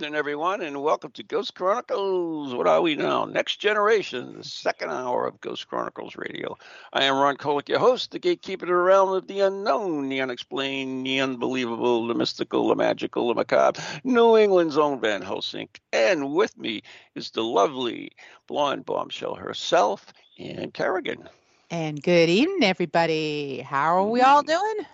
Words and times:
evening, 0.00 0.14
everyone, 0.14 0.62
and 0.62 0.82
welcome 0.82 1.10
to 1.10 1.22
Ghost 1.22 1.54
Chronicles. 1.54 2.54
What 2.54 2.66
are 2.66 2.80
we 2.80 2.94
now? 2.94 3.26
Next 3.26 3.56
Generation, 3.56 4.38
the 4.38 4.44
second 4.44 4.88
hour 4.88 5.26
of 5.26 5.38
Ghost 5.42 5.68
Chronicles 5.68 6.16
Radio. 6.16 6.56
I 6.94 7.04
am 7.04 7.16
Ron 7.16 7.36
Kolek, 7.36 7.68
your 7.68 7.80
host, 7.80 8.10
the 8.10 8.18
gatekeeper 8.18 8.64
to 8.64 8.72
the 8.72 8.78
realm 8.78 9.10
of 9.10 9.26
the 9.26 9.40
unknown, 9.40 10.08
the 10.08 10.22
unexplained, 10.22 11.04
the 11.04 11.20
unbelievable, 11.20 12.06
the 12.06 12.14
mystical, 12.14 12.68
the 12.68 12.76
magical, 12.76 13.28
the 13.28 13.34
macabre, 13.34 13.78
New 14.02 14.38
England's 14.38 14.78
own 14.78 15.02
Van 15.02 15.20
Helsing. 15.20 15.68
And 15.92 16.32
with 16.32 16.56
me 16.56 16.82
is 17.14 17.32
the 17.32 17.44
lovely 17.44 18.12
blonde 18.46 18.86
bombshell 18.86 19.34
herself, 19.34 20.14
Ann 20.38 20.70
Kerrigan. 20.70 21.28
And 21.70 22.02
good 22.02 22.30
evening, 22.30 22.64
everybody. 22.64 23.60
How 23.60 23.98
are 23.98 24.08
we 24.08 24.22
all 24.22 24.40
hmm. 24.40 24.48
doing? 24.48 24.86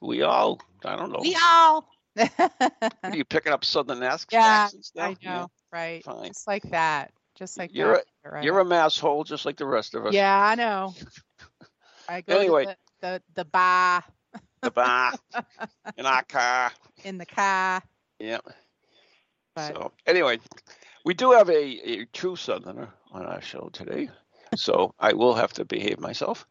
We 0.00 0.22
all, 0.22 0.58
I 0.86 0.96
don't 0.96 1.12
know. 1.12 1.20
We 1.20 1.36
all. 1.38 1.86
Are 2.18 3.14
you 3.16 3.24
picking 3.24 3.52
up 3.52 3.64
Southern 3.64 4.02
accents 4.02 4.32
yeah, 4.32 4.68
now? 4.94 5.04
I 5.04 5.16
know, 5.24 5.48
right? 5.72 6.04
Fine. 6.04 6.28
Just 6.28 6.46
like 6.46 6.62
that. 6.70 7.10
Just 7.34 7.58
like 7.58 7.74
You're 7.74 7.94
that. 7.94 8.04
right 8.24 8.44
You're 8.44 8.58
a 8.58 8.64
mass 8.64 8.98
hole 8.98 9.24
just 9.24 9.46
like 9.46 9.56
the 9.56 9.66
rest 9.66 9.94
of 9.94 10.06
us. 10.06 10.14
Yeah, 10.14 10.38
I 10.38 10.54
know. 10.54 10.94
I 12.08 12.20
go 12.20 12.38
Anyway. 12.38 12.66
the, 12.66 12.76
the 13.00 13.22
the 13.34 13.44
bar 13.44 14.04
The 14.60 14.70
bar 14.70 15.12
in 15.96 16.06
our 16.06 16.22
car. 16.24 16.72
in 17.04 17.18
the 17.18 17.26
car. 17.26 17.82
Yeah. 18.18 18.38
But 19.54 19.74
So 19.74 19.92
anyway, 20.06 20.38
we 21.04 21.14
do 21.14 21.32
have 21.32 21.48
a, 21.48 21.62
a 21.90 22.04
true 22.06 22.36
Southerner 22.36 22.88
on 23.10 23.26
our 23.26 23.40
show 23.42 23.70
today, 23.72 24.08
so 24.56 24.94
I 24.98 25.12
will 25.14 25.34
have 25.34 25.52
to 25.54 25.64
behave 25.64 25.98
myself, 26.00 26.46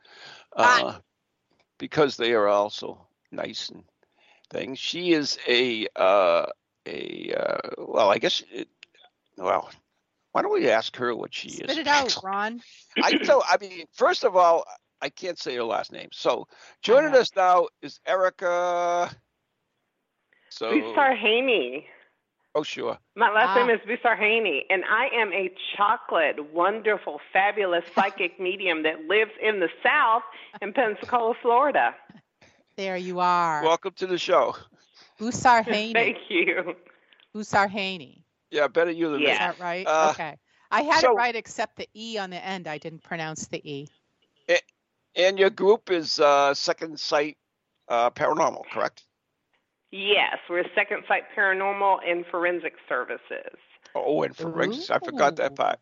uh, 0.56 0.98
because 1.80 2.17
they 2.17 2.34
are 2.34 2.48
also 2.48 3.08
nice 3.32 3.70
and 3.70 3.84
things. 4.52 4.80
She 4.80 5.14
is 5.14 5.40
a 5.48 5.88
uh, 5.96 6.48
a 6.88 7.34
uh, 7.38 7.70
well, 7.80 8.10
I 8.12 8.20
guess. 8.20 8.44
It, 8.52 8.70
well, 9.38 9.70
why 10.34 10.42
don't 10.44 10.54
we 10.54 10.70
ask 10.70 10.96
her 10.98 11.16
what 11.16 11.34
she 11.34 11.50
spit 11.50 11.70
is? 11.72 11.78
it 11.78 11.88
out, 11.88 12.18
Ron. 12.24 12.62
I 13.02 13.14
so 13.24 13.42
I 13.48 13.58
mean, 13.60 13.86
first 13.94 14.24
of 14.24 14.36
all, 14.36 14.66
I 15.02 15.10
can't 15.10 15.40
say 15.40 15.56
her 15.56 15.64
last 15.64 15.92
name. 15.92 16.10
So 16.12 16.48
joining 16.82 17.16
us 17.16 17.32
now 17.36 17.68
is 17.82 18.00
Erica. 18.06 19.10
So 20.50 20.72
Busar 20.72 21.16
Haney. 21.18 21.88
oh 22.56 22.64
sure. 22.64 22.98
My 23.16 23.30
last 23.32 23.50
Ah. 23.50 23.56
name 23.56 23.70
is 23.70 23.80
Busar 23.88 24.16
Haney, 24.17 24.66
and 24.70 24.84
I 24.86 25.08
am 25.14 25.34
a 25.34 25.52
chocolate, 25.76 26.54
wonderful, 26.54 27.20
fabulous 27.34 27.84
psychic 27.95 28.40
medium 28.40 28.84
that 28.84 29.06
lives 29.08 29.32
in 29.42 29.60
the 29.60 29.70
South 29.84 30.23
in 30.61 30.73
Pensacola, 30.73 31.34
Florida. 31.42 31.95
There 32.76 32.98
you 32.98 33.20
are. 33.20 33.64
Welcome 33.64 33.93
to 33.98 34.08
the 34.08 34.17
show. 34.17 34.55
Busar 35.20 35.64
Haney. 35.65 35.93
Thank 35.93 36.17
you. 36.30 36.76
Busar 37.36 37.70
Haney. 37.70 38.23
Yeah, 38.49 38.67
better 38.67 38.92
you 38.92 39.05
than 39.11 39.15
Is 39.15 39.20
me. 39.20 39.27
Yeah. 39.27 39.52
that 39.52 39.59
right? 39.59 39.86
Uh, 39.87 40.09
okay. 40.11 40.37
I 40.71 40.81
had 40.81 41.02
so- 41.02 41.11
it 41.11 41.15
right 41.15 41.36
except 41.36 41.77
the 41.77 41.87
E 41.95 42.17
on 42.17 42.30
the 42.30 42.43
end. 42.43 42.67
I 42.67 42.77
didn't 42.77 43.04
pronounce 43.04 43.48
the 43.48 43.61
E. 43.70 43.87
And 45.15 45.37
your 45.37 45.49
group 45.49 45.92
is 45.92 46.20
uh, 46.20 46.54
Second 46.54 46.99
Sight 46.99 47.37
uh, 47.89 48.10
Paranormal, 48.11 48.64
correct? 48.71 49.04
Yes, 49.92 50.37
we're 50.49 50.64
Second 50.73 51.04
Sight 51.08 51.23
Paranormal 51.36 51.99
and 52.08 52.26
Forensic 52.31 52.76
Services. 52.87 53.58
Oh, 53.93 54.23
and 54.23 54.36
forensics. 54.36 54.89
I 54.89 54.99
forgot 54.99 55.36
that 55.36 55.55
part. 55.55 55.80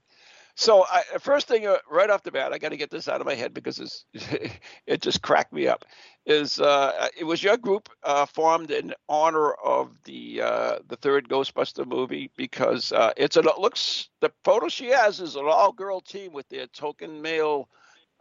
So, 0.56 0.84
I, 0.84 1.04
first 1.20 1.48
thing, 1.48 1.68
uh, 1.68 1.78
right 1.90 2.10
off 2.10 2.24
the 2.24 2.32
bat, 2.32 2.52
I 2.52 2.58
got 2.58 2.70
to 2.70 2.78
get 2.78 2.90
this 2.90 3.08
out 3.08 3.22
of 3.22 3.28
my 3.28 3.36
head 3.36 3.54
because 3.54 3.80
it's, 3.80 4.06
it 4.88 5.02
just 5.02 5.22
cracked 5.22 5.54
me 5.54 5.68
up. 5.68 5.86
Is 6.30 6.60
uh, 6.62 7.10
it 7.18 7.26
was 7.26 7.44
your 7.44 7.58
group 7.58 7.90
uh, 8.04 8.26
formed 8.28 8.72
in 8.72 8.94
honor 9.10 9.54
of 9.54 9.98
the 10.06 10.42
uh, 10.44 10.80
the 10.88 10.98
third 10.98 11.30
Ghostbuster 11.30 11.88
movie 11.88 12.32
because 12.38 12.94
uh, 12.94 13.14
it's 13.18 13.38
an, 13.38 13.48
it 13.48 13.60
looks 13.60 14.10
the 14.22 14.32
photo 14.46 14.70
she 14.70 14.88
has 14.90 15.22
is 15.22 15.36
an 15.36 15.46
all 15.48 15.74
girl 15.74 16.02
team 16.02 16.34
with 16.34 16.48
their 16.50 16.68
token 16.68 17.22
male 17.22 17.70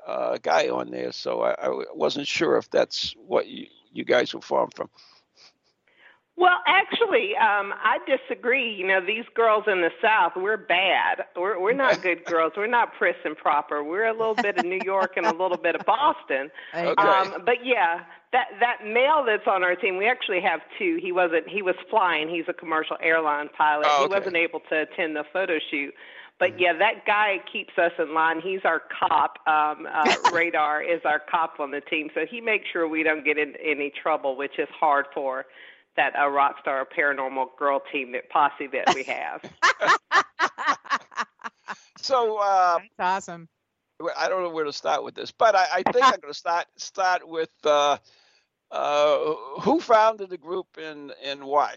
uh, 0.07 0.39
guy 0.43 0.71
on 0.71 0.91
there. 0.91 1.13
So 1.13 1.43
I, 1.43 1.53
I 1.53 1.85
wasn't 1.95 2.29
sure 2.29 2.57
if 2.59 2.71
that's 2.71 3.15
what 3.19 3.49
you, 3.49 3.67
you 3.93 4.05
guys 4.05 4.35
were 4.35 4.41
formed 4.43 4.75
from. 4.75 4.91
Well, 6.39 6.61
actually, 6.69 7.35
um, 7.37 7.75
I 7.83 7.99
disagree. 8.07 8.73
You 8.73 8.87
know, 8.87 9.05
these 9.05 9.25
girls 9.35 9.65
in 9.67 9.81
the 9.81 9.91
South, 10.01 10.35
we're 10.37 10.57
bad. 10.57 11.25
We're 11.35 11.61
we're 11.61 11.73
not 11.73 12.01
good 12.01 12.25
girls. 12.25 12.53
We're 12.57 12.69
not 12.69 12.95
pris 12.95 13.17
and 13.25 13.37
proper. 13.37 13.83
We're 13.83 14.07
a 14.07 14.13
little 14.13 14.37
bit 14.37 14.57
of 14.57 14.65
New 14.65 14.79
York 14.85 15.17
and 15.17 15.27
a 15.27 15.33
little 15.33 15.57
bit 15.57 15.75
of 15.75 15.85
Boston. 15.87 16.49
Okay. 16.73 17.03
Um, 17.03 17.43
but 17.45 17.67
yeah, 17.67 18.05
that 18.31 18.47
that 18.61 18.87
male 18.87 19.25
that's 19.27 19.49
on 19.49 19.65
our 19.65 19.75
team, 19.75 19.97
we 19.97 20.07
actually 20.07 20.41
have 20.41 20.61
two. 20.79 21.01
He 21.03 21.11
wasn't. 21.11 21.49
He 21.49 21.61
was 21.61 21.75
flying. 21.91 22.29
He's 22.29 22.45
a 22.47 22.55
commercial 22.55 22.97
airline 23.03 23.49
pilot. 23.59 23.89
Oh, 23.91 24.05
okay. 24.05 24.15
He 24.15 24.19
wasn't 24.21 24.37
able 24.37 24.61
to 24.71 24.83
attend 24.83 25.17
the 25.17 25.25
photo 25.33 25.59
shoot. 25.73 25.93
But 26.39 26.61
yeah, 26.61 26.73
that 26.79 27.05
guy 27.05 27.39
keeps 27.53 27.77
us 27.79 27.91
in 27.99 28.15
line. 28.15 28.41
He's 28.41 28.61
our 28.65 28.81
cop. 28.97 29.41
Um, 29.49 29.89
uh, 29.93 30.15
Radar 30.33 30.83
is 30.83 31.01
our 31.05 31.19
cop 31.19 31.59
on 31.59 31.73
the 31.73 31.81
team, 31.81 32.11
so 32.15 32.27
he 32.31 32.41
makes 32.41 32.67
sure 32.73 32.87
we 32.87 33.03
don't 33.03 33.25
get 33.25 33.39
in 33.39 33.55
any 33.57 33.91
trouble, 33.91 34.37
which 34.37 34.57
is 34.57 34.69
hard 34.79 35.07
for 35.13 35.47
that 35.99 36.15
uh, 36.19 36.29
rock 36.29 36.57
star 36.61 36.87
paranormal 36.87 37.49
girl 37.59 37.83
team 37.93 38.13
that 38.13 38.31
posse 38.31 38.69
that 38.69 38.95
we 38.95 39.03
have. 39.05 39.43
So 42.01 42.39
uh, 42.39 42.79
That's 42.97 43.29
awesome. 43.29 43.49
I 44.17 44.31
don't 44.31 44.43
know 44.43 44.51
where 44.51 44.65
to 44.65 44.73
start 44.73 45.05
with 45.05 45.15
this, 45.15 45.31
but 45.31 45.55
I, 45.55 45.67
I 45.75 45.83
think 45.93 46.05
I'm 46.05 46.21
going 46.21 46.33
to 46.33 46.39
start 46.39 46.67
start 46.77 47.29
with 47.29 47.51
uh, 47.65 47.99
uh, 48.71 49.35
who 49.61 49.79
founded 49.79 50.31
the 50.31 50.39
group 50.39 50.69
and 50.81 51.13
and 51.23 51.45
why. 51.45 51.77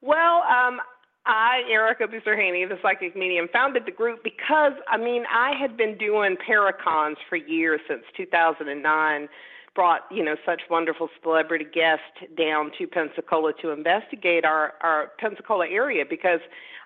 Well, 0.00 0.42
um, 0.42 0.80
I, 1.26 1.62
Erica 1.70 2.06
Busarhaney, 2.06 2.68
the 2.68 2.78
psychic 2.82 3.16
medium, 3.16 3.48
founded 3.52 3.86
the 3.86 3.90
group 3.90 4.22
because, 4.22 4.74
I 4.88 4.98
mean, 4.98 5.24
I 5.32 5.54
had 5.58 5.76
been 5.76 5.96
doing 5.96 6.36
Paracons 6.36 7.16
for 7.28 7.36
years 7.36 7.80
since 7.88 8.02
2009. 8.16 9.28
Brought 9.74 10.02
you 10.10 10.24
know 10.24 10.36
such 10.46 10.62
wonderful 10.70 11.08
celebrity 11.22 11.64
guests 11.64 12.04
down 12.36 12.70
to 12.78 12.86
Pensacola 12.86 13.52
to 13.60 13.70
investigate 13.70 14.44
our 14.44 14.74
our 14.80 15.10
Pensacola 15.18 15.66
area 15.66 16.04
because 16.08 16.40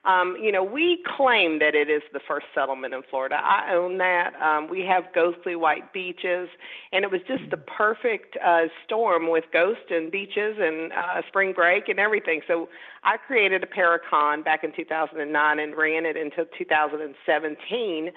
um, 0.04 0.37
you 0.41 0.50
know 0.50 0.65
we 0.65 1.04
claim 1.04 1.59
that 1.59 1.75
it 1.75 1.91
is 1.91 2.03
the 2.15 2.21
first 2.26 2.47
settlement 2.54 2.94
in 2.94 3.03
Florida. 3.10 3.37
I 3.43 3.75
own 3.75 3.99
that. 3.99 4.34
Um, 4.41 4.69
we 4.69 4.81
have 4.87 5.04
ghostly 5.15 5.54
white 5.54 5.93
beaches, 5.93 6.49
and 6.93 7.04
it 7.04 7.10
was 7.10 7.21
just 7.28 7.50
the 7.50 7.59
perfect 7.59 8.38
uh, 8.43 8.69
storm 8.87 9.31
with 9.31 9.44
ghosts 9.52 9.91
and 9.91 10.11
beaches 10.11 10.56
and 10.58 10.91
uh, 10.93 11.20
spring 11.29 11.52
break 11.52 11.88
and 11.91 11.99
everything. 11.99 12.41
So 12.49 12.70
I 13.05 13.19
created 13.19 13.62
a 13.62 13.67
Paracon 13.67 14.43
back 14.44 14.64
in 14.64 14.73
2009 14.73 15.58
and 15.58 15.76
ran 15.76 16.06
it 16.06 16.17
until 16.17 16.46
2017. 16.56 18.11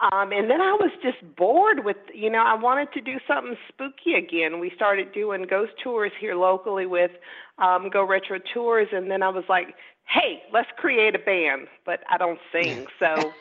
Um, 0.00 0.32
and 0.32 0.50
then 0.50 0.60
I 0.60 0.72
was 0.72 0.90
just 1.02 1.18
bored 1.36 1.84
with, 1.84 1.96
you 2.12 2.28
know, 2.28 2.42
I 2.44 2.54
wanted 2.54 2.92
to 2.94 3.00
do 3.00 3.18
something 3.26 3.56
spooky 3.68 4.14
again. 4.14 4.58
We 4.58 4.72
started 4.74 5.12
doing 5.12 5.46
ghost 5.48 5.72
tours 5.82 6.12
here 6.20 6.34
locally 6.34 6.84
with 6.84 7.12
um, 7.58 7.90
Go 7.90 8.04
Retro 8.04 8.38
Tours, 8.52 8.88
and 8.92 9.10
then 9.10 9.22
I 9.22 9.28
was 9.28 9.44
like, 9.48 9.74
hey, 10.06 10.42
let's 10.52 10.68
create 10.76 11.14
a 11.14 11.18
band. 11.18 11.68
But 11.86 12.00
I 12.10 12.18
don't 12.18 12.40
sing, 12.52 12.86
so 12.98 13.32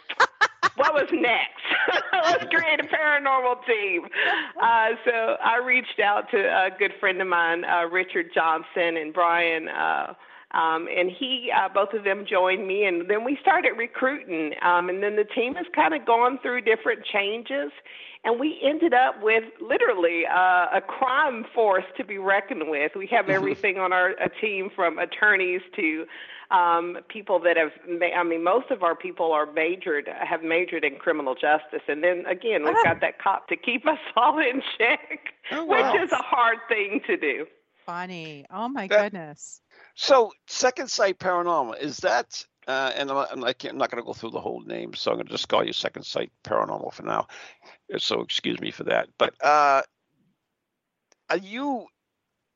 what 0.76 0.94
was 0.94 1.10
next? 1.12 2.04
let's 2.14 2.46
create 2.46 2.80
a 2.80 2.84
paranormal 2.84 3.66
team. 3.66 4.06
Uh, 4.62 4.90
so 5.06 5.38
I 5.44 5.58
reached 5.58 6.00
out 6.00 6.30
to 6.32 6.38
a 6.38 6.70
good 6.78 6.94
friend 7.00 7.22
of 7.22 7.28
mine, 7.28 7.66
uh, 7.66 7.88
Richard 7.92 8.28
Johnson, 8.34 8.98
and 8.98 9.14
Brian. 9.14 9.68
Uh, 9.68 10.14
um, 10.54 10.88
and 10.96 11.10
he, 11.10 11.52
uh, 11.56 11.70
both 11.74 11.94
of 11.94 12.04
them 12.04 12.26
joined 12.30 12.68
me, 12.68 12.86
and 12.86 13.10
then 13.10 13.24
we 13.24 13.38
started 13.42 13.72
recruiting. 13.78 14.54
Um, 14.62 14.90
and 14.90 15.02
then 15.02 15.16
the 15.16 15.24
team 15.24 15.56
has 15.56 15.66
kind 15.76 15.94
of 15.94 16.06
gone 16.06 16.38
through 16.42 16.62
different 16.62 17.04
changes, 17.06 17.72
and 18.24 18.40
we 18.40 18.60
ended 18.64 18.94
up 18.94 19.16
with 19.22 19.44
literally 19.62 20.24
uh, 20.26 20.68
a 20.74 20.82
crime 20.82 21.46
force 21.54 21.86
to 21.98 22.04
be 22.06 22.18
reckoned 22.18 22.70
with. 22.70 22.92
We 22.96 23.08
have 23.08 23.30
everything 23.30 23.78
on 23.80 23.92
our 23.92 24.10
a 24.12 24.30
team 24.30 24.70
from 24.76 25.00
attorneys 25.00 25.62
to 25.76 26.06
um, 26.52 26.98
people 27.10 27.40
that 27.40 27.58
have, 27.58 27.72
ma- 27.90 28.16
I 28.16 28.24
mean, 28.24 28.44
most 28.44 28.70
of 28.70 28.84
our 28.84 28.96
people 28.96 29.32
are 29.32 29.52
majored, 29.52 30.08
have 30.22 30.44
majored 30.44 30.84
in 30.86 30.98
criminal 30.98 31.34
justice. 31.34 31.82
And 31.88 32.04
then 32.04 32.26
again, 32.28 32.64
we've 32.64 32.84
got 32.84 33.02
that 33.02 33.20
cop 33.20 33.48
to 33.48 33.56
keep 33.56 33.88
us 33.88 33.98
all 34.16 34.38
in 34.38 34.62
check, 34.78 35.34
Oh, 35.52 35.64
wow. 35.66 35.92
which 35.94 36.04
is 36.04 36.12
a 36.12 36.22
hard 36.22 36.60
thing 36.70 37.02
to 37.08 37.18
do. 37.18 37.48
Funny. 37.86 38.46
Oh 38.50 38.68
my 38.70 38.88
That- 38.88 39.12
goodness. 39.12 39.62
So, 39.96 40.32
Second 40.48 40.90
Sight 40.90 41.20
Paranormal 41.20 41.80
is 41.80 41.98
that? 41.98 42.44
Uh, 42.68 42.92
and 42.96 43.12
I'm, 43.12 43.18
I'm, 43.32 43.40
not, 43.42 43.66
I'm 43.66 43.78
not 43.78 43.92
going 43.92 44.02
to 44.02 44.06
go 44.06 44.14
through 44.14 44.32
the 44.32 44.40
whole 44.40 44.62
name, 44.62 44.94
so 44.94 45.12
I'm 45.12 45.18
going 45.18 45.28
to 45.28 45.32
just 45.34 45.50
call 45.50 45.66
you 45.66 45.74
Second 45.74 46.04
Sight 46.04 46.32
Paranormal 46.44 46.94
for 46.94 47.04
now. 47.04 47.28
So, 47.98 48.22
excuse 48.22 48.60
me 48.60 48.72
for 48.72 48.86
that. 48.86 49.10
But 49.20 49.34
uh, 49.44 49.82
are 51.30 51.38
you 51.38 51.88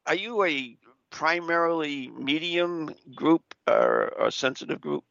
are 0.06 0.16
you 0.16 0.44
a 0.46 0.78
primarily 1.10 2.10
medium 2.10 2.90
group 3.16 3.54
or 3.68 4.14
a 4.20 4.32
sensitive 4.32 4.82
group? 4.82 5.04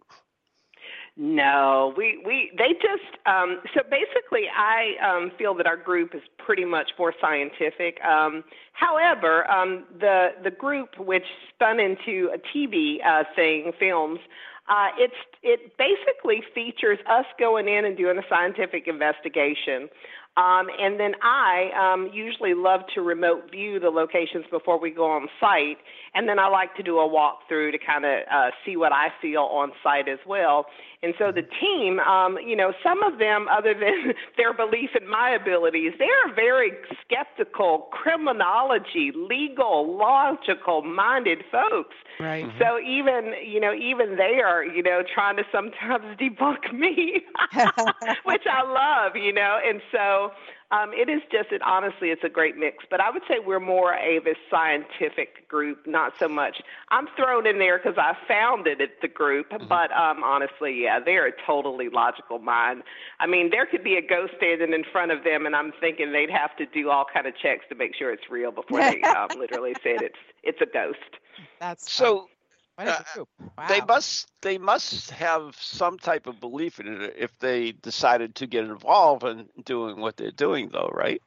No, 1.18 1.94
we 1.96 2.20
we 2.26 2.52
they 2.58 2.74
just 2.74 3.16
um, 3.24 3.60
so 3.74 3.80
basically 3.90 4.48
I 4.54 4.96
um, 5.02 5.32
feel 5.38 5.54
that 5.54 5.66
our 5.66 5.76
group 5.76 6.14
is 6.14 6.20
pretty 6.36 6.66
much 6.66 6.90
more 6.98 7.14
scientific. 7.18 7.98
Um, 8.04 8.44
however, 8.74 9.50
um, 9.50 9.84
the 9.98 10.32
the 10.44 10.50
group 10.50 10.90
which 10.98 11.24
spun 11.54 11.80
into 11.80 12.30
a 12.34 12.38
TV 12.54 12.98
uh, 13.02 13.24
thing, 13.34 13.72
films, 13.78 14.20
uh, 14.68 14.88
it's 14.98 15.14
it 15.42 15.72
basically 15.78 16.42
features 16.54 16.98
us 17.08 17.24
going 17.38 17.66
in 17.66 17.86
and 17.86 17.96
doing 17.96 18.18
a 18.18 18.28
scientific 18.28 18.86
investigation 18.86 19.88
um, 20.36 20.66
and 20.78 21.00
then 21.00 21.12
I 21.22 21.70
um, 21.74 22.10
usually 22.12 22.52
love 22.52 22.80
to 22.94 23.00
remote 23.00 23.50
view 23.50 23.80
the 23.80 23.88
locations 23.88 24.44
before 24.50 24.78
we 24.78 24.90
go 24.90 25.10
on 25.10 25.28
site. 25.40 25.78
And 26.14 26.28
then 26.28 26.38
I 26.38 26.48
like 26.48 26.74
to 26.76 26.82
do 26.82 26.98
a 26.98 27.08
walkthrough 27.08 27.72
to 27.72 27.78
kind 27.78 28.04
of 28.04 28.20
uh, 28.30 28.50
see 28.64 28.76
what 28.76 28.92
I 28.92 29.08
feel 29.20 29.42
on 29.42 29.72
site 29.82 30.08
as 30.08 30.18
well. 30.26 30.66
And 31.02 31.14
so 31.18 31.30
the 31.30 31.42
team, 31.60 32.00
um, 32.00 32.38
you 32.44 32.56
know, 32.56 32.72
some 32.82 33.02
of 33.02 33.18
them, 33.18 33.46
other 33.56 33.74
than 33.74 34.12
their 34.36 34.52
belief 34.52 34.90
in 35.00 35.08
my 35.08 35.30
abilities, 35.30 35.92
they're 35.98 36.34
very 36.34 36.72
skeptical, 37.02 37.88
criminology, 37.92 39.12
legal, 39.14 39.96
logical 39.96 40.82
minded 40.82 41.44
folks. 41.50 41.94
Right. 42.18 42.44
Mm-hmm. 42.44 42.58
So 42.58 42.78
even, 42.80 43.34
you 43.46 43.60
know, 43.60 43.74
even 43.74 44.16
they 44.16 44.40
are, 44.44 44.64
you 44.64 44.82
know, 44.82 45.02
trying 45.14 45.36
to 45.36 45.44
sometimes 45.52 46.04
debunk 46.20 46.72
me, 46.72 47.22
which 48.24 48.44
I 48.50 48.62
love, 48.62 49.16
you 49.16 49.32
know. 49.32 49.58
And 49.64 49.80
so 49.92 50.25
um, 50.70 50.92
it 50.92 51.08
is 51.08 51.22
just, 51.30 51.52
it, 51.52 51.62
honestly, 51.62 52.10
it's 52.10 52.24
a 52.24 52.28
great 52.28 52.56
mix. 52.56 52.84
But 52.90 53.00
I 53.00 53.10
would 53.10 53.22
say 53.28 53.36
we're 53.44 53.60
more 53.60 53.94
a, 53.94 54.18
a 54.18 54.34
scientific 54.50 55.48
group, 55.48 55.86
not 55.86 56.14
so 56.18 56.28
much. 56.28 56.60
I'm 56.90 57.06
thrown 57.16 57.46
in 57.46 57.58
there 57.58 57.78
because 57.78 57.98
I 57.98 58.16
founded 58.26 58.80
it, 58.80 59.00
the 59.00 59.08
group. 59.08 59.50
Mm-hmm. 59.50 59.68
But 59.68 59.92
um, 59.92 60.24
honestly, 60.24 60.82
yeah, 60.82 60.98
they're 60.98 61.26
a 61.26 61.32
totally 61.46 61.88
logical 61.88 62.38
mind. 62.38 62.82
I 63.20 63.26
mean, 63.26 63.50
there 63.50 63.66
could 63.66 63.84
be 63.84 63.96
a 63.96 64.02
ghost 64.02 64.34
standing 64.36 64.72
in 64.72 64.84
front 64.90 65.12
of 65.12 65.24
them, 65.24 65.46
and 65.46 65.54
I'm 65.54 65.72
thinking 65.80 66.12
they'd 66.12 66.30
have 66.30 66.56
to 66.56 66.66
do 66.66 66.90
all 66.90 67.04
kind 67.12 67.26
of 67.26 67.36
checks 67.36 67.64
to 67.68 67.74
make 67.74 67.94
sure 67.94 68.12
it's 68.12 68.30
real 68.30 68.50
before 68.50 68.80
they 68.80 69.02
um, 69.02 69.28
literally 69.38 69.74
said 69.82 70.02
it's 70.02 70.18
it's 70.42 70.60
a 70.60 70.66
ghost. 70.66 70.98
That's 71.60 71.90
so. 71.90 72.28
Uh, 72.78 73.02
wow. 73.58 73.66
They 73.68 73.80
must 73.80 74.30
they 74.42 74.58
must 74.58 75.10
have 75.12 75.56
some 75.60 75.98
type 75.98 76.26
of 76.26 76.40
belief 76.40 76.78
in 76.80 77.02
it 77.02 77.14
if 77.18 77.38
they 77.38 77.72
decided 77.72 78.36
to 78.36 78.46
get 78.46 78.64
involved 78.64 79.24
in 79.24 79.48
doing 79.64 80.00
what 80.00 80.16
they're 80.16 80.30
doing, 80.30 80.70
though, 80.72 80.90
right? 80.92 81.22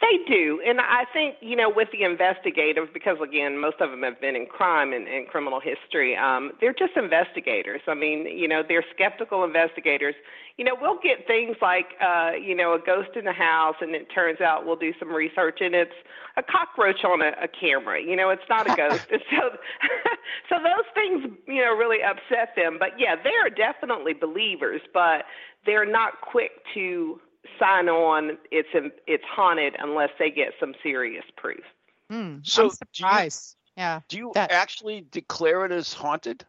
They 0.00 0.18
do, 0.26 0.60
and 0.66 0.80
I 0.80 1.04
think 1.12 1.36
you 1.40 1.54
know 1.54 1.70
with 1.70 1.88
the 1.92 2.02
investigators, 2.02 2.88
because 2.92 3.16
again, 3.22 3.60
most 3.60 3.76
of 3.80 3.90
them 3.90 4.02
have 4.02 4.20
been 4.20 4.34
in 4.34 4.46
crime 4.46 4.92
and, 4.92 5.06
and 5.06 5.28
criminal 5.28 5.60
history. 5.60 6.16
Um, 6.16 6.50
they're 6.60 6.74
just 6.74 6.96
investigators. 6.96 7.80
I 7.86 7.94
mean, 7.94 8.26
you 8.26 8.48
know, 8.48 8.62
they're 8.66 8.84
skeptical 8.92 9.44
investigators. 9.44 10.16
You 10.58 10.64
know, 10.64 10.72
we'll 10.80 10.98
get 10.98 11.28
things 11.28 11.56
like 11.62 11.94
uh, 12.02 12.32
you 12.32 12.56
know 12.56 12.74
a 12.74 12.78
ghost 12.84 13.10
in 13.14 13.24
the 13.24 13.32
house, 13.32 13.76
and 13.80 13.94
it 13.94 14.08
turns 14.12 14.40
out 14.40 14.66
we'll 14.66 14.76
do 14.76 14.92
some 14.98 15.10
research, 15.10 15.58
and 15.60 15.76
it's 15.76 15.94
a 16.36 16.42
cockroach 16.42 17.04
on 17.04 17.22
a, 17.22 17.30
a 17.40 17.48
camera. 17.48 18.02
You 18.02 18.16
know, 18.16 18.30
it's 18.30 18.48
not 18.50 18.68
a 18.68 18.74
ghost. 18.74 19.06
so, 19.10 19.50
so 20.50 20.56
those 20.58 20.90
things 20.94 21.22
you 21.46 21.62
know 21.62 21.72
really 21.72 22.02
upset 22.02 22.54
them. 22.56 22.78
But 22.80 22.98
yeah, 22.98 23.14
they 23.14 23.36
are 23.40 23.48
definitely 23.48 24.12
believers, 24.12 24.80
but 24.92 25.22
they're 25.64 25.90
not 25.90 26.20
quick 26.20 26.50
to 26.74 27.20
sign 27.58 27.88
on 27.88 28.38
it's 28.50 28.68
it's 29.06 29.24
haunted 29.28 29.76
unless 29.78 30.10
they 30.18 30.30
get 30.30 30.52
some 30.58 30.74
serious 30.82 31.24
proof. 31.36 31.64
Mm, 32.12 32.46
so 32.46 32.64
I'm 32.64 32.70
surprised. 32.70 33.56
Do 33.76 33.80
you, 33.80 33.84
yeah. 33.84 34.00
Do 34.08 34.16
you 34.18 34.32
that... 34.34 34.52
actually 34.52 35.06
declare 35.10 35.64
it 35.64 35.72
as 35.72 35.92
haunted? 35.92 36.44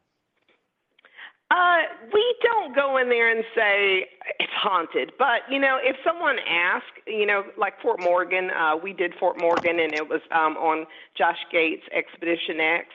Uh, 1.52 1.82
we 2.12 2.36
don't 2.42 2.76
go 2.76 2.98
in 2.98 3.10
there 3.10 3.30
and 3.30 3.46
say 3.56 4.08
it's 4.40 4.52
haunted, 4.54 5.12
but 5.20 5.42
you 5.50 5.60
know, 5.60 5.78
if 5.80 5.96
someone 6.04 6.38
asks, 6.50 6.88
you 7.06 7.26
know, 7.26 7.44
like 7.56 7.80
Fort 7.82 8.02
Morgan, 8.02 8.50
uh, 8.50 8.76
we 8.76 8.94
did 8.94 9.14
Fort 9.20 9.40
Morgan, 9.40 9.80
and 9.80 9.94
it 9.94 10.10
was 10.10 10.22
um, 10.32 10.58
on 10.58 10.88
Josh 11.16 11.46
Gates 11.52 11.84
Expedition 11.94 12.60
X. 12.60 12.88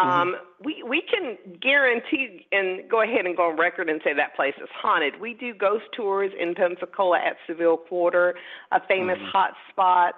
Um, 0.00 0.36
we 0.64 0.82
we 0.82 1.02
can 1.02 1.36
guarantee 1.60 2.46
and 2.52 2.88
go 2.88 3.02
ahead 3.02 3.26
and 3.26 3.36
go 3.36 3.50
on 3.50 3.58
record 3.58 3.88
and 3.88 4.00
say 4.02 4.14
that 4.14 4.34
place 4.34 4.54
is 4.62 4.68
haunted. 4.74 5.20
We 5.20 5.34
do 5.34 5.54
ghost 5.54 5.84
tours 5.94 6.32
in 6.38 6.54
Pensacola 6.54 7.18
at 7.18 7.36
Seville 7.46 7.76
Quarter, 7.76 8.34
a 8.72 8.80
famous 8.86 9.18
mm-hmm. 9.18 9.26
hot 9.26 9.52
spot. 9.70 10.14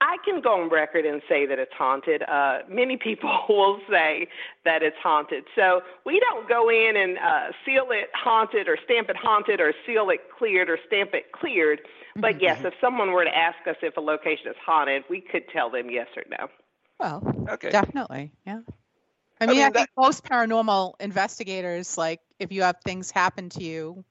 I 0.00 0.16
can 0.24 0.42
go 0.42 0.60
on 0.60 0.68
record 0.68 1.06
and 1.06 1.22
say 1.28 1.46
that 1.46 1.58
it's 1.58 1.72
haunted. 1.72 2.22
Uh, 2.22 2.58
many 2.68 2.98
people 2.98 3.30
will 3.48 3.78
say 3.88 4.28
that 4.64 4.82
it's 4.82 4.96
haunted. 5.02 5.44
So 5.54 5.80
we 6.04 6.20
don't 6.20 6.46
go 6.48 6.68
in 6.68 6.94
and 6.96 7.16
uh, 7.18 7.52
seal 7.64 7.86
it 7.90 8.10
haunted 8.14 8.68
or 8.68 8.76
stamp 8.84 9.08
it 9.08 9.16
haunted 9.16 9.60
or 9.60 9.72
seal 9.86 10.10
it 10.10 10.20
cleared 10.36 10.68
or 10.68 10.78
stamp 10.86 11.14
it 11.14 11.32
cleared. 11.32 11.80
But 12.16 12.34
mm-hmm. 12.34 12.42
yes, 12.42 12.64
if 12.64 12.74
someone 12.80 13.12
were 13.12 13.24
to 13.24 13.34
ask 13.34 13.56
us 13.66 13.76
if 13.82 13.96
a 13.96 14.00
location 14.00 14.48
is 14.48 14.56
haunted, 14.64 15.04
we 15.08 15.20
could 15.20 15.48
tell 15.48 15.70
them 15.70 15.90
yes 15.90 16.08
or 16.16 16.24
no. 16.28 16.48
Well, 17.00 17.46
okay. 17.50 17.70
definitely, 17.70 18.32
yeah. 18.46 18.60
I 19.40 19.46
mean, 19.46 19.56
I, 19.56 19.58
mean, 19.58 19.66
I 19.66 19.70
think 19.70 19.90
most 19.96 20.24
paranormal 20.24 20.94
investigators, 21.00 21.98
like 21.98 22.20
if 22.38 22.52
you 22.52 22.62
have 22.62 22.76
things 22.84 23.10
happen 23.10 23.48
to 23.50 23.62
you 23.62 24.04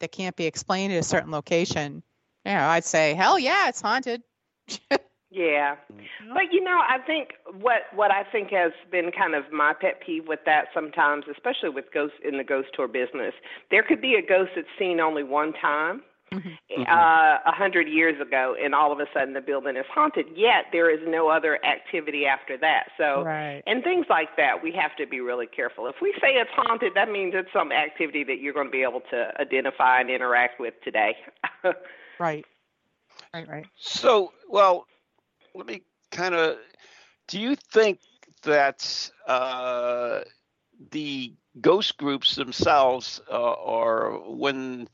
that 0.00 0.12
can't 0.12 0.36
be 0.36 0.46
explained 0.46 0.92
at 0.92 1.00
a 1.00 1.02
certain 1.02 1.30
location, 1.30 2.02
you 2.44 2.52
know, 2.52 2.60
I'd 2.60 2.84
say, 2.84 3.14
hell 3.14 3.38
yeah, 3.38 3.68
it's 3.68 3.80
haunted. 3.80 4.22
yeah, 5.30 5.76
mm-hmm. 5.92 6.34
but 6.34 6.52
you 6.52 6.62
know, 6.62 6.80
I 6.88 6.98
think 6.98 7.30
what 7.60 7.82
what 7.94 8.10
I 8.10 8.22
think 8.24 8.50
has 8.50 8.72
been 8.90 9.10
kind 9.10 9.34
of 9.34 9.50
my 9.50 9.74
pet 9.78 10.00
peeve 10.04 10.28
with 10.28 10.40
that 10.46 10.66
sometimes, 10.72 11.24
especially 11.30 11.70
with 11.70 11.86
ghosts 11.92 12.16
in 12.24 12.38
the 12.38 12.44
ghost 12.44 12.68
tour 12.74 12.88
business, 12.88 13.34
there 13.70 13.82
could 13.82 14.00
be 14.00 14.14
a 14.14 14.22
ghost 14.26 14.52
that's 14.54 14.68
seen 14.78 15.00
only 15.00 15.24
one 15.24 15.52
time 15.54 16.02
mm-hmm. 16.32 16.82
uh, 16.82 17.38
a 17.46 17.52
hundred 17.52 17.88
years 17.88 18.20
ago, 18.20 18.54
and 18.62 18.74
all 18.74 18.92
of 18.92 19.00
a 19.00 19.06
sudden 19.12 19.34
the 19.34 19.40
building 19.40 19.76
is 19.76 19.86
haunted. 19.92 20.26
Yet 20.34 20.66
there 20.72 20.90
is 20.90 21.00
no 21.06 21.28
other 21.28 21.64
activity 21.64 22.26
after 22.26 22.56
that. 22.58 22.88
So, 22.96 23.22
right. 23.24 23.62
and 23.66 23.82
things 23.82 24.06
like 24.08 24.36
that, 24.36 24.62
we 24.62 24.72
have 24.72 24.94
to 24.96 25.06
be 25.06 25.20
really 25.20 25.46
careful. 25.46 25.86
If 25.86 25.96
we 26.00 26.12
say 26.20 26.34
it's 26.34 26.50
haunted, 26.54 26.92
that 26.94 27.10
means 27.10 27.34
it's 27.36 27.52
some 27.52 27.72
activity 27.72 28.24
that 28.24 28.40
you're 28.40 28.54
going 28.54 28.66
to 28.66 28.72
be 28.72 28.82
able 28.82 29.02
to 29.10 29.32
identify 29.40 30.00
and 30.00 30.10
interact 30.10 30.60
with 30.60 30.74
today. 30.82 31.16
right. 32.18 32.44
Right. 33.34 33.48
Right. 33.48 33.66
So, 33.76 34.32
well, 34.48 34.86
let 35.54 35.66
me 35.66 35.82
kind 36.10 36.34
of. 36.34 36.56
Do 37.26 37.38
you 37.38 37.56
think 37.56 38.00
that 38.42 39.10
uh, 39.26 40.20
the 40.92 41.34
ghost 41.60 41.96
groups 41.98 42.34
themselves, 42.36 43.20
uh, 43.30 43.52
or 43.52 44.22
when, 44.26 44.88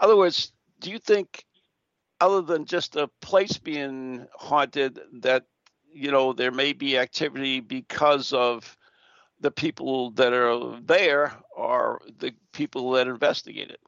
other 0.00 0.16
words, 0.16 0.52
do 0.84 0.90
you 0.90 0.98
think, 0.98 1.46
other 2.20 2.42
than 2.42 2.66
just 2.66 2.94
a 2.94 3.08
place 3.22 3.56
being 3.56 4.26
haunted, 4.34 5.00
that 5.20 5.46
you 5.90 6.10
know 6.10 6.34
there 6.34 6.52
may 6.52 6.74
be 6.74 6.98
activity 6.98 7.60
because 7.60 8.34
of 8.34 8.76
the 9.40 9.50
people 9.50 10.10
that 10.10 10.34
are 10.34 10.78
there 10.82 11.32
or 11.56 12.02
the 12.18 12.32
people 12.52 12.90
that 12.92 13.08
investigate 13.08 13.70
it? 13.70 13.80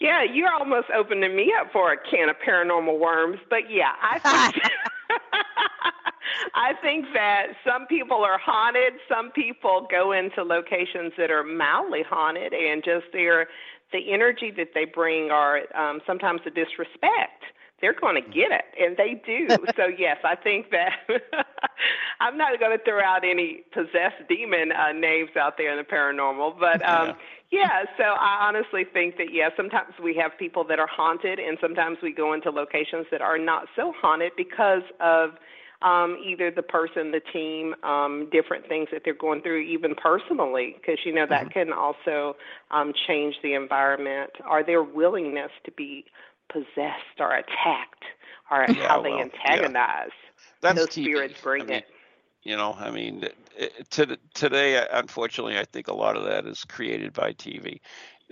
Yeah, 0.00 0.22
you're 0.22 0.52
almost 0.52 0.88
opening 0.96 1.36
me 1.36 1.52
up 1.60 1.70
for 1.70 1.92
a 1.92 1.98
can 1.98 2.30
of 2.30 2.36
paranormal 2.36 2.98
worms, 2.98 3.38
but 3.50 3.70
yeah, 3.70 3.92
I 4.00 4.50
think. 4.50 4.64
I 6.54 6.74
think 6.80 7.06
that 7.14 7.48
some 7.64 7.86
people 7.86 8.24
are 8.24 8.38
haunted. 8.38 8.94
Some 9.08 9.30
people 9.30 9.86
go 9.90 10.12
into 10.12 10.42
locations 10.42 11.12
that 11.18 11.30
are 11.30 11.44
mildly 11.44 12.02
haunted, 12.02 12.52
and 12.52 12.82
just 12.82 13.06
they're 13.12 13.48
the 13.92 14.12
energy 14.12 14.50
that 14.56 14.68
they 14.74 14.84
bring 14.84 15.30
are 15.30 15.60
um, 15.74 16.00
sometimes 16.06 16.40
the 16.44 16.50
disrespect. 16.50 17.44
They're 17.80 17.98
going 17.98 18.14
to 18.14 18.22
get 18.22 18.52
it, 18.52 18.64
and 18.80 18.96
they 18.96 19.20
do. 19.26 19.48
so 19.76 19.86
yes, 19.86 20.18
I 20.24 20.36
think 20.36 20.70
that 20.70 20.92
I'm 22.20 22.38
not 22.38 22.58
going 22.60 22.76
to 22.76 22.84
throw 22.84 23.02
out 23.02 23.24
any 23.24 23.64
possessed 23.72 24.28
demon 24.28 24.70
uh, 24.70 24.92
names 24.92 25.30
out 25.38 25.58
there 25.58 25.72
in 25.72 25.78
the 25.78 25.84
paranormal, 25.84 26.58
but 26.60 26.80
um, 26.88 27.16
yeah. 27.50 27.82
So 27.96 28.04
I 28.04 28.46
honestly 28.46 28.84
think 28.84 29.16
that 29.16 29.32
yeah, 29.32 29.48
sometimes 29.56 29.94
we 30.02 30.14
have 30.16 30.30
people 30.38 30.64
that 30.64 30.78
are 30.78 30.86
haunted, 30.86 31.40
and 31.40 31.58
sometimes 31.60 31.98
we 32.02 32.12
go 32.12 32.32
into 32.32 32.50
locations 32.50 33.06
that 33.10 33.20
are 33.20 33.38
not 33.38 33.66
so 33.74 33.92
haunted 34.00 34.32
because 34.36 34.82
of 35.00 35.30
um, 35.82 36.18
either 36.24 36.50
the 36.50 36.62
person, 36.62 37.10
the 37.10 37.20
team, 37.32 37.74
um, 37.82 38.28
different 38.30 38.68
things 38.68 38.88
that 38.92 39.02
they're 39.04 39.14
going 39.14 39.42
through, 39.42 39.60
even 39.60 39.94
personally, 39.94 40.76
because 40.80 40.98
you 41.04 41.12
know 41.12 41.26
that 41.26 41.48
mm-hmm. 41.48 41.70
can 41.70 41.72
also 41.72 42.36
um, 42.70 42.92
change 43.06 43.36
the 43.42 43.54
environment 43.54 44.30
or 44.48 44.62
their 44.62 44.82
willingness 44.82 45.50
to 45.64 45.72
be 45.72 46.04
possessed 46.50 47.18
or 47.18 47.32
attacked, 47.34 48.04
or 48.50 48.66
yeah, 48.68 48.88
how 48.88 49.02
they 49.02 49.10
well, 49.10 49.20
antagonize. 49.20 50.10
Yeah. 50.10 50.42
That's 50.60 50.78
Those 50.78 50.92
spirits 50.92 51.40
bring 51.42 51.62
I 51.62 51.66
mean, 51.66 51.76
it. 51.78 51.86
You 52.44 52.56
know, 52.56 52.74
I 52.78 52.90
mean, 52.90 53.24
it, 53.56 53.90
to, 53.90 54.18
today, 54.34 54.84
unfortunately, 54.92 55.58
I 55.58 55.64
think 55.64 55.88
a 55.88 55.94
lot 55.94 56.16
of 56.16 56.24
that 56.24 56.44
is 56.46 56.64
created 56.64 57.12
by 57.12 57.32
TV. 57.32 57.80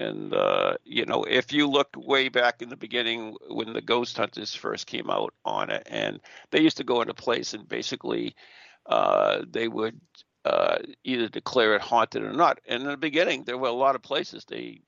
And 0.01 0.33
uh, 0.33 0.77
you 0.83 1.05
know, 1.05 1.25
if 1.25 1.53
you 1.53 1.69
look 1.69 1.91
way 1.95 2.31
back 2.31 2.63
in 2.63 2.71
the 2.71 2.77
beginning 2.77 3.37
when 3.49 3.75
the 3.75 3.83
Ghost 3.83 4.17
Hunters 4.17 4.55
first 4.55 4.87
came 4.87 5.11
out 5.11 5.35
on 5.45 5.69
it, 5.69 5.87
and 5.91 6.21
they 6.51 6.63
used 6.63 6.79
to 6.79 6.85
go 6.85 7.03
into 7.03 7.13
place 7.13 7.53
and 7.53 7.69
basically 7.69 8.35
uh, 8.87 9.43
they 9.47 9.69
would 9.69 10.01
uh, 10.47 10.79
either 11.05 11.29
declare 11.29 11.75
it 11.77 11.83
haunted 11.83 12.23
or 12.23 12.33
not. 12.33 12.61
And 12.67 12.83
in 12.83 12.89
the 12.89 12.97
beginning, 12.97 13.45
there 13.45 13.59
were 13.59 13.69
a 13.69 13.73
lot 13.73 13.95
of 13.95 14.03
places 14.03 14.45
they 14.45 14.81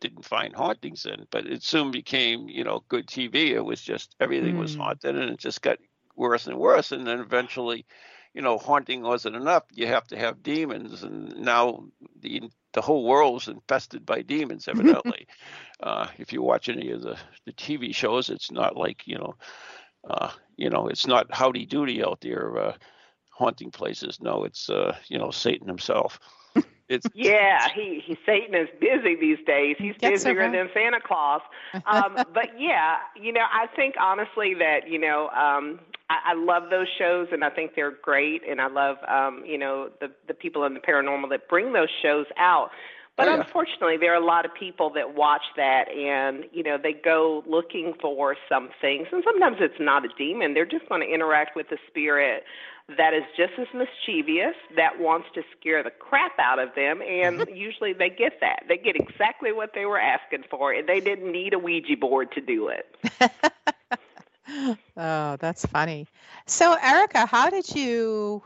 didn't 0.00 0.24
find 0.24 0.54
hauntings 0.54 1.06
in, 1.06 1.26
but 1.32 1.44
it 1.46 1.64
soon 1.64 1.90
became, 1.90 2.48
you 2.48 2.62
know, 2.62 2.84
good 2.88 3.08
TV. 3.08 3.50
It 3.50 3.64
was 3.64 3.80
just 3.80 4.14
everything 4.20 4.54
mm. 4.54 4.60
was 4.60 4.76
haunted, 4.76 5.16
and 5.16 5.30
it 5.30 5.38
just 5.38 5.60
got 5.60 5.78
worse 6.14 6.46
and 6.46 6.56
worse. 6.56 6.92
And 6.92 7.04
then 7.04 7.18
eventually, 7.18 7.84
you 8.32 8.42
know, 8.42 8.58
haunting 8.58 9.02
wasn't 9.02 9.34
enough. 9.34 9.64
You 9.72 9.88
have 9.88 10.06
to 10.08 10.16
have 10.16 10.44
demons, 10.44 11.02
and 11.02 11.36
now 11.38 11.88
the 12.20 12.42
the 12.72 12.80
whole 12.80 13.04
world's 13.04 13.48
infested 13.48 14.04
by 14.06 14.22
demons. 14.22 14.68
Evidently, 14.68 15.26
uh, 15.82 16.06
if 16.18 16.32
you 16.32 16.42
watch 16.42 16.68
any 16.68 16.90
of 16.90 17.02
the 17.02 17.16
the 17.46 17.52
TV 17.52 17.94
shows, 17.94 18.30
it's 18.30 18.50
not 18.50 18.76
like 18.76 19.06
you 19.06 19.18
know, 19.18 19.34
uh, 20.08 20.30
you 20.56 20.70
know, 20.70 20.88
it's 20.88 21.06
not 21.06 21.32
Howdy 21.32 21.66
Doody 21.66 22.04
out 22.04 22.20
there 22.20 22.58
uh, 22.58 22.74
haunting 23.30 23.70
places. 23.70 24.18
No, 24.20 24.44
it's 24.44 24.70
uh, 24.70 24.96
you 25.08 25.18
know 25.18 25.30
Satan 25.30 25.68
himself. 25.68 26.18
It's 26.92 27.06
yeah, 27.14 27.68
he, 27.74 28.02
he 28.04 28.16
Satan 28.26 28.54
is 28.54 28.68
busy 28.80 29.16
these 29.16 29.38
days. 29.46 29.76
He's 29.78 29.96
busier 29.96 30.50
than 30.50 30.68
Santa 30.74 31.00
Claus. 31.00 31.40
Um, 31.86 32.16
but 32.34 32.60
yeah, 32.60 32.96
you 33.20 33.32
know, 33.32 33.44
I 33.50 33.66
think 33.74 33.94
honestly 34.00 34.54
that 34.58 34.88
you 34.88 34.98
know 34.98 35.28
um, 35.30 35.80
I, 36.10 36.32
I 36.32 36.34
love 36.34 36.64
those 36.70 36.86
shows 36.98 37.28
and 37.32 37.42
I 37.42 37.50
think 37.50 37.72
they're 37.74 37.90
great, 38.02 38.42
and 38.48 38.60
I 38.60 38.68
love 38.68 38.96
um, 39.08 39.42
you 39.46 39.58
know 39.58 39.90
the 40.00 40.10
the 40.28 40.34
people 40.34 40.64
in 40.64 40.74
the 40.74 40.80
paranormal 40.80 41.30
that 41.30 41.48
bring 41.48 41.72
those 41.72 41.88
shows 42.02 42.26
out. 42.36 42.70
But 43.16 43.28
oh, 43.28 43.34
yeah. 43.34 43.40
unfortunately, 43.40 43.96
there 43.98 44.12
are 44.12 44.22
a 44.22 44.24
lot 44.24 44.44
of 44.46 44.54
people 44.54 44.90
that 44.94 45.14
watch 45.14 45.42
that 45.56 45.90
and, 45.90 46.44
you 46.50 46.62
know, 46.62 46.78
they 46.82 46.94
go 46.94 47.44
looking 47.46 47.92
for 48.00 48.36
some 48.48 48.70
things. 48.80 49.06
And 49.12 49.22
sometimes 49.22 49.58
it's 49.60 49.78
not 49.78 50.04
a 50.04 50.08
demon. 50.16 50.54
They're 50.54 50.64
just 50.64 50.88
going 50.88 51.02
to 51.02 51.06
interact 51.06 51.54
with 51.54 51.68
the 51.68 51.76
spirit 51.88 52.44
that 52.96 53.14
is 53.14 53.24
just 53.36 53.52
as 53.58 53.66
mischievous, 53.74 54.56
that 54.76 54.98
wants 54.98 55.28
to 55.34 55.42
scare 55.58 55.82
the 55.82 55.90
crap 55.90 56.38
out 56.38 56.58
of 56.58 56.74
them, 56.74 57.02
and 57.02 57.40
mm-hmm. 57.40 57.54
usually 57.54 57.92
they 57.92 58.10
get 58.10 58.40
that. 58.40 58.64
They 58.68 58.76
get 58.76 58.96
exactly 58.96 59.52
what 59.52 59.70
they 59.74 59.86
were 59.86 60.00
asking 60.00 60.44
for, 60.50 60.72
and 60.72 60.88
they 60.88 61.00
didn't 61.00 61.30
need 61.30 61.54
a 61.54 61.58
Ouija 61.58 61.96
board 61.96 62.32
to 62.32 62.40
do 62.40 62.68
it. 62.68 63.32
oh, 64.96 65.36
that's 65.38 65.66
funny. 65.66 66.06
So, 66.46 66.76
Erica, 66.82 67.26
how 67.26 67.50
did 67.50 67.74
you 67.74 68.42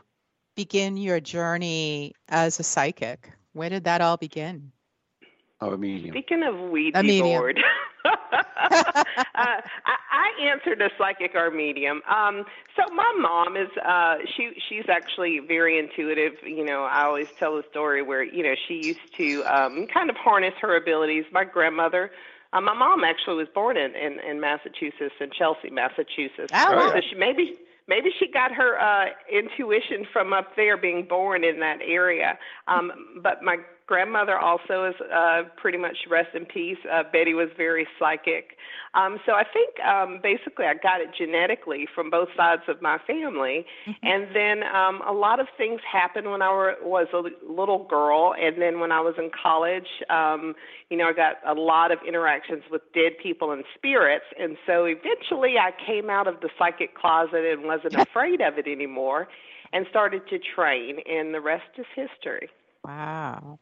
begin 0.55 0.97
your 0.97 1.19
journey 1.19 2.13
as 2.29 2.59
a 2.59 2.63
psychic? 2.63 3.31
Where 3.53 3.69
did 3.69 3.85
that 3.85 4.01
all 4.01 4.17
begin? 4.17 4.71
Oh, 5.59 5.71
a 5.71 5.77
medium. 5.77 6.13
Speaking 6.13 6.43
of 6.43 6.59
Ouija 6.69 7.01
board. 7.21 7.59
uh, 8.05 8.11
I, 9.33 9.61
I 9.85 10.31
answered 10.41 10.81
a 10.81 10.89
psychic 10.97 11.33
or 11.33 11.49
medium. 11.49 12.01
Um, 12.07 12.45
so 12.75 12.93
my 12.93 13.11
mom 13.19 13.57
is 13.57 13.69
uh, 13.83 14.17
she 14.35 14.51
she's 14.69 14.85
actually 14.87 15.39
very 15.39 15.79
intuitive. 15.79 16.33
You 16.43 16.63
know, 16.63 16.83
I 16.83 17.03
always 17.03 17.27
tell 17.39 17.55
the 17.55 17.63
story 17.71 18.03
where 18.03 18.23
you 18.23 18.43
know 18.43 18.53
she 18.67 18.75
used 18.75 19.15
to 19.17 19.43
um, 19.43 19.87
kind 19.87 20.09
of 20.09 20.15
harness 20.15 20.53
her 20.61 20.75
abilities. 20.75 21.25
My 21.31 21.43
grandmother. 21.43 22.11
Uh, 22.53 22.61
my 22.61 22.73
mom 22.73 23.03
actually 23.03 23.35
was 23.35 23.49
born 23.53 23.75
in, 23.75 23.93
in, 23.93 24.19
in 24.21 24.39
Massachusetts, 24.39 25.15
in 25.19 25.29
Chelsea, 25.37 25.69
Massachusetts. 25.69 26.53
Oh, 26.53 26.91
so 26.93 27.01
she 27.01 27.15
maybe 27.15 27.57
maybe 27.87 28.09
she 28.17 28.27
got 28.31 28.53
her 28.53 28.79
uh, 28.79 29.07
intuition 29.31 30.05
from 30.13 30.31
up 30.31 30.55
there, 30.55 30.77
being 30.77 31.05
born 31.05 31.43
in 31.43 31.59
that 31.59 31.79
area. 31.81 32.37
Um, 32.67 33.19
but 33.21 33.43
my 33.43 33.57
grandmother 33.87 34.37
also 34.37 34.85
is 34.85 34.95
uh, 35.13 35.43
pretty 35.55 35.77
much 35.77 35.95
rest 36.09 36.35
in 36.35 36.45
peace. 36.45 36.77
Uh, 36.91 37.03
Betty 37.11 37.33
was 37.33 37.47
very 37.55 37.87
psychic. 37.97 38.57
Um, 38.93 39.17
so 39.25 39.31
I 39.31 39.43
think 39.43 39.79
um, 39.79 40.19
basically 40.21 40.65
I 40.65 40.73
got 40.73 40.99
it 40.99 41.09
genetically 41.17 41.87
from 41.95 42.09
both 42.09 42.27
sides 42.35 42.63
of 42.67 42.81
my 42.81 42.97
family. 43.07 43.65
Mm-hmm. 43.87 44.07
And 44.07 44.35
then 44.35 44.63
um, 44.63 45.01
a 45.07 45.13
lot 45.13 45.39
of 45.39 45.47
things 45.57 45.79
happened 45.89 46.29
when 46.29 46.41
I 46.41 46.51
were, 46.51 46.75
was 46.83 47.07
a 47.13 47.23
little 47.49 47.85
girl. 47.85 48.35
And 48.39 48.61
then 48.61 48.79
when 48.81 48.91
I 48.91 48.99
was 48.99 49.15
in 49.17 49.31
college, 49.31 49.87
um, 50.09 50.53
you 50.89 50.97
know, 50.97 51.07
I 51.07 51.13
got 51.13 51.35
a 51.47 51.59
lot 51.59 51.91
of 51.91 51.99
interactions 52.05 52.63
with 52.69 52.81
dead 52.93 53.13
people 53.23 53.51
and 53.51 53.63
spirits. 53.75 54.25
And 54.37 54.57
so 54.67 54.85
eventually 54.85 55.55
I 55.57 55.71
came 55.85 56.09
out 56.09 56.27
of 56.27 56.41
the 56.41 56.49
psychic 56.59 56.95
closet 56.95 57.45
and 57.45 57.63
wasn't 57.63 57.95
afraid 58.07 58.41
of 58.41 58.57
it 58.57 58.67
anymore 58.67 59.29
and 59.71 59.85
started 59.89 60.23
to 60.29 60.39
train. 60.39 60.97
And 61.09 61.33
the 61.33 61.41
rest 61.41 61.71
is 61.77 61.85
history. 61.95 62.49
Wow. 62.83 63.59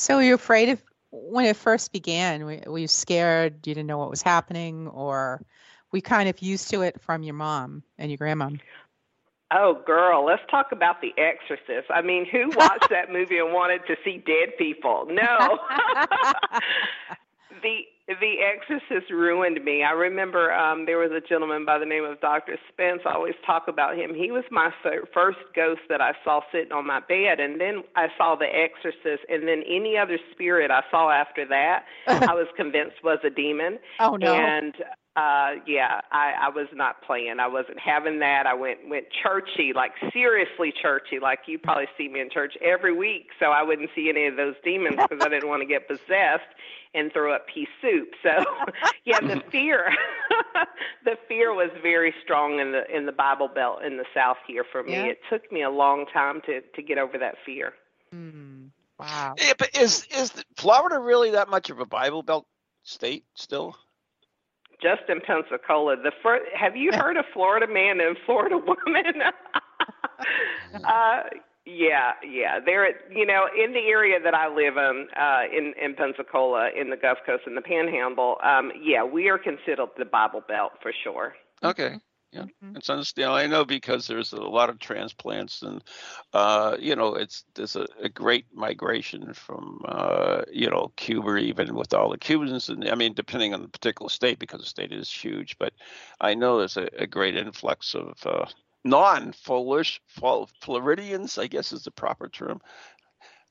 So 0.00 0.16
were 0.16 0.22
you 0.22 0.34
afraid 0.34 0.70
of 0.70 0.82
when 1.10 1.44
it 1.44 1.56
first 1.56 1.92
began? 1.92 2.44
Were 2.44 2.78
you 2.78 2.88
scared? 2.88 3.66
You 3.66 3.74
didn't 3.74 3.86
know 3.86 3.98
what 3.98 4.08
was 4.08 4.22
happening, 4.22 4.88
or 4.88 5.42
we 5.92 6.00
kind 6.00 6.26
of 6.28 6.40
used 6.40 6.70
to 6.70 6.80
it 6.80 7.02
from 7.02 7.22
your 7.22 7.34
mom 7.34 7.82
and 7.98 8.10
your 8.10 8.16
grandma? 8.16 8.48
Oh, 9.52 9.82
girl, 9.84 10.24
let's 10.24 10.42
talk 10.50 10.72
about 10.72 11.02
The 11.02 11.12
Exorcist. 11.18 11.90
I 11.90 12.00
mean, 12.00 12.24
who 12.24 12.48
watched 12.56 12.88
that 12.88 13.12
movie 13.12 13.36
and 13.38 13.52
wanted 13.52 13.86
to 13.88 13.96
see 14.02 14.16
dead 14.16 14.56
people? 14.56 15.06
No. 15.10 15.58
the 17.62 17.80
the 18.18 18.36
Exorcist 18.40 19.10
ruined 19.10 19.62
me. 19.64 19.84
I 19.84 19.92
remember 19.92 20.52
um 20.52 20.86
there 20.86 20.98
was 20.98 21.12
a 21.12 21.20
gentleman 21.20 21.64
by 21.64 21.78
the 21.78 21.86
name 21.86 22.04
of 22.04 22.20
Dr. 22.20 22.56
Spence. 22.72 23.02
I 23.06 23.14
always 23.14 23.34
talk 23.46 23.68
about 23.68 23.96
him. 23.96 24.14
He 24.14 24.30
was 24.30 24.44
my 24.50 24.70
first 25.14 25.38
ghost 25.54 25.82
that 25.88 26.00
I 26.00 26.14
saw 26.24 26.40
sitting 26.50 26.72
on 26.72 26.86
my 26.86 27.00
bed, 27.00 27.38
and 27.38 27.60
then 27.60 27.84
I 27.96 28.08
saw 28.18 28.34
the 28.34 28.46
Exorcist, 28.46 29.24
and 29.28 29.46
then 29.46 29.62
any 29.68 29.96
other 29.96 30.18
spirit 30.32 30.70
I 30.70 30.82
saw 30.90 31.10
after 31.10 31.46
that, 31.46 31.84
I 32.06 32.34
was 32.34 32.48
convinced 32.56 32.96
was 33.04 33.18
a 33.24 33.30
demon. 33.30 33.78
Oh 34.00 34.16
no! 34.16 34.34
And 34.34 34.74
uh 35.16 35.54
yeah 35.66 36.00
i 36.12 36.34
i 36.42 36.48
was 36.48 36.68
not 36.72 37.02
playing. 37.02 37.40
I 37.40 37.48
wasn't 37.48 37.78
having 37.78 38.20
that. 38.20 38.46
I 38.46 38.54
went 38.54 38.88
went 38.88 39.06
churchy 39.10 39.72
like 39.74 39.92
seriously 40.12 40.72
churchy 40.72 41.18
like 41.20 41.40
you 41.46 41.58
probably 41.58 41.88
see 41.98 42.08
me 42.08 42.20
in 42.20 42.30
church 42.30 42.56
every 42.60 42.96
week 42.96 43.28
so 43.38 43.46
i 43.46 43.62
wouldn't 43.62 43.90
see 43.94 44.08
any 44.08 44.26
of 44.26 44.36
those 44.36 44.54
demons 44.64 44.96
because 44.96 45.24
i 45.24 45.28
didn't 45.28 45.48
want 45.48 45.62
to 45.62 45.66
get 45.66 45.88
possessed 45.88 46.50
and 46.94 47.12
throw 47.12 47.32
up 47.34 47.46
pea 47.46 47.66
soup 47.80 48.10
so 48.22 48.44
yeah 49.04 49.20
the 49.20 49.42
fear 49.50 49.92
the 51.04 51.16
fear 51.28 51.54
was 51.54 51.70
very 51.82 52.14
strong 52.22 52.58
in 52.58 52.72
the 52.72 52.82
in 52.94 53.06
the 53.06 53.12
bible 53.12 53.48
belt 53.48 53.82
in 53.84 53.96
the 53.96 54.04
south 54.14 54.36
here 54.46 54.64
for 54.70 54.82
me. 54.82 54.92
Yeah. 54.92 55.04
it 55.04 55.18
took 55.30 55.50
me 55.52 55.62
a 55.62 55.70
long 55.70 56.06
time 56.12 56.40
to 56.46 56.60
to 56.60 56.82
get 56.82 56.98
over 56.98 57.18
that 57.18 57.36
fear. 57.44 57.72
Mm, 58.14 58.70
wow. 58.98 59.34
Yeah, 59.38 59.52
but 59.58 59.76
is 59.76 60.06
is 60.14 60.32
florida 60.56 60.98
really 60.98 61.30
that 61.32 61.48
much 61.48 61.70
of 61.70 61.78
a 61.78 61.86
bible 61.86 62.22
belt 62.22 62.46
state 62.82 63.24
still 63.34 63.76
just 64.82 65.02
in 65.08 65.20
Pensacola. 65.20 65.96
The 65.96 66.12
first, 66.22 66.44
have 66.54 66.76
you 66.76 66.92
heard 66.92 67.16
of 67.16 67.24
Florida 67.32 67.66
man 67.66 68.00
and 68.00 68.16
Florida 68.26 68.58
woman? 68.58 69.22
uh, 70.84 71.22
yeah, 71.66 72.12
yeah. 72.26 72.58
They're 72.64 72.88
you 73.10 73.26
know 73.26 73.46
in 73.56 73.72
the 73.72 73.80
area 73.80 74.18
that 74.22 74.34
I 74.34 74.48
live 74.48 74.76
in, 74.76 75.08
uh, 75.16 75.42
in 75.56 75.74
in 75.82 75.94
Pensacola, 75.94 76.70
in 76.78 76.90
the 76.90 76.96
Gulf 76.96 77.18
Coast, 77.24 77.44
in 77.46 77.54
the 77.54 77.60
Panhandle. 77.60 78.36
Um, 78.42 78.72
yeah, 78.80 79.04
we 79.04 79.28
are 79.28 79.38
considered 79.38 79.88
the 79.98 80.04
Bible 80.04 80.42
Belt 80.46 80.72
for 80.82 80.92
sure. 81.04 81.34
Okay. 81.62 81.96
Yeah, 82.32 82.42
mm-hmm. 82.42 82.76
it's 82.76 82.88
understandable. 82.88 83.36
I 83.36 83.46
know 83.46 83.64
because 83.64 84.06
there's 84.06 84.32
a 84.32 84.40
lot 84.40 84.70
of 84.70 84.78
transplants, 84.78 85.62
and 85.62 85.82
uh, 86.32 86.76
you 86.78 86.94
know, 86.94 87.16
it's 87.16 87.44
there's 87.54 87.74
a, 87.74 87.86
a 88.00 88.08
great 88.08 88.46
migration 88.54 89.34
from 89.34 89.82
uh, 89.84 90.42
you 90.52 90.70
know 90.70 90.92
Cuba, 90.94 91.36
even 91.38 91.74
with 91.74 91.92
all 91.92 92.10
the 92.10 92.18
Cubans, 92.18 92.68
and 92.68 92.88
I 92.88 92.94
mean, 92.94 93.14
depending 93.14 93.52
on 93.52 93.62
the 93.62 93.68
particular 93.68 94.08
state, 94.08 94.38
because 94.38 94.60
the 94.60 94.66
state 94.66 94.92
is 94.92 95.10
huge. 95.10 95.58
But 95.58 95.72
I 96.20 96.34
know 96.34 96.58
there's 96.58 96.76
a, 96.76 96.88
a 96.96 97.06
great 97.06 97.36
influx 97.36 97.94
of 97.94 98.14
uh, 98.24 98.46
non-Polish 98.84 100.00
Floridians, 100.60 101.36
I 101.36 101.48
guess 101.48 101.72
is 101.72 101.82
the 101.82 101.90
proper 101.90 102.28
term, 102.28 102.60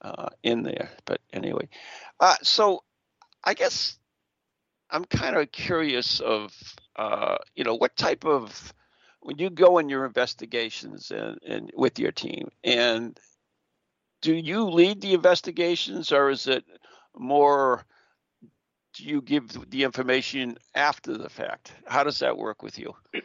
uh, 0.02 0.30
in 0.42 0.64
there. 0.64 0.90
But 1.04 1.20
anyway, 1.34 1.68
uh, 2.22 2.36
so 2.44 2.84
I 3.44 3.56
guess 3.56 3.99
I'm 4.92 5.06
kind 5.06 5.36
of 5.36 5.52
curious 5.52 6.20
of 6.20 6.54
uh, 6.96 7.38
you 7.56 7.64
know 7.64 7.76
what 7.76 7.96
type 7.96 8.26
of 8.26 8.74
when 9.22 9.38
you 9.38 9.50
go 9.50 9.78
in 9.78 9.90
your 9.90 10.06
investigations 10.06 11.12
and, 11.12 11.38
and 11.46 11.72
with 11.76 12.00
your 12.00 12.12
team 12.12 12.50
and 12.64 13.20
do 14.22 14.34
you 14.34 14.64
lead 14.70 15.02
the 15.02 15.14
investigations 15.14 16.12
or 16.12 16.30
is 16.30 16.48
it 16.48 16.64
more 17.16 17.86
do 18.94 19.04
you 19.04 19.22
give 19.22 19.70
the 19.70 19.84
information 19.84 20.58
after 20.76 21.18
the 21.18 21.30
fact? 21.30 21.74
How 21.86 22.04
does 22.04 22.20
that 22.20 22.38
work 22.38 22.64
with 22.64 22.78
you? 22.80 22.94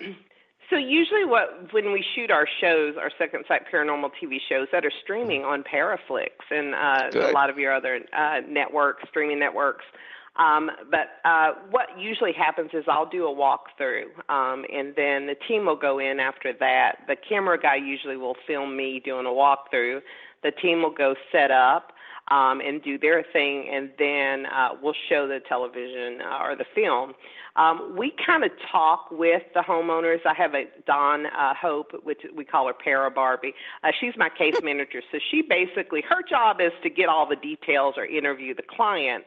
So 0.70 0.76
usually, 0.76 1.26
what 1.26 1.72
when 1.72 1.92
we 1.92 2.02
shoot 2.14 2.30
our 2.30 2.48
shows, 2.60 2.94
our 2.98 3.10
Second 3.18 3.44
Sight 3.46 3.62
Paranormal 3.72 4.10
TV 4.20 4.38
shows 4.48 4.66
that 4.72 4.84
are 4.84 4.92
streaming 5.02 5.44
on 5.44 5.62
Paraflix 5.62 6.30
and 6.50 6.74
uh, 6.74 7.28
a 7.28 7.32
lot 7.32 7.50
of 7.50 7.58
your 7.58 7.72
other 7.72 8.00
uh, 8.16 8.40
networks, 8.48 9.06
streaming 9.10 9.38
networks, 9.38 9.84
Um, 10.36 10.70
but 10.90 11.20
uh, 11.24 11.52
what 11.70 11.98
usually 11.98 12.32
happens 12.32 12.70
is 12.72 12.84
I'll 12.88 13.08
do 13.08 13.26
a 13.26 13.34
walkthrough, 13.34 14.06
um, 14.28 14.64
and 14.72 14.94
then 14.96 15.26
the 15.26 15.36
team 15.46 15.66
will 15.66 15.76
go 15.76 16.00
in 16.00 16.18
after 16.18 16.52
that. 16.58 16.98
The 17.06 17.16
camera 17.16 17.58
guy 17.60 17.76
usually 17.76 18.16
will 18.16 18.36
film 18.46 18.76
me 18.76 19.00
doing 19.04 19.26
a 19.26 19.30
walkthrough. 19.30 20.00
The 20.42 20.50
team 20.50 20.82
will 20.82 20.90
go 20.90 21.14
set 21.30 21.52
up 21.52 21.92
um, 22.28 22.60
and 22.60 22.82
do 22.82 22.98
their 22.98 23.24
thing, 23.32 23.68
and 23.70 23.90
then 23.98 24.46
uh, 24.46 24.70
we'll 24.82 24.94
show 25.08 25.28
the 25.28 25.40
television 25.48 26.20
uh, 26.20 26.42
or 26.42 26.56
the 26.56 26.66
film. 26.74 27.14
Um, 27.56 27.94
we 27.96 28.12
kind 28.26 28.42
of 28.42 28.50
talk 28.72 29.08
with 29.12 29.42
the 29.54 29.60
homeowners. 29.60 30.18
I 30.26 30.34
have 30.34 30.54
a 30.54 30.64
Dawn 30.86 31.26
uh, 31.26 31.54
Hope, 31.54 31.92
which 32.02 32.22
we 32.34 32.44
call 32.44 32.66
her 32.66 32.72
Para 32.72 33.10
Barbie. 33.10 33.54
Uh, 33.84 33.92
she's 34.00 34.14
my 34.16 34.28
case 34.28 34.56
manager, 34.62 35.02
so 35.12 35.18
she 35.30 35.42
basically 35.42 36.02
her 36.08 36.22
job 36.28 36.60
is 36.60 36.72
to 36.82 36.90
get 36.90 37.08
all 37.08 37.28
the 37.28 37.36
details 37.36 37.94
or 37.96 38.04
interview 38.04 38.54
the 38.54 38.64
client. 38.64 39.24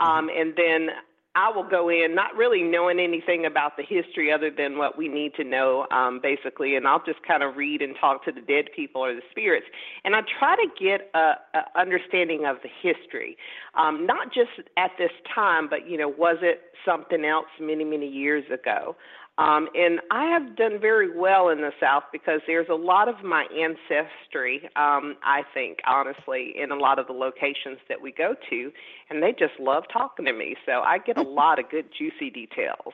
Um, 0.00 0.30
and 0.34 0.54
then 0.56 0.90
I 1.34 1.50
will 1.50 1.68
go 1.68 1.88
in 1.88 2.16
not 2.16 2.34
really 2.34 2.62
knowing 2.62 2.98
anything 2.98 3.46
about 3.46 3.76
the 3.76 3.84
history 3.84 4.32
other 4.32 4.50
than 4.50 4.76
what 4.76 4.98
we 4.98 5.06
need 5.06 5.34
to 5.34 5.44
know, 5.44 5.86
um, 5.92 6.18
basically, 6.20 6.74
and 6.74 6.86
I'll 6.86 7.04
just 7.04 7.22
kind 7.22 7.44
of 7.44 7.56
read 7.56 7.80
and 7.80 7.94
talk 8.00 8.24
to 8.24 8.32
the 8.32 8.40
dead 8.40 8.66
people 8.74 9.04
or 9.04 9.14
the 9.14 9.22
spirits, 9.30 9.66
and 10.04 10.16
I 10.16 10.22
try 10.38 10.56
to 10.56 10.66
get 10.80 11.10
a, 11.14 11.34
a 11.54 11.80
understanding 11.80 12.44
of 12.44 12.56
the 12.64 12.68
history, 12.82 13.36
um, 13.74 14.04
not 14.04 14.34
just 14.34 14.50
at 14.76 14.90
this 14.98 15.12
time, 15.32 15.68
but 15.68 15.88
you 15.88 15.96
know, 15.96 16.08
was 16.08 16.38
it 16.42 16.62
something 16.84 17.24
else 17.24 17.46
many 17.60 17.84
many 17.84 18.08
years 18.08 18.44
ago? 18.52 18.96
Um, 19.38 19.68
and 19.76 20.00
I 20.10 20.24
have 20.24 20.56
done 20.56 20.80
very 20.80 21.16
well 21.16 21.48
in 21.48 21.58
the 21.58 21.70
South 21.80 22.02
because 22.10 22.40
there's 22.48 22.68
a 22.68 22.74
lot 22.74 23.08
of 23.08 23.22
my 23.22 23.44
ancestry, 23.44 24.68
um, 24.74 25.14
I 25.22 25.42
think, 25.54 25.78
honestly, 25.86 26.54
in 26.60 26.72
a 26.72 26.74
lot 26.74 26.98
of 26.98 27.06
the 27.06 27.12
locations 27.12 27.78
that 27.88 28.02
we 28.02 28.10
go 28.10 28.34
to, 28.50 28.72
and 29.08 29.22
they 29.22 29.30
just 29.30 29.52
love 29.60 29.84
talking 29.92 30.24
to 30.24 30.32
me. 30.32 30.56
So 30.66 30.80
I 30.80 30.98
get 30.98 31.16
a 31.18 31.22
lot 31.28 31.60
of 31.60 31.70
good, 31.70 31.86
juicy 31.96 32.30
details. 32.30 32.92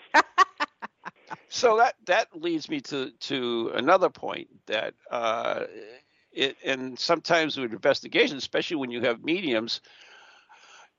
so 1.48 1.78
that 1.78 1.94
that 2.04 2.28
leads 2.34 2.68
me 2.68 2.80
to 2.82 3.10
to 3.10 3.72
another 3.74 4.10
point 4.10 4.48
that 4.66 4.92
uh, 5.10 5.64
it, 6.30 6.58
and 6.62 6.98
sometimes 6.98 7.56
with 7.56 7.72
investigations, 7.72 8.42
especially 8.42 8.76
when 8.76 8.90
you 8.90 9.00
have 9.00 9.24
mediums, 9.24 9.80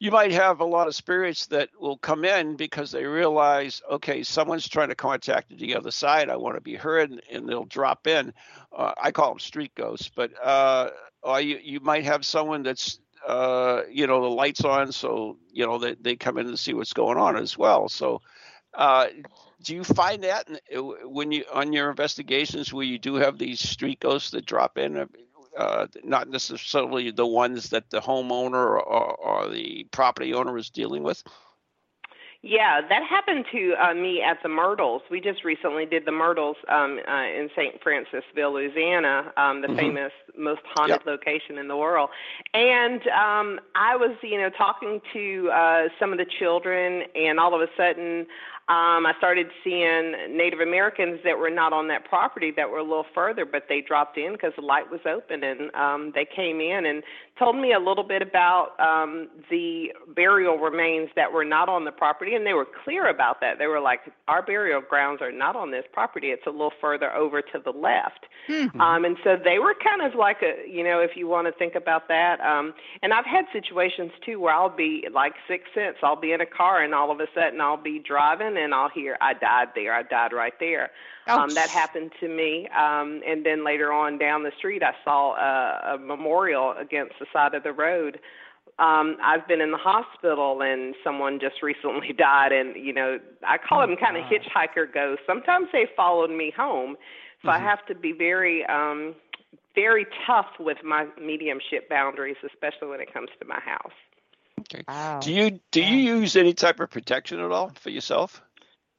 you 0.06 0.12
might 0.12 0.32
have 0.32 0.60
a 0.60 0.66
lot 0.66 0.86
of 0.88 0.94
spirits 0.94 1.48
that 1.48 1.70
will 1.80 1.98
come 1.98 2.26
in 2.26 2.56
because 2.56 2.92
they 2.92 3.06
realize, 3.06 3.82
okay, 3.90 4.22
someone's 4.22 4.70
trying 4.70 4.90
to 4.90 4.96
contact 4.96 5.50
the 5.58 5.76
other 5.76 5.90
side. 5.90 6.30
I 6.30 6.36
want 6.36 6.54
to 6.54 6.62
be 6.62 6.76
heard, 6.76 7.24
and 7.32 7.50
they'll 7.50 7.66
drop 7.66 8.06
in. 8.06 8.32
Uh, 8.72 8.94
I 9.02 9.12
call 9.12 9.30
them 9.30 9.40
street 9.40 9.74
ghosts, 9.74 10.12
but 10.16 10.32
uh, 10.44 10.92
you 11.42 11.60
you 11.60 11.80
might 11.80 12.06
have 12.06 12.24
someone 12.24 12.62
that's 12.62 13.00
uh, 13.28 13.82
you 13.90 14.06
know 14.06 14.22
the 14.22 14.30
lights 14.30 14.64
on, 14.64 14.92
so 14.92 15.40
you 15.52 15.66
know 15.66 15.80
they 15.80 15.96
they 15.96 16.16
come 16.16 16.38
in 16.38 16.46
to 16.46 16.58
see 16.58 16.76
what's 16.76 16.94
going 16.94 17.18
on 17.18 17.36
as 17.36 17.58
well. 17.58 17.90
So. 17.90 18.22
Uh, 18.74 19.08
do 19.64 19.74
you 19.74 19.86
find 19.86 20.26
that 20.26 20.48
when 21.06 21.32
you 21.32 21.46
on 21.52 21.72
your 21.72 21.90
investigations 21.90 22.74
where 22.74 22.86
you 22.86 23.00
do 23.00 23.16
have 23.16 23.38
these 23.38 23.62
street 23.62 24.02
ghosts 24.02 24.32
that 24.32 24.46
drop 24.46 24.78
in? 24.78 25.08
Uh, 25.58 25.88
not 26.04 26.30
necessarily 26.30 27.12
the 27.12 27.26
ones 27.26 27.70
that 27.70 27.90
the 27.90 28.00
homeowner 28.00 28.54
or, 28.54 28.82
or, 28.82 29.50
the 29.50 29.88
property 29.92 30.34
owner 30.34 30.58
is 30.58 30.70
dealing 30.70 31.04
with? 31.04 31.24
Yeah, 32.48 32.80
that 32.90 33.02
happened 33.02 33.46
to 33.54 33.74
uh, 33.74 33.96
me 33.96 34.22
at 34.22 34.38
the 34.44 34.50
Myrtles. 34.50 35.02
We 35.10 35.20
just 35.20 35.44
recently 35.44 35.88
did 35.88 36.06
the 36.06 36.12
Myrtles 36.12 36.58
um, 36.70 37.00
uh, 37.08 37.24
in 37.24 37.50
St. 37.56 37.82
Francisville, 37.82 38.54
Louisiana, 38.54 39.34
um, 39.36 39.62
the 39.62 39.68
mm-hmm. 39.68 39.78
famous, 39.78 40.12
most 40.38 40.62
haunted 40.76 41.02
yep. 41.04 41.08
location 41.08 41.58
in 41.58 41.68
the 41.68 41.76
world. 41.76 42.12
And 42.54 43.02
um, 43.08 43.60
I 43.74 43.96
was, 43.96 44.16
you 44.22 44.38
know, 44.38 44.52
talking 44.52 45.02
to 45.14 45.50
uh, 45.52 45.84
some 46.00 46.12
of 46.12 46.20
the 46.20 46.26
children, 46.38 47.06
and 47.16 47.40
all 47.40 47.56
of 47.56 47.62
a 47.62 47.68
sudden, 47.76 48.28
um, 48.68 49.06
I 49.06 49.14
started 49.20 49.48
seeing 49.64 50.14
Native 50.36 50.60
Americans 50.60 51.20
that 51.24 51.38
were 51.38 51.52
not 51.52 51.72
on 51.72 51.88
that 51.90 52.06
property 52.06 52.52
that 52.58 52.68
were 52.68 52.80
a 52.80 52.84
little 52.84 53.06
further, 53.14 53.46
but 53.46 53.66
they 53.70 53.82
dropped 53.82 54.18
in 54.18 54.34
because 54.34 54.54
the 54.56 54.64
light 54.64 54.90
was 54.90 55.02
open 55.06 55.44
and 55.44 55.74
um, 55.76 56.12
they 56.16 56.26
came 56.26 56.60
in 56.60 56.88
and 56.88 57.04
told 57.38 57.58
me 57.58 57.74
a 57.74 57.80
little 57.80 58.04
bit 58.04 58.22
about 58.22 58.80
um, 58.80 59.28
the 59.50 59.90
burial 60.16 60.58
remains 60.58 61.10
that 61.16 61.32
were 61.32 61.44
not 61.44 61.68
on 61.68 61.86
the 61.86 61.92
property, 61.92 62.34
and 62.34 62.46
they 62.46 62.54
were 62.54 62.68
clear 62.84 63.10
about 63.10 63.42
that. 63.42 63.60
They 63.60 63.68
were 63.68 63.82
like, 63.82 64.00
"Our 64.28 64.42
burial 64.42 64.82
grounds 64.82 65.22
are 65.22 65.32
not 65.32 65.56
on 65.56 65.72
this 65.72 65.84
property; 65.92 66.28
it's 66.28 66.48
a 66.48 66.50
little 66.50 66.74
further 66.80 67.14
over 67.14 67.42
to 67.42 67.60
the 67.64 67.72
left." 67.72 68.26
Mm-hmm. 68.50 68.80
Um, 68.80 69.06
and 69.06 69.18
so 69.24 69.36
they 69.42 69.60
were 69.60 69.76
kind 69.84 70.02
of 70.02 70.18
like 70.18 70.38
a, 70.42 70.68
you 70.70 70.84
know, 70.84 71.02
if 71.02 71.12
you 71.16 71.28
want 71.28 71.48
to 71.48 71.54
think 71.54 71.76
about 71.76 72.08
that. 72.08 72.40
Um, 72.40 72.74
and 73.02 73.14
I've 73.14 73.26
had 73.26 73.46
situations 73.52 74.12
too 74.26 74.40
where 74.40 74.54
I'll 74.54 74.76
be 74.76 75.08
like 75.14 75.34
six 75.48 75.66
sense. 75.74 75.98
I'll 76.02 76.20
be 76.20 76.32
in 76.32 76.42
a 76.42 76.46
car, 76.46 76.84
and 76.84 76.94
all 76.94 77.12
of 77.12 77.20
a 77.20 77.28
sudden 77.36 77.60
I'll 77.60 77.82
be 77.82 78.00
driving, 78.00 78.55
and 78.58 78.74
I'll 78.74 78.90
hear, 78.90 79.18
"I 79.22 79.34
died 79.34 79.70
there. 79.76 79.94
I 79.94 80.04
died 80.04 80.34
right 80.34 80.54
there." 80.60 80.92
Um, 81.28 81.50
that 81.56 81.70
happened 81.70 82.12
to 82.20 82.28
me. 82.28 82.68
Um, 82.70 83.22
and 83.26 83.46
then 83.46 83.66
later 83.66 83.92
on 83.92 84.18
down 84.20 84.44
the 84.44 84.52
street, 84.58 84.84
I 84.84 84.94
saw 85.04 85.34
a, 85.36 85.96
a 85.96 85.98
memorial 85.98 86.76
against 86.80 87.16
the 87.20 87.26
side 87.34 87.56
of 87.56 87.64
the 87.64 87.74
road. 87.74 88.20
Um, 88.78 89.16
I've 89.24 89.48
been 89.48 89.62
in 89.62 89.72
the 89.72 89.78
hospital 89.78 90.62
and 90.62 90.96
someone 91.04 91.40
just 91.40 91.56
recently 91.64 92.14
died, 92.14 92.52
and 92.52 92.76
you 92.76 92.94
know 92.94 93.20
I 93.48 93.58
call 93.58 93.82
oh, 93.82 93.88
them 93.88 93.96
kind 93.98 94.18
of 94.18 94.24
hitchhiker 94.24 94.94
ghosts. 94.94 95.24
Sometimes 95.26 95.68
they 95.72 95.88
followed 95.96 96.30
me 96.30 96.54
home, 96.56 96.96
so 97.42 97.50
mm-hmm. 97.50 97.64
I 97.64 97.68
have 97.68 97.86
to 97.88 97.96
be 97.96 98.12
very, 98.12 98.66
um, 98.66 99.16
very 99.74 100.06
tough 100.28 100.48
with 100.60 100.78
my 100.84 101.08
mediumship 101.22 101.90
boundaries, 101.90 102.38
especially 102.46 102.90
when 102.90 103.00
it 103.00 103.14
comes 103.14 103.30
to 103.40 103.46
my 103.46 103.60
house. 103.60 103.96
Okay. 104.74 104.84
Wow. 104.88 105.20
Do 105.20 105.32
you 105.32 105.60
do 105.72 105.82
you 105.82 106.18
use 106.20 106.36
any 106.36 106.54
type 106.54 106.80
of 106.80 106.90
protection 106.90 107.40
at 107.40 107.52
all 107.52 107.72
for 107.80 107.90
yourself? 107.90 108.42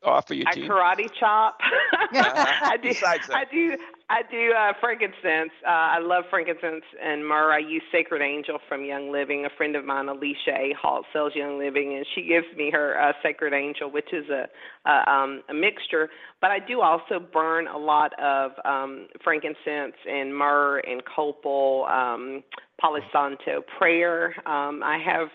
offer 0.06 0.34
your 0.34 0.50
team? 0.52 0.64
I 0.64 0.68
karate 0.68 1.10
chop. 1.18 1.58
Uh-huh. 1.92 2.46
I 2.62 2.76
do. 2.76 2.92
I 3.02 3.44
do. 3.50 3.76
I 4.08 4.22
do 4.30 4.52
uh, 4.52 4.72
frankincense. 4.80 5.50
Uh, 5.66 5.70
I 5.70 5.98
love 5.98 6.24
frankincense 6.30 6.84
and 7.02 7.26
myrrh. 7.26 7.52
I 7.52 7.58
use 7.58 7.82
Sacred 7.90 8.22
Angel 8.22 8.58
from 8.68 8.84
Young 8.84 9.10
Living. 9.10 9.44
A 9.46 9.56
friend 9.56 9.74
of 9.74 9.84
mine, 9.84 10.08
Alicia 10.08 10.52
A. 10.56 10.74
Halt, 10.80 11.06
sells 11.12 11.32
Young 11.34 11.58
Living, 11.58 11.96
and 11.96 12.06
she 12.14 12.22
gives 12.22 12.46
me 12.56 12.70
her 12.70 13.00
uh, 13.00 13.12
Sacred 13.20 13.52
Angel, 13.52 13.90
which 13.90 14.12
is 14.12 14.24
a 14.28 14.46
a, 14.88 15.10
um, 15.10 15.42
a 15.48 15.54
mixture. 15.54 16.08
But 16.40 16.52
I 16.52 16.60
do 16.60 16.82
also 16.82 17.18
burn 17.18 17.66
a 17.66 17.76
lot 17.76 18.12
of 18.20 18.52
um, 18.64 19.08
frankincense 19.24 19.96
and 20.08 20.36
myrrh 20.36 20.78
and 20.78 21.02
copal, 21.04 21.86
um, 21.90 22.44
Palo 22.80 23.00
Santo 23.12 23.64
prayer. 23.76 24.36
Um, 24.46 24.82
I 24.84 24.98
have 25.04 25.28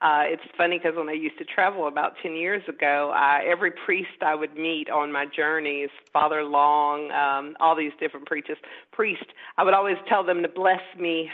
uh, 0.00 0.22
it's 0.26 0.42
funny 0.56 0.78
because 0.78 0.96
when 0.96 1.08
I 1.08 1.12
used 1.12 1.38
to 1.38 1.44
travel 1.44 1.88
about 1.88 2.14
10 2.22 2.36
years 2.36 2.62
ago, 2.68 3.12
uh, 3.14 3.40
every 3.44 3.72
priest 3.72 4.22
I 4.22 4.34
would 4.34 4.54
meet 4.54 4.88
on 4.88 5.10
my 5.10 5.26
journeys, 5.26 5.90
Father 6.12 6.44
Long, 6.44 7.10
um, 7.10 7.56
all 7.58 7.74
these 7.74 7.92
different 7.98 8.26
preachers, 8.26 8.58
priests, 8.92 9.26
I 9.56 9.64
would 9.64 9.74
always 9.74 9.96
tell 10.08 10.22
them 10.22 10.42
to 10.42 10.48
bless 10.48 10.82
me, 10.96 11.30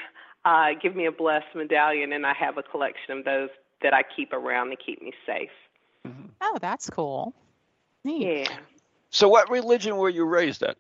uh, 0.47 0.69
give 0.83 0.97
me 0.97 1.05
a 1.05 1.13
blessed 1.13 1.55
medallion, 1.55 2.13
and 2.13 2.25
I 2.25 2.33
have 2.33 2.57
a 2.57 2.63
collection 2.63 3.19
of 3.19 3.25
those 3.27 3.51
that 3.83 3.93
I 3.93 4.03
keep 4.17 4.33
around 4.33 4.71
to 4.71 4.77
keep 4.77 5.03
me 5.03 5.13
safe. 5.27 5.51
Mm-hmm. 6.07 6.29
Oh, 6.41 6.59
that's 6.59 6.89
cool. 6.89 7.35
Neat. 8.03 8.49
Yeah. 8.49 8.57
So, 9.11 9.29
what 9.29 9.51
religion 9.51 9.97
were 9.97 10.09
you 10.09 10.25
raised 10.25 10.63
at? 10.63 10.77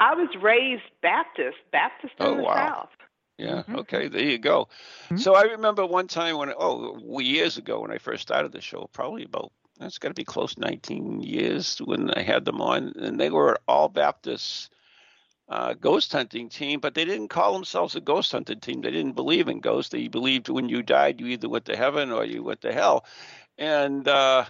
I 0.00 0.14
was 0.14 0.28
raised 0.40 0.82
Baptist, 1.00 1.58
Baptist 1.70 2.14
in 2.20 2.26
oh, 2.26 2.36
the 2.36 2.42
wow. 2.42 2.54
South. 2.54 2.88
Yeah. 3.42 3.62
Mm-hmm. 3.62 3.76
Okay. 3.80 4.08
There 4.08 4.22
you 4.22 4.38
go. 4.38 4.68
Mm-hmm. 5.04 5.16
So 5.18 5.34
I 5.34 5.42
remember 5.42 5.84
one 5.86 6.08
time 6.08 6.38
when 6.38 6.52
oh 6.56 7.20
years 7.20 7.58
ago 7.58 7.80
when 7.80 7.90
I 7.90 7.98
first 7.98 8.22
started 8.22 8.52
the 8.52 8.60
show, 8.60 8.88
probably 8.92 9.24
about 9.24 9.52
that's 9.78 9.98
got 9.98 10.08
to 10.08 10.14
be 10.14 10.24
close 10.24 10.56
19 10.58 11.20
years 11.20 11.78
when 11.78 12.10
I 12.10 12.22
had 12.22 12.44
them 12.44 12.60
on, 12.60 12.92
and 12.96 13.18
they 13.18 13.30
were 13.30 13.58
all 13.66 13.88
Baptist 13.88 14.70
uh, 15.48 15.74
ghost 15.74 16.12
hunting 16.12 16.48
team, 16.48 16.80
but 16.80 16.94
they 16.94 17.04
didn't 17.04 17.28
call 17.28 17.52
themselves 17.52 17.96
a 17.96 18.00
ghost 18.00 18.32
hunting 18.32 18.60
team. 18.60 18.80
They 18.80 18.90
didn't 18.90 19.16
believe 19.16 19.48
in 19.48 19.60
ghosts. 19.60 19.90
They 19.90 20.08
believed 20.08 20.48
when 20.48 20.68
you 20.68 20.82
died, 20.82 21.20
you 21.20 21.26
either 21.26 21.48
went 21.48 21.64
to 21.66 21.76
heaven 21.76 22.12
or 22.12 22.24
you 22.24 22.42
went 22.42 22.60
to 22.62 22.72
hell, 22.72 23.04
and 23.58 24.06
uh, 24.06 24.44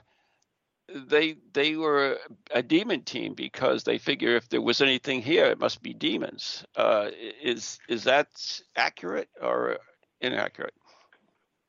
they 0.94 1.36
they 1.52 1.76
were 1.76 2.18
a 2.50 2.62
demon 2.62 3.02
team 3.02 3.34
because 3.34 3.84
they 3.84 3.98
figure 3.98 4.36
if 4.36 4.48
there 4.48 4.60
was 4.60 4.80
anything 4.80 5.22
here, 5.22 5.46
it 5.46 5.58
must 5.58 5.82
be 5.82 5.94
demons. 5.94 6.64
Uh, 6.76 7.10
is 7.42 7.78
is 7.88 8.04
that 8.04 8.28
accurate 8.76 9.28
or 9.40 9.78
inaccurate? 10.20 10.74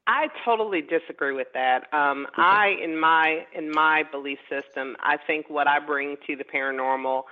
I 0.06 0.28
totally 0.44 0.82
disagree 0.82 1.34
with 1.34 1.48
that. 1.54 1.94
Um, 1.94 2.28
okay. 2.28 2.42
I, 2.42 2.76
in 2.84 3.00
my 3.00 3.46
in 3.54 3.72
my 3.72 4.04
belief 4.12 4.40
system, 4.50 4.96
I 5.00 5.18
think 5.18 5.50
what 5.50 5.68
I 5.68 5.80
bring 5.80 6.18
to 6.28 6.36
the 6.36 6.44
paranormal 6.44 7.24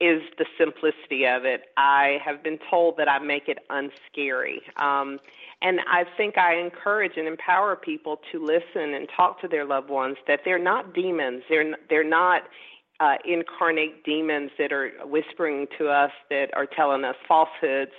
is 0.00 0.22
the 0.38 0.44
simplicity 0.58 1.26
of 1.26 1.44
it. 1.44 1.64
I 1.76 2.18
have 2.24 2.42
been 2.42 2.58
told 2.70 2.98
that 2.98 3.10
I 3.10 3.18
make 3.18 3.48
it 3.48 3.58
unscary. 3.70 4.58
Um, 4.76 5.18
and 5.62 5.80
I 5.90 6.04
think 6.16 6.36
I 6.36 6.56
encourage 6.56 7.12
and 7.16 7.26
empower 7.26 7.76
people 7.76 8.20
to 8.30 8.44
listen 8.44 8.94
and 8.94 9.08
talk 9.16 9.40
to 9.40 9.48
their 9.48 9.64
loved 9.64 9.88
ones 9.88 10.16
that 10.26 10.40
they're 10.44 10.58
not 10.58 10.94
demons. 10.94 11.44
They're 11.48 11.74
they're 11.88 12.04
not 12.04 12.42
uh, 13.00 13.16
incarnate 13.24 14.04
demons 14.04 14.50
that 14.58 14.72
are 14.72 14.90
whispering 15.04 15.66
to 15.78 15.88
us 15.88 16.12
that 16.30 16.54
are 16.54 16.66
telling 16.66 17.04
us 17.04 17.16
falsehoods. 17.26 17.92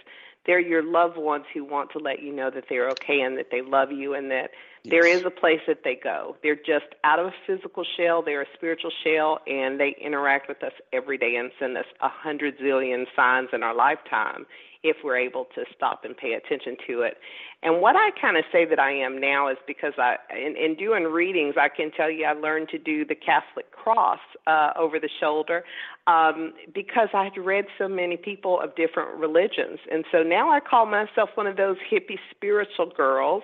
They're 0.48 0.60
your 0.60 0.82
loved 0.82 1.18
ones 1.18 1.46
who 1.54 1.64
want 1.64 1.92
to 1.92 2.00
let 2.00 2.24
you 2.24 2.34
know 2.34 2.50
that 2.50 2.66
they're 2.70 2.90
okay 2.92 3.22
and 3.22 3.38
that 3.38 3.48
they 3.52 3.62
love 3.62 3.92
you 3.92 4.14
and 4.14 4.32
that 4.32 4.52
yes. 4.84 4.92
there 4.92 5.06
is 5.06 5.24
a 5.26 5.30
place 5.30 5.60
that 5.68 5.84
they 5.84 5.96
go. 5.96 6.36
They're 6.42 6.56
just 6.56 6.88
out 7.04 7.20
of 7.20 7.28
a 7.28 7.34
physical 7.46 7.84
shell, 7.84 8.24
they're 8.24 8.42
a 8.42 8.48
spiritual 8.56 8.92
shell, 9.04 9.40
and 9.46 9.80
they 9.80 9.96
interact 10.02 10.48
with 10.48 10.64
us 10.64 10.74
every 10.94 11.18
day 11.18 11.36
and 11.36 11.52
send 11.60 11.78
us 11.78 11.86
a 12.02 12.10
hundred 12.10 12.58
zillion 12.58 13.06
signs 13.16 13.50
in 13.54 13.62
our 13.62 13.76
lifetime 13.76 14.46
if 14.90 14.98
we're 15.04 15.18
able 15.18 15.46
to 15.56 15.64
stop 15.76 16.04
and 16.04 16.16
pay 16.16 16.34
attention 16.34 16.78
to 16.88 17.02
it. 17.02 17.18
And 17.64 17.82
what 17.82 17.96
I 17.96 18.12
kind 18.22 18.38
of 18.38 18.44
say 18.52 18.66
that 18.66 18.80
I 18.80 18.92
am 18.92 19.20
now 19.20 19.50
is 19.50 19.58
because 19.66 19.94
I, 19.98 20.18
in, 20.32 20.56
in 20.56 20.76
doing 20.76 21.04
readings, 21.06 21.56
I 21.60 21.70
can 21.70 21.92
tell 21.92 22.10
you 22.10 22.26
I 22.26 22.34
learned 22.34 22.70
to 22.70 22.78
do 22.78 23.04
the 23.04 23.16
Catholic 23.16 23.72
cross 23.72 24.20
uh, 24.46 24.74
over 24.78 25.00
the 25.00 25.10
shoulder 25.20 25.64
um, 26.06 26.54
because 26.74 27.10
I 27.16 27.26
had 27.26 27.38
read 27.38 27.66
so 27.80 27.88
many 27.88 28.16
people 28.16 28.62
of 28.62 28.76
different 28.76 29.18
religions, 29.18 29.80
and 29.92 30.06
so 30.12 30.22
now 30.22 30.52
I 30.52 30.60
call 30.60 30.86
myself 30.86 31.32
one 31.34 31.48
of 31.48 31.58
those 31.58 31.78
hippie 31.92 32.20
spiritual 32.30 32.92
girls 32.96 33.44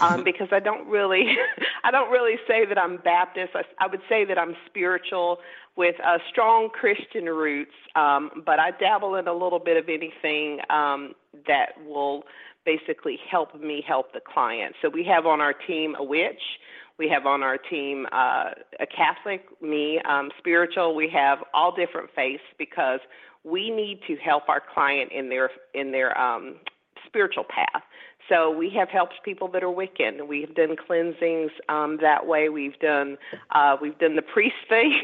um, 0.00 0.24
because 0.24 0.48
I 0.52 0.60
don't 0.60 0.86
really, 0.86 1.36
I 1.84 1.90
don't 1.90 2.10
really 2.10 2.36
say 2.46 2.66
that 2.66 2.78
I'm 2.78 2.98
Baptist. 2.98 3.52
I, 3.54 3.62
I 3.80 3.86
would 3.86 4.02
say 4.08 4.26
that 4.26 4.38
I'm 4.38 4.54
spiritual 4.66 5.38
with 5.76 5.96
uh, 6.04 6.18
strong 6.30 6.68
Christian 6.68 7.24
roots, 7.24 7.72
um, 7.96 8.42
but 8.46 8.58
I 8.58 8.70
dabble 8.72 9.16
in 9.16 9.26
a 9.26 9.32
little 9.32 9.58
bit 9.58 9.76
of 9.76 9.88
anything 9.88 10.60
um, 10.70 11.14
that 11.48 11.72
will 11.84 12.22
basically 12.64 13.18
help 13.30 13.60
me 13.60 13.84
help 13.86 14.12
the 14.12 14.20
client. 14.20 14.74
So 14.80 14.88
we 14.88 15.04
have 15.04 15.26
on 15.26 15.40
our 15.40 15.52
team 15.52 15.94
a 15.98 16.04
witch. 16.04 16.40
We 16.96 17.08
have 17.08 17.26
on 17.26 17.42
our 17.42 17.58
team 17.58 18.06
uh, 18.12 18.50
a 18.78 18.86
Catholic, 18.86 19.44
me, 19.60 20.00
um, 20.08 20.30
spiritual. 20.38 20.94
We 20.94 21.10
have 21.12 21.38
all 21.52 21.74
different 21.74 22.10
faiths 22.14 22.44
because 22.56 23.00
we 23.42 23.70
need 23.70 24.00
to 24.06 24.16
help 24.16 24.48
our 24.48 24.62
client 24.72 25.10
in 25.12 25.28
their 25.28 25.50
in 25.74 25.90
their 25.90 26.16
um, 26.18 26.56
spiritual 27.06 27.44
path. 27.44 27.82
So 28.28 28.50
we 28.50 28.70
have 28.70 28.88
helped 28.88 29.22
people 29.22 29.48
that 29.48 29.62
are 29.62 29.68
Wiccan. 29.68 30.26
We've 30.26 30.54
done 30.54 30.76
cleansings 30.76 31.50
um, 31.68 31.98
that 32.00 32.26
way. 32.26 32.48
We've 32.48 32.78
done 32.78 33.18
uh, 33.50 33.76
we've 33.80 33.98
done 33.98 34.16
the 34.16 34.22
priest 34.22 34.56
thing. 34.68 35.02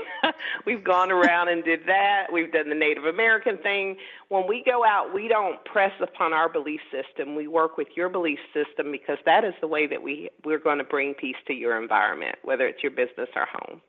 we've 0.65 0.83
gone 0.83 1.11
around 1.11 1.49
and 1.49 1.63
did 1.63 1.81
that. 1.87 2.29
We've 2.33 2.51
done 2.51 2.71
the 2.71 2.75
Native 2.75 3.05
American 3.05 3.59
thing. 3.59 3.97
When 4.29 4.47
we 4.47 4.63
go 4.65 4.85
out, 4.85 5.13
we 5.13 5.29
don't 5.29 5.63
press 5.65 5.93
upon 6.01 6.33
our 6.33 6.49
belief 6.49 6.81
system. 6.91 7.35
We 7.35 7.47
work 7.47 7.77
with 7.77 7.89
your 7.95 8.09
belief 8.09 8.39
system 8.55 8.91
because 8.91 9.19
that 9.27 9.45
is 9.45 9.55
the 9.61 9.69
way 9.69 9.87
that 9.87 10.03
we 10.03 10.31
we're 10.45 10.59
going 10.59 10.79
to 10.79 10.85
bring 10.85 11.15
peace 11.15 11.37
to 11.47 11.53
your 11.53 11.81
environment, 11.81 12.37
whether 12.43 12.67
it's 12.67 12.83
your 12.83 12.93
business 12.93 13.29
or 13.37 13.47
home, 13.53 13.83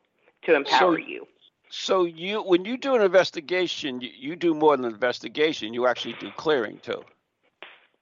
to 0.44 0.56
empower 0.56 0.98
so, 0.98 0.98
you. 0.98 1.28
So 1.70 2.04
you 2.04 2.42
when 2.44 2.66
you 2.66 2.78
do 2.78 2.96
an 2.96 3.02
investigation, 3.02 4.02
you, 4.02 4.10
you 4.18 4.36
do 4.36 4.54
more 4.54 4.76
than 4.76 4.86
an 4.86 4.94
investigation. 4.94 5.74
You 5.74 5.88
actually 5.88 6.16
do 6.20 6.32
clearing 6.36 6.80
too. 6.80 7.04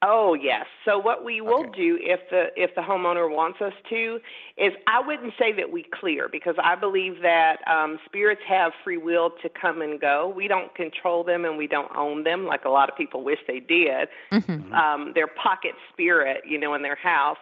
Oh 0.02 0.34
yes. 0.34 0.66
So 0.86 0.98
what 0.98 1.26
we 1.26 1.42
will 1.42 1.66
okay. 1.66 1.82
do 1.82 1.98
if 2.02 2.22
the 2.30 2.48
if 2.56 2.74
the 2.74 2.82
homeowner 2.82 3.30
wants 3.30 3.60
us 3.60 3.74
to 3.90 4.20
is 4.58 4.72
I 4.88 5.06
wouldn't 5.06 5.34
say 5.38 5.52
that 5.54 5.72
we 5.72 5.84
clear 6.00 6.30
because 6.30 6.56
I 6.64 6.76
believe 6.76 7.22
that 7.22 7.58
um, 7.68 8.00
spirits 8.06 8.42
have 8.48 8.72
free 8.84 8.98
will 8.98 9.32
to 9.42 9.50
come 9.50 9.82
and 9.82 10.00
go. 10.00 10.32
We 10.34 10.48
don't 10.48 10.74
control 10.74 11.26
them 11.26 11.44
and 11.44 11.58
we 11.58 11.68
don't 11.68 11.94
own 11.98 12.24
them 12.24 12.46
like 12.46 12.64
a 12.64 12.70
lot 12.70 12.90
of 12.90 12.96
people 12.96 13.26
wish 13.26 13.40
they 13.46 13.60
did. 13.60 14.08
Mm-hmm. 14.32 14.74
Um, 14.74 15.12
their 15.16 15.28
pocket 15.28 15.74
spirit, 15.92 16.44
you 16.48 16.58
know, 16.58 16.76
in 16.76 16.82
their 16.82 16.96
house. 16.96 17.38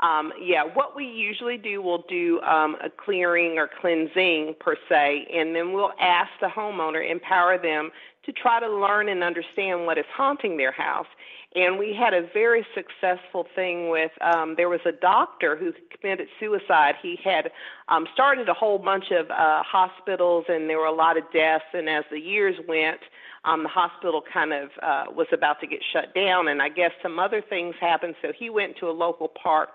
Um, 0.00 0.32
yeah, 0.40 0.64
what 0.64 0.96
we 0.96 1.04
usually 1.04 1.58
do, 1.58 1.82
we'll 1.82 2.04
do 2.08 2.40
um, 2.40 2.76
a 2.82 2.88
clearing 2.88 3.58
or 3.58 3.68
cleansing 3.80 4.54
per 4.58 4.74
se, 4.88 5.26
and 5.32 5.54
then 5.54 5.74
we'll 5.74 5.92
ask 6.00 6.30
the 6.40 6.46
homeowner, 6.48 7.08
empower 7.08 7.58
them 7.58 7.90
to 8.24 8.32
try 8.32 8.60
to 8.60 8.68
learn 8.68 9.08
and 9.08 9.22
understand 9.22 9.84
what 9.84 9.98
is 9.98 10.06
haunting 10.14 10.56
their 10.56 10.72
house. 10.72 11.06
And 11.56 11.78
we 11.78 11.92
had 11.92 12.14
a 12.14 12.22
very 12.32 12.64
successful 12.74 13.44
thing 13.56 13.90
with 13.90 14.12
um, 14.20 14.54
there 14.56 14.68
was 14.68 14.80
a 14.86 14.92
doctor 14.92 15.56
who 15.56 15.72
committed 15.90 16.28
suicide. 16.38 16.94
He 17.02 17.18
had 17.24 17.50
um, 17.88 18.06
started 18.14 18.48
a 18.48 18.54
whole 18.54 18.78
bunch 18.78 19.10
of 19.10 19.28
uh, 19.30 19.62
hospitals, 19.64 20.44
and 20.48 20.70
there 20.70 20.78
were 20.78 20.86
a 20.86 20.94
lot 20.94 21.16
of 21.16 21.24
deaths. 21.32 21.64
And 21.74 21.88
as 21.88 22.04
the 22.10 22.20
years 22.20 22.54
went, 22.68 23.00
um, 23.44 23.64
the 23.64 23.68
hospital 23.68 24.22
kind 24.32 24.52
of 24.52 24.70
uh, 24.80 25.04
was 25.10 25.26
about 25.32 25.60
to 25.60 25.66
get 25.66 25.80
shut 25.92 26.14
down, 26.14 26.46
and 26.46 26.62
I 26.62 26.68
guess 26.68 26.92
some 27.02 27.18
other 27.18 27.42
things 27.42 27.74
happened. 27.80 28.14
So 28.22 28.32
he 28.32 28.48
went 28.48 28.76
to 28.78 28.88
a 28.88 28.92
local 28.92 29.26
park 29.26 29.70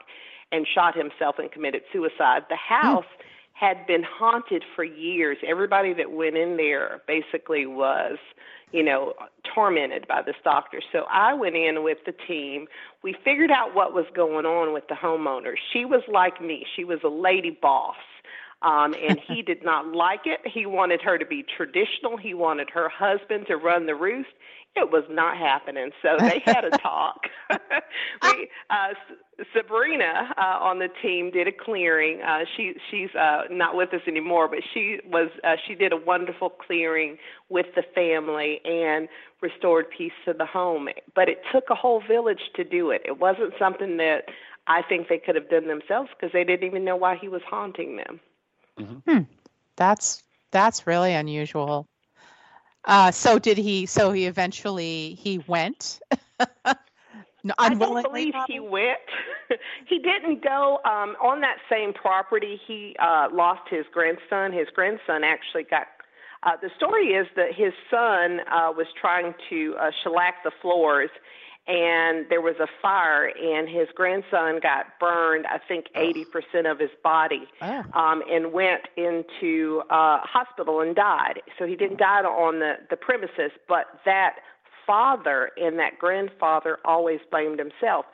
and 0.53 0.65
shot 0.73 0.95
himself 0.95 1.39
and 1.39 1.51
committed 1.51 1.81
suicide. 1.91 2.43
The 2.49 2.55
house. 2.55 3.03
Mm 3.03 3.25
had 3.55 3.87
been 3.87 4.03
haunted 4.03 4.63
for 4.75 4.83
years. 4.83 5.37
Everybody 5.47 5.93
that 5.93 6.11
went 6.11 6.35
in 6.35 6.57
there 6.57 7.01
basically 7.07 7.65
was, 7.65 8.17
you 8.73 8.83
know, 8.83 9.13
tormented 9.53 10.05
by 10.09 10.21
this 10.21 10.35
doctor. 10.43 10.81
So 10.91 11.05
I 11.09 11.33
went 11.33 11.55
in 11.55 11.81
with 11.81 11.99
the 12.05 12.11
team. 12.27 12.67
We 13.01 13.15
figured 13.23 13.51
out 13.51 13.73
what 13.73 13.93
was 13.93 14.05
going 14.13 14.45
on 14.45 14.73
with 14.73 14.83
the 14.89 14.95
homeowner. 14.95 15.53
She 15.71 15.85
was 15.85 16.01
like 16.11 16.41
me. 16.41 16.65
She 16.75 16.83
was 16.83 16.99
a 17.05 17.09
lady 17.09 17.57
boss. 17.61 17.95
Um, 18.61 18.93
and 18.93 19.19
he 19.25 19.41
did 19.41 19.63
not 19.63 19.87
like 19.87 20.21
it. 20.25 20.41
He 20.45 20.65
wanted 20.65 21.01
her 21.01 21.17
to 21.17 21.25
be 21.25 21.45
traditional. 21.55 22.17
He 22.17 22.33
wanted 22.33 22.69
her 22.71 22.89
husband 22.89 23.47
to 23.47 23.55
run 23.55 23.85
the 23.85 23.95
roost 23.95 24.33
it 24.75 24.91
was 24.91 25.03
not 25.09 25.38
happening. 25.38 25.91
So 26.01 26.17
they 26.19 26.41
had 26.45 26.65
a 26.65 26.71
talk. 26.77 27.27
we, 28.23 28.49
uh, 28.69 28.93
Sabrina 29.53 30.33
uh, 30.38 30.63
on 30.63 30.79
the 30.79 30.89
team 31.01 31.31
did 31.31 31.47
a 31.47 31.51
clearing. 31.51 32.21
Uh, 32.21 32.45
she 32.55 32.73
she's 32.89 33.13
uh, 33.15 33.43
not 33.49 33.75
with 33.75 33.93
us 33.93 34.01
anymore, 34.07 34.47
but 34.47 34.59
she 34.73 34.99
was 35.05 35.29
uh, 35.43 35.55
she 35.65 35.75
did 35.75 35.93
a 35.93 35.97
wonderful 35.97 36.49
clearing 36.49 37.17
with 37.49 37.67
the 37.75 37.83
family 37.93 38.61
and 38.65 39.07
restored 39.41 39.85
peace 39.95 40.13
to 40.25 40.33
the 40.33 40.45
home. 40.45 40.89
But 41.13 41.29
it 41.29 41.41
took 41.51 41.69
a 41.69 41.75
whole 41.75 42.01
village 42.05 42.51
to 42.55 42.63
do 42.63 42.91
it. 42.91 43.01
It 43.05 43.19
wasn't 43.19 43.53
something 43.59 43.97
that 43.97 44.25
I 44.67 44.81
think 44.81 45.07
they 45.07 45.19
could 45.19 45.35
have 45.35 45.49
done 45.49 45.67
themselves 45.67 46.09
because 46.15 46.33
they 46.33 46.43
didn't 46.43 46.65
even 46.65 46.83
know 46.83 46.95
why 46.95 47.15
he 47.15 47.27
was 47.27 47.41
haunting 47.47 47.97
them. 47.97 48.19
Mm-hmm. 48.79 49.11
Hmm. 49.11 49.23
That's 49.75 50.23
that's 50.51 50.88
really 50.88 51.13
unusual. 51.13 51.88
Uh, 52.86 53.12
so 53.12 53.39
did 53.39 53.58
he? 53.58 53.86
So 53.86 54.12
he 54.12 54.26
eventually 54.26 55.15
he 55.15 55.39
went. 55.48 56.00
no, 57.43 57.54
I 57.58 57.74
don't 57.74 58.04
believe 58.04 58.34
he 58.48 58.60
went. 58.60 59.00
he 59.88 60.00
didn't 60.00 60.43
go 60.43 60.80
um, 60.86 61.15
on 61.21 61.41
that 61.41 61.58
same 61.69 61.93
property. 61.93 62.60
He 62.67 62.95
uh, 63.00 63.30
lost 63.34 63.62
his 63.69 63.86
grandson. 63.91 64.54
His 64.54 64.67
grandson 64.74 65.24
actually 65.24 65.63
got. 65.63 65.88
Uh, 66.43 66.52
the 66.62 66.69
story 66.76 67.08
is 67.08 67.26
that 67.36 67.56
his 67.56 67.74
son 67.89 68.41
uh, 68.52 68.71
was 68.71 68.86
trying 69.00 69.34
to 69.50 69.76
uh, 69.80 69.89
shellac 70.04 70.43
the 70.43 70.52
floors, 70.62 71.10
and 71.67 72.28
there 72.30 72.41
was 72.41 72.56
a 72.60 72.67
fire 72.82 73.32
and 73.36 73.67
his 73.67 73.88
grandson 73.95 74.60
got 74.62 74.86
burned 74.99 75.45
i 75.47 75.58
think 75.67 75.88
80% 75.95 76.69
of 76.69 76.80
his 76.80 76.91
body 77.04 77.47
oh. 77.62 77.84
um, 77.93 78.21
and 78.30 78.54
went 78.54 78.82
into 78.97 79.82
uh, 79.89 80.19
hospital 80.21 80.82
and 80.82 80.95
died. 80.95 81.41
So 81.58 81.65
he 81.65 81.75
didn't 81.75 81.97
die 81.97 82.21
on 82.21 82.60
the, 82.60 82.73
the 82.89 82.97
premises 82.97 83.51
but 83.67 83.86
that 84.06 84.36
father 84.86 85.49
and 85.58 85.80
that 85.80 85.97
grandfather 85.97 86.78
always 86.86 87.19
blamed 87.32 87.60
himself. 87.60 88.06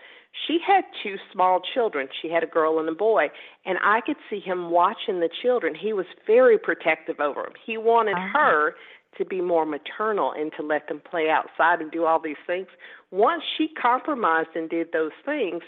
She 0.48 0.60
had 0.66 0.86
two 1.04 1.18
small 1.34 1.62
children. 1.74 2.08
She 2.22 2.30
had 2.30 2.42
a 2.42 2.48
girl 2.48 2.80
and 2.80 2.88
a 2.88 2.96
boy 2.96 3.28
and 3.66 3.78
i 3.84 4.00
could 4.02 4.18
see 4.30 4.40
him 4.40 4.70
watching 4.70 5.20
the 5.20 5.30
children. 5.42 5.76
He 5.76 5.94
was 5.94 6.06
very 6.26 6.58
protective 6.58 7.20
over 7.20 7.44
them 7.44 7.54
he 7.66 7.78
wanted 7.78 8.16
uh-huh. 8.16 8.40
her 8.40 8.76
to 9.18 9.26
be 9.26 9.42
more 9.42 9.66
maternal 9.66 10.32
and 10.32 10.52
to 10.58 10.64
let 10.64 10.88
them 10.88 11.02
play 11.10 11.30
outside 11.30 11.82
and 11.82 11.92
do 11.92 12.06
all 12.06 12.20
these 12.20 12.42
things. 12.48 12.68
Once 13.12 13.44
she 13.58 13.68
compromised 13.68 14.50
and 14.56 14.70
did 14.70 14.92
those 14.94 15.12
things, 15.26 15.64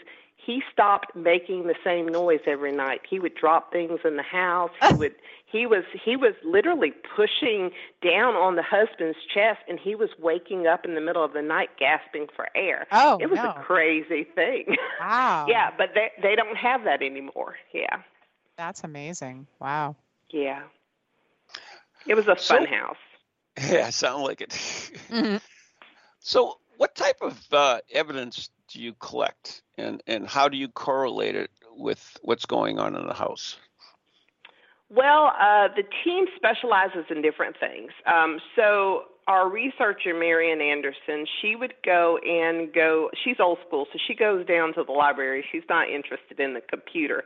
he 0.45 0.61
stopped 0.71 1.15
making 1.15 1.67
the 1.67 1.75
same 1.83 2.07
noise 2.07 2.41
every 2.45 2.71
night. 2.71 3.01
He 3.09 3.19
would 3.19 3.35
drop 3.35 3.71
things 3.71 3.99
in 4.03 4.17
the 4.17 4.23
house. 4.23 4.71
He 4.89 4.93
would 4.95 5.15
he 5.45 5.65
was 5.65 5.83
he 6.03 6.15
was 6.15 6.33
literally 6.43 6.91
pushing 7.15 7.71
down 8.01 8.35
on 8.35 8.55
the 8.55 8.63
husband's 8.63 9.17
chest 9.33 9.59
and 9.67 9.79
he 9.79 9.95
was 9.95 10.09
waking 10.19 10.67
up 10.67 10.83
in 10.83 10.95
the 10.95 11.01
middle 11.01 11.23
of 11.23 11.33
the 11.33 11.41
night 11.41 11.69
gasping 11.79 12.27
for 12.35 12.47
air. 12.55 12.87
Oh, 12.91 13.17
it 13.21 13.29
was 13.29 13.37
no. 13.37 13.51
a 13.51 13.53
crazy 13.63 14.23
thing. 14.23 14.75
Wow. 14.99 15.45
yeah, 15.49 15.69
but 15.77 15.91
they 15.93 16.11
they 16.21 16.35
don't 16.35 16.57
have 16.57 16.83
that 16.83 17.01
anymore. 17.01 17.55
Yeah. 17.73 17.97
That's 18.57 18.83
amazing. 18.83 19.47
Wow. 19.59 19.95
Yeah. 20.29 20.63
It 22.05 22.15
was 22.15 22.27
a 22.27 22.35
fun 22.35 22.65
so, 22.65 22.75
house. 22.75 22.97
Yeah, 23.61 23.89
sound 23.91 24.23
like 24.23 24.41
it. 24.41 24.49
Mm-hmm. 24.49 25.37
So, 26.19 26.57
what 26.77 26.95
type 26.95 27.17
of 27.21 27.39
uh, 27.51 27.79
evidence 27.91 28.49
do 28.69 28.81
you 28.81 28.93
collect, 28.93 29.61
and 29.77 30.01
and 30.07 30.27
how 30.27 30.49
do 30.49 30.57
you 30.57 30.67
correlate 30.69 31.35
it 31.35 31.51
with 31.75 32.17
what's 32.23 32.45
going 32.45 32.79
on 32.79 32.95
in 32.95 33.07
the 33.07 33.13
house? 33.13 33.57
Well, 34.95 35.31
uh, 35.39 35.69
the 35.75 35.83
team 36.03 36.25
specializes 36.35 37.05
in 37.09 37.21
different 37.21 37.55
things. 37.59 37.91
Um, 38.05 38.39
so 38.55 39.05
our 39.27 39.49
researcher, 39.49 40.13
Marian 40.13 40.61
Anderson, 40.61 41.25
she 41.41 41.55
would 41.55 41.73
go 41.83 42.17
and 42.17 42.71
go. 42.71 43.09
She's 43.23 43.37
old 43.39 43.57
school, 43.65 43.87
so 43.91 43.97
she 44.05 44.13
goes 44.13 44.45
down 44.45 44.73
to 44.75 44.83
the 44.83 44.91
library. 44.91 45.43
She's 45.51 45.63
not 45.67 45.89
interested 45.89 46.39
in 46.39 46.53
the 46.53 46.61
computer. 46.61 47.23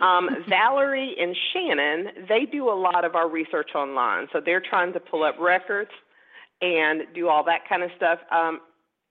Um, 0.00 0.28
Valerie 0.48 1.16
and 1.18 1.34
Shannon, 1.52 2.26
they 2.28 2.44
do 2.44 2.68
a 2.70 2.78
lot 2.78 3.04
of 3.04 3.16
our 3.16 3.28
research 3.28 3.70
online. 3.74 4.28
So 4.32 4.40
they're 4.44 4.62
trying 4.62 4.92
to 4.92 5.00
pull 5.00 5.24
up 5.24 5.36
records 5.40 5.90
and 6.60 7.02
do 7.14 7.28
all 7.28 7.42
that 7.44 7.68
kind 7.68 7.82
of 7.82 7.90
stuff. 7.96 8.18
Um, 8.30 8.60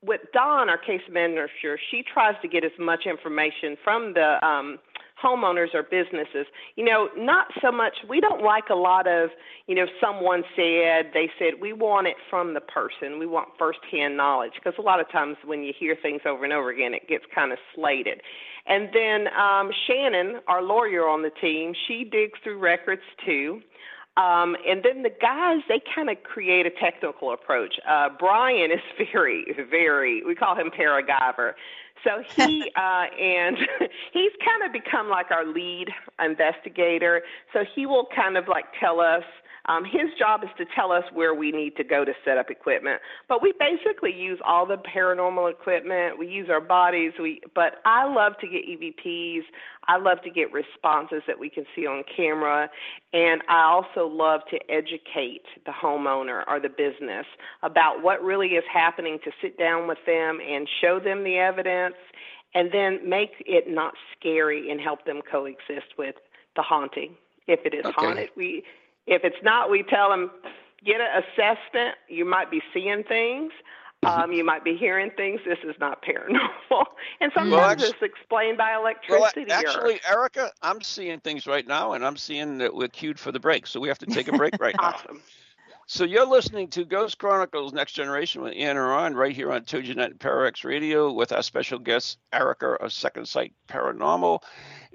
with 0.03 0.21
Dawn, 0.31 0.69
our 0.69 0.77
case 0.77 1.01
manager, 1.09 1.79
she 1.89 2.03
tries 2.03 2.35
to 2.41 2.47
get 2.47 2.63
as 2.63 2.71
much 2.79 3.05
information 3.05 3.75
from 3.83 4.13
the 4.13 4.45
um, 4.45 4.77
homeowners 5.23 5.73
or 5.73 5.83
businesses. 5.83 6.45
You 6.75 6.85
know, 6.85 7.09
not 7.17 7.47
so 7.61 7.71
much, 7.71 7.95
we 8.07 8.19
don't 8.19 8.43
like 8.43 8.65
a 8.69 8.75
lot 8.75 9.07
of, 9.07 9.29
you 9.67 9.75
know, 9.75 9.85
someone 9.99 10.43
said, 10.55 11.11
they 11.13 11.29
said, 11.39 11.55
we 11.59 11.73
want 11.73 12.07
it 12.07 12.15
from 12.29 12.53
the 12.53 12.61
person. 12.61 13.19
We 13.19 13.25
want 13.25 13.49
firsthand 13.57 14.17
knowledge 14.17 14.53
because 14.55 14.77
a 14.77 14.83
lot 14.83 14.99
of 14.99 15.09
times 15.11 15.37
when 15.45 15.63
you 15.63 15.73
hear 15.77 15.95
things 16.01 16.21
over 16.25 16.43
and 16.43 16.53
over 16.53 16.69
again, 16.69 16.93
it 16.93 17.07
gets 17.07 17.25
kind 17.33 17.51
of 17.51 17.57
slated. 17.75 18.21
And 18.67 18.89
then 18.93 19.27
um, 19.33 19.71
Shannon, 19.87 20.41
our 20.47 20.61
lawyer 20.61 21.07
on 21.07 21.21
the 21.21 21.31
team, 21.41 21.73
she 21.87 22.03
digs 22.03 22.37
through 22.43 22.59
records 22.59 23.01
too. 23.25 23.61
Um, 24.17 24.55
and 24.67 24.81
then 24.83 25.03
the 25.03 25.11
guys, 25.21 25.59
they 25.69 25.79
kind 25.93 26.09
of 26.09 26.17
create 26.23 26.65
a 26.65 26.71
technical 26.71 27.33
approach. 27.33 27.75
Uh, 27.87 28.09
Brian 28.17 28.71
is 28.71 28.79
very, 29.13 29.45
very, 29.69 30.23
we 30.25 30.33
call 30.33 30.55
him 30.55 30.71
Paragiver. 30.71 31.53
So 32.03 32.23
he 32.35 32.71
uh, 32.75 33.05
and 33.19 33.57
he's 34.13 34.31
kind 34.43 34.63
of 34.65 34.73
become 34.73 35.09
like 35.09 35.31
our 35.31 35.45
lead 35.45 35.89
investigator. 36.23 37.21
So 37.53 37.63
he 37.75 37.85
will 37.85 38.07
kind 38.15 38.37
of 38.37 38.47
like 38.47 38.65
tell 38.79 38.99
us 38.99 39.23
um, 39.67 39.83
his 39.83 40.09
job 40.17 40.43
is 40.43 40.49
to 40.57 40.65
tell 40.75 40.91
us 40.91 41.03
where 41.13 41.33
we 41.33 41.51
need 41.51 41.75
to 41.75 41.83
go 41.83 42.05
to 42.05 42.13
set 42.23 42.37
up 42.37 42.49
equipment. 42.49 43.01
But 43.27 43.41
we 43.41 43.53
basically 43.59 44.13
use 44.13 44.39
all 44.45 44.65
the 44.65 44.77
paranormal 44.77 45.51
equipment. 45.51 46.17
We 46.17 46.27
use 46.27 46.49
our 46.49 46.61
bodies. 46.61 47.13
We, 47.19 47.41
but 47.53 47.81
I 47.85 48.05
love 48.05 48.33
to 48.41 48.47
get 48.47 48.65
EVPs. 48.65 49.41
I 49.87 49.97
love 49.97 50.21
to 50.23 50.29
get 50.29 50.51
responses 50.53 51.21
that 51.27 51.37
we 51.37 51.49
can 51.49 51.65
see 51.75 51.85
on 51.85 52.03
camera. 52.15 52.69
And 53.11 53.41
I 53.49 53.63
also 53.63 54.07
love 54.07 54.41
to 54.51 54.59
educate 54.69 55.43
the 55.65 55.71
homeowner 55.71 56.43
or 56.47 56.59
the 56.59 56.69
business 56.69 57.25
about 57.61 58.01
what 58.01 58.23
really 58.23 58.49
is 58.49 58.63
happening 58.71 59.19
to 59.25 59.31
sit 59.41 59.57
down 59.57 59.87
with 59.87 59.99
them 60.05 60.39
and 60.47 60.67
show 60.81 60.99
them 60.99 61.23
the 61.23 61.37
evidence 61.37 61.95
and 62.53 62.71
then 62.71 63.07
make 63.07 63.31
it 63.45 63.65
not 63.67 63.93
scary 64.17 64.71
and 64.71 64.79
help 64.79 65.05
them 65.05 65.21
coexist 65.29 65.97
with 65.97 66.15
the 66.55 66.61
haunting 66.61 67.15
if 67.47 67.59
it 67.65 67.73
is 67.73 67.85
okay. 67.85 67.93
haunted. 67.95 68.29
We 68.35 68.63
if 69.07 69.23
it's 69.23 69.41
not, 69.41 69.71
we 69.71 69.83
tell 69.83 70.09
them 70.09 70.29
get 70.85 71.01
an 71.01 71.23
assessment. 71.23 71.95
You 72.07 72.25
might 72.25 72.51
be 72.51 72.61
seeing 72.73 73.03
things. 73.03 73.51
Um, 74.03 74.31
you 74.31 74.43
might 74.45 74.63
be 74.63 74.77
hearing 74.77 75.09
things. 75.17 75.41
This 75.43 75.57
is 75.63 75.75
not 75.79 76.03
paranormal, 76.03 76.85
and 77.19 77.31
sometimes 77.33 77.51
well, 77.51 77.61
actually, 77.61 77.89
it's 77.89 78.01
explained 78.03 78.57
by 78.57 78.75
electricity. 78.75 79.45
Well, 79.49 79.59
actually, 79.59 79.95
or, 80.07 80.19
Erica, 80.19 80.51
I'm 80.61 80.81
seeing 80.81 81.19
things 81.19 81.47
right 81.47 81.67
now, 81.67 81.93
and 81.93 82.05
I'm 82.05 82.15
seeing 82.15 82.59
that 82.59 82.75
we're 82.75 82.89
queued 82.89 83.19
for 83.19 83.31
the 83.31 83.39
break, 83.39 83.65
so 83.65 83.79
we 83.79 83.87
have 83.87 83.97
to 83.99 84.05
take 84.05 84.27
a 84.27 84.37
break 84.37 84.59
right 84.59 84.75
now. 84.81 84.89
awesome. 84.89 85.19
So 85.87 86.03
you're 86.03 86.27
listening 86.27 86.67
to 86.71 86.85
Ghost 86.85 87.17
Chronicles 87.17 87.73
Next 87.73 87.93
Generation 87.93 88.41
with 88.41 88.53
Anna 88.55 88.81
Ron 88.81 89.15
right 89.15 89.35
here 89.35 89.51
on 89.51 89.61
TogiNet 89.61 90.05
and 90.05 90.19
Parax 90.19 90.63
Radio 90.63 91.11
with 91.11 91.31
our 91.31 91.41
special 91.41 91.79
guest 91.79 92.19
Erica 92.33 92.73
of 92.73 92.93
Second 92.93 93.27
Sight 93.27 93.53
Paranormal. 93.67 94.43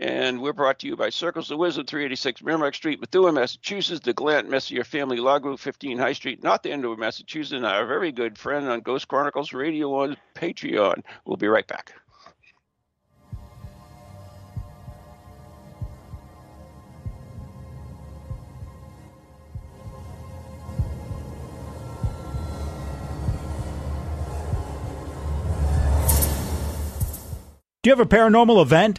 And 0.02 0.42
we're 0.42 0.52
brought 0.52 0.80
to 0.80 0.88
you 0.88 0.96
by 0.96 1.10
Circles 1.10 1.52
of 1.52 1.58
Wisdom, 1.58 1.86
386 1.86 2.42
Merrimack 2.42 2.74
Street, 2.74 2.98
Methuen, 2.98 3.34
Massachusetts, 3.34 4.00
the 4.00 4.12
Glant 4.12 4.50
Messier 4.50 4.82
Family 4.82 5.18
Law 5.18 5.38
Group, 5.38 5.60
15 5.60 5.96
High 5.96 6.12
Street, 6.12 6.42
North 6.42 6.66
Andover, 6.66 6.96
Massachusetts, 6.96 7.52
and 7.52 7.64
our 7.64 7.86
very 7.86 8.10
good 8.10 8.36
friend 8.36 8.68
on 8.68 8.80
Ghost 8.80 9.06
Chronicles 9.06 9.52
Radio 9.52 9.94
on 9.94 10.16
Patreon. 10.34 11.04
We'll 11.24 11.36
be 11.36 11.46
right 11.46 11.68
back. 11.68 11.92
Do 27.84 27.90
you 27.90 27.96
have 27.96 28.00
a 28.00 28.06
paranormal 28.06 28.60
event, 28.60 28.98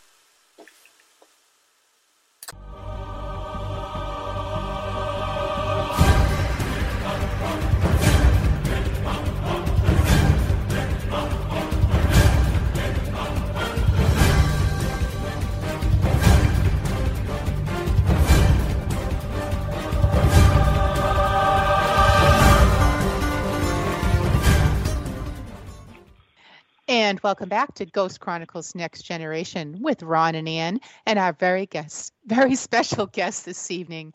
Welcome 27.31 27.47
back 27.47 27.73
to 27.75 27.85
Ghost 27.85 28.19
Chronicles 28.19 28.75
Next 28.75 29.03
Generation 29.03 29.77
with 29.79 30.03
Ron 30.03 30.35
and 30.35 30.49
Ann 30.49 30.81
and 31.05 31.17
our 31.17 31.31
very 31.31 31.65
guest, 31.65 32.11
very 32.25 32.55
special 32.55 33.05
guest 33.05 33.45
this 33.45 33.71
evening, 33.71 34.13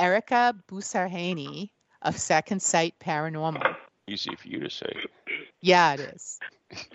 Erica 0.00 0.52
Busarhaney 0.68 1.70
of 2.02 2.18
Second 2.18 2.60
Sight 2.60 2.96
Paranormal. 2.98 3.76
Easy 4.08 4.34
for 4.34 4.48
you 4.48 4.58
to 4.58 4.68
say. 4.68 4.92
Yeah, 5.60 5.94
it 5.94 6.00
is. 6.00 6.40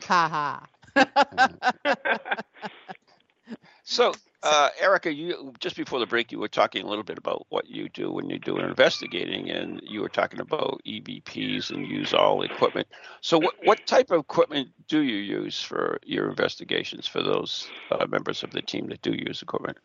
ha 0.03 0.67
ha. 0.93 1.05
so 3.83 4.13
uh, 4.43 4.69
Erica, 4.79 5.13
you 5.13 5.53
just 5.59 5.75
before 5.75 5.99
the 5.99 6.05
break, 6.05 6.31
you 6.31 6.39
were 6.39 6.47
talking 6.47 6.83
a 6.83 6.87
little 6.87 7.03
bit 7.03 7.17
about 7.17 7.45
what 7.49 7.69
you 7.69 7.89
do 7.89 8.11
when 8.11 8.29
you 8.29 8.39
do 8.39 8.57
investigating, 8.57 9.49
and 9.49 9.81
you 9.83 10.01
were 10.01 10.09
talking 10.09 10.39
about 10.39 10.81
EVPs 10.85 11.69
and 11.69 11.87
use 11.87 12.13
all 12.13 12.41
equipment. 12.41 12.87
So, 13.21 13.37
what 13.37 13.55
what 13.63 13.85
type 13.85 14.09
of 14.09 14.19
equipment 14.19 14.69
do 14.87 15.01
you 15.01 15.17
use 15.17 15.61
for 15.61 15.99
your 16.03 16.29
investigations 16.29 17.07
for 17.07 17.21
those 17.21 17.69
uh, 17.91 18.05
members 18.07 18.41
of 18.43 18.51
the 18.51 18.61
team 18.61 18.87
that 18.89 19.01
do 19.01 19.13
use 19.13 19.41
equipment? 19.41 19.77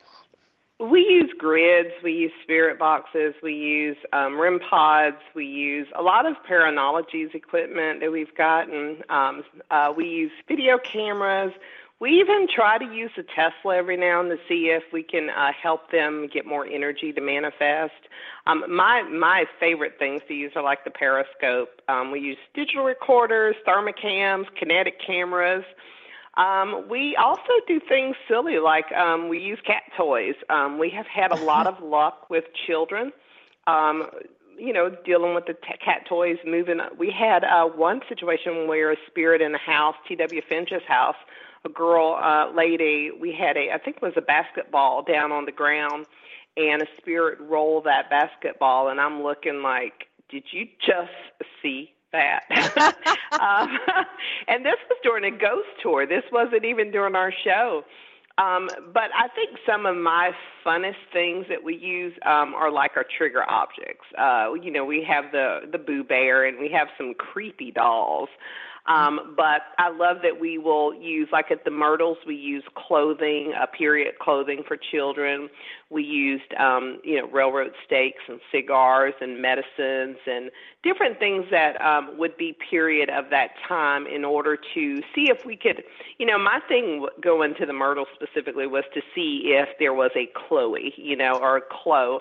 We 0.78 1.00
use 1.00 1.30
grids, 1.38 1.94
we 2.02 2.12
use 2.12 2.32
spirit 2.42 2.78
boxes, 2.78 3.34
we 3.42 3.54
use 3.54 3.96
um, 4.12 4.38
REM 4.38 4.60
pods, 4.60 5.16
we 5.34 5.46
use 5.46 5.86
a 5.94 6.02
lot 6.02 6.26
of 6.26 6.36
Paranologies 6.48 7.34
equipment 7.34 8.00
that 8.00 8.12
we've 8.12 8.34
gotten. 8.34 9.02
Um, 9.08 9.42
uh, 9.70 9.94
we 9.96 10.06
use 10.06 10.32
video 10.46 10.76
cameras. 10.76 11.52
We 11.98 12.20
even 12.20 12.46
try 12.54 12.76
to 12.76 12.84
use 12.84 13.10
the 13.16 13.22
Tesla 13.22 13.76
every 13.76 13.96
now 13.96 14.20
and 14.20 14.30
then 14.30 14.36
to 14.36 14.42
see 14.46 14.66
if 14.66 14.82
we 14.92 15.02
can 15.02 15.30
uh, 15.30 15.52
help 15.60 15.90
them 15.90 16.28
get 16.30 16.44
more 16.44 16.66
energy 16.66 17.10
to 17.12 17.20
manifest. 17.22 17.94
Um, 18.46 18.64
my 18.68 19.02
my 19.02 19.46
favorite 19.58 19.94
things 19.98 20.20
to 20.28 20.34
use 20.34 20.52
are 20.56 20.62
like 20.62 20.84
the 20.84 20.90
periscope. 20.90 21.80
Um, 21.88 22.10
we 22.10 22.20
use 22.20 22.36
digital 22.52 22.84
recorders, 22.84 23.56
thermocams, 23.66 24.44
kinetic 24.58 25.00
cameras. 25.04 25.64
Um, 26.36 26.86
we 26.90 27.16
also 27.16 27.52
do 27.66 27.80
things 27.88 28.14
silly 28.28 28.58
like 28.58 28.92
um, 28.92 29.30
we 29.30 29.38
use 29.38 29.58
cat 29.66 29.84
toys. 29.96 30.34
Um, 30.50 30.78
we 30.78 30.90
have 30.90 31.06
had 31.06 31.32
a 31.32 31.42
lot 31.44 31.66
of 31.72 31.82
luck 31.82 32.28
with 32.28 32.44
children. 32.66 33.10
Um, 33.66 34.08
you 34.58 34.72
know, 34.72 34.90
dealing 35.04 35.34
with 35.34 35.46
the 35.46 35.54
t- 35.54 35.78
cat 35.84 36.06
toys, 36.08 36.38
moving. 36.44 36.78
We 36.98 37.10
had 37.10 37.44
uh, 37.44 37.66
one 37.66 38.00
situation 38.08 38.68
where 38.68 38.92
a 38.92 38.96
spirit 39.06 39.40
in 39.40 39.52
the 39.52 39.58
house, 39.58 39.94
T.W. 40.08 40.42
Finch's 40.48 40.82
house, 40.86 41.16
a 41.64 41.68
girl, 41.68 42.18
uh, 42.22 42.52
lady, 42.54 43.10
we 43.18 43.32
had 43.32 43.56
a, 43.56 43.72
I 43.72 43.78
think 43.78 43.96
it 43.96 44.02
was 44.02 44.14
a 44.16 44.22
basketball 44.22 45.02
down 45.02 45.32
on 45.32 45.44
the 45.44 45.52
ground, 45.52 46.06
and 46.56 46.82
a 46.82 46.86
spirit 46.98 47.38
rolled 47.40 47.84
that 47.84 48.08
basketball, 48.10 48.88
and 48.88 49.00
I'm 49.00 49.22
looking 49.22 49.62
like, 49.62 50.08
did 50.28 50.44
you 50.50 50.66
just 50.84 51.10
see 51.62 51.92
that. 52.12 52.44
um, 53.32 53.78
and 54.48 54.64
this 54.64 54.76
was 54.88 54.98
during 55.02 55.24
a 55.24 55.36
ghost 55.36 55.68
tour. 55.82 56.06
This 56.06 56.24
wasn't 56.32 56.64
even 56.64 56.90
during 56.90 57.14
our 57.14 57.32
show. 57.44 57.84
Um, 58.38 58.68
but 58.92 59.10
I 59.14 59.28
think 59.34 59.58
some 59.66 59.86
of 59.86 59.96
my 59.96 60.32
funnest 60.64 61.00
things 61.12 61.46
that 61.48 61.64
we 61.64 61.74
use 61.74 62.12
um, 62.26 62.54
are 62.54 62.70
like 62.70 62.92
our 62.96 63.06
trigger 63.16 63.48
objects. 63.48 64.04
Uh, 64.18 64.52
you 64.62 64.70
know, 64.70 64.84
we 64.84 65.02
have 65.08 65.32
the 65.32 65.60
the 65.72 65.78
Boo 65.78 66.04
Bear, 66.04 66.44
and 66.44 66.58
we 66.58 66.70
have 66.70 66.88
some 66.98 67.14
creepy 67.14 67.70
dolls. 67.70 68.28
Um, 68.88 69.34
but 69.36 69.62
I 69.78 69.90
love 69.90 70.18
that 70.22 70.38
we 70.40 70.58
will 70.58 70.94
use, 70.94 71.28
like 71.32 71.50
at 71.50 71.64
the 71.64 71.72
Myrtles, 71.72 72.18
we 72.24 72.36
use 72.36 72.62
clothing, 72.76 73.52
uh, 73.60 73.66
period 73.66 74.14
clothing 74.20 74.62
for 74.66 74.76
children. 74.76 75.48
We 75.90 76.04
used, 76.04 76.54
um, 76.54 77.00
you 77.02 77.20
know, 77.20 77.28
railroad 77.28 77.72
stakes 77.84 78.22
and 78.28 78.40
cigars 78.52 79.14
and 79.20 79.42
medicines 79.42 80.18
and 80.26 80.50
different 80.84 81.18
things 81.18 81.46
that 81.50 81.80
um, 81.80 82.16
would 82.16 82.36
be 82.36 82.56
period 82.70 83.10
of 83.10 83.30
that 83.30 83.50
time 83.66 84.06
in 84.06 84.24
order 84.24 84.56
to 84.74 85.02
see 85.14 85.30
if 85.30 85.44
we 85.44 85.56
could, 85.56 85.82
you 86.18 86.26
know, 86.26 86.38
my 86.38 86.60
thing 86.68 87.06
going 87.20 87.54
to 87.58 87.66
the 87.66 87.72
Myrtles 87.72 88.08
specifically 88.14 88.68
was 88.68 88.84
to 88.94 89.00
see 89.14 89.54
if 89.58 89.68
there 89.80 89.94
was 89.94 90.12
a 90.14 90.30
Chloe, 90.46 90.94
you 90.96 91.16
know, 91.16 91.32
or 91.40 91.56
a 91.56 91.62
Chloe. 91.62 92.20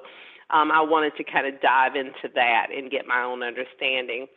Um, 0.49 0.71
I 0.71 0.81
wanted 0.81 1.15
to 1.17 1.23
kind 1.23 1.47
of 1.47 1.59
dive 1.61 1.95
into 1.95 2.29
that 2.35 2.67
and 2.75 2.89
get 2.89 3.07
my 3.07 3.23
own 3.23 3.43
understanding 3.43 4.27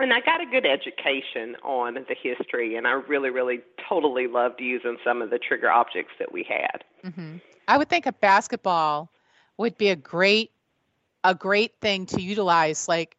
and 0.00 0.12
I 0.12 0.20
got 0.20 0.40
a 0.40 0.46
good 0.46 0.66
education 0.66 1.56
on 1.62 1.94
the 1.94 2.16
history, 2.20 2.76
and 2.76 2.86
I 2.86 2.92
really, 2.92 3.30
really, 3.30 3.60
totally 3.88 4.26
loved 4.26 4.60
using 4.60 4.96
some 5.04 5.22
of 5.22 5.30
the 5.30 5.38
trigger 5.38 5.70
objects 5.70 6.12
that 6.18 6.32
we 6.32 6.44
had. 6.44 6.84
Mm-hmm. 7.04 7.36
I 7.68 7.78
would 7.78 7.88
think 7.88 8.06
a 8.06 8.12
basketball 8.12 9.10
would 9.56 9.76
be 9.76 9.90
a 9.90 9.96
great, 9.96 10.50
a 11.24 11.34
great 11.34 11.74
thing 11.80 12.06
to 12.06 12.20
utilize. 12.20 12.88
Like, 12.88 13.16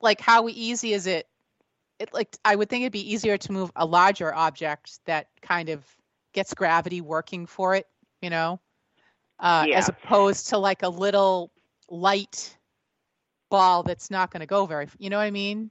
like 0.00 0.20
how 0.20 0.48
easy 0.48 0.92
is 0.92 1.06
it? 1.06 1.26
It 1.98 2.12
like 2.12 2.36
I 2.44 2.56
would 2.56 2.68
think 2.68 2.82
it'd 2.82 2.92
be 2.92 3.12
easier 3.12 3.38
to 3.38 3.52
move 3.52 3.70
a 3.76 3.86
larger 3.86 4.34
object 4.34 4.98
that 5.04 5.28
kind 5.42 5.68
of 5.68 5.84
gets 6.32 6.52
gravity 6.52 7.00
working 7.00 7.46
for 7.46 7.74
it, 7.76 7.86
you 8.20 8.30
know, 8.30 8.60
uh, 9.38 9.64
yeah. 9.68 9.78
as 9.78 9.88
opposed 9.88 10.48
to 10.48 10.58
like 10.58 10.82
a 10.82 10.88
little 10.88 11.52
light 11.88 12.56
ball 13.50 13.84
that's 13.84 14.10
not 14.10 14.32
going 14.32 14.40
to 14.40 14.46
go 14.46 14.66
very. 14.66 14.88
You 14.98 15.10
know 15.10 15.18
what 15.18 15.24
I 15.24 15.30
mean? 15.30 15.70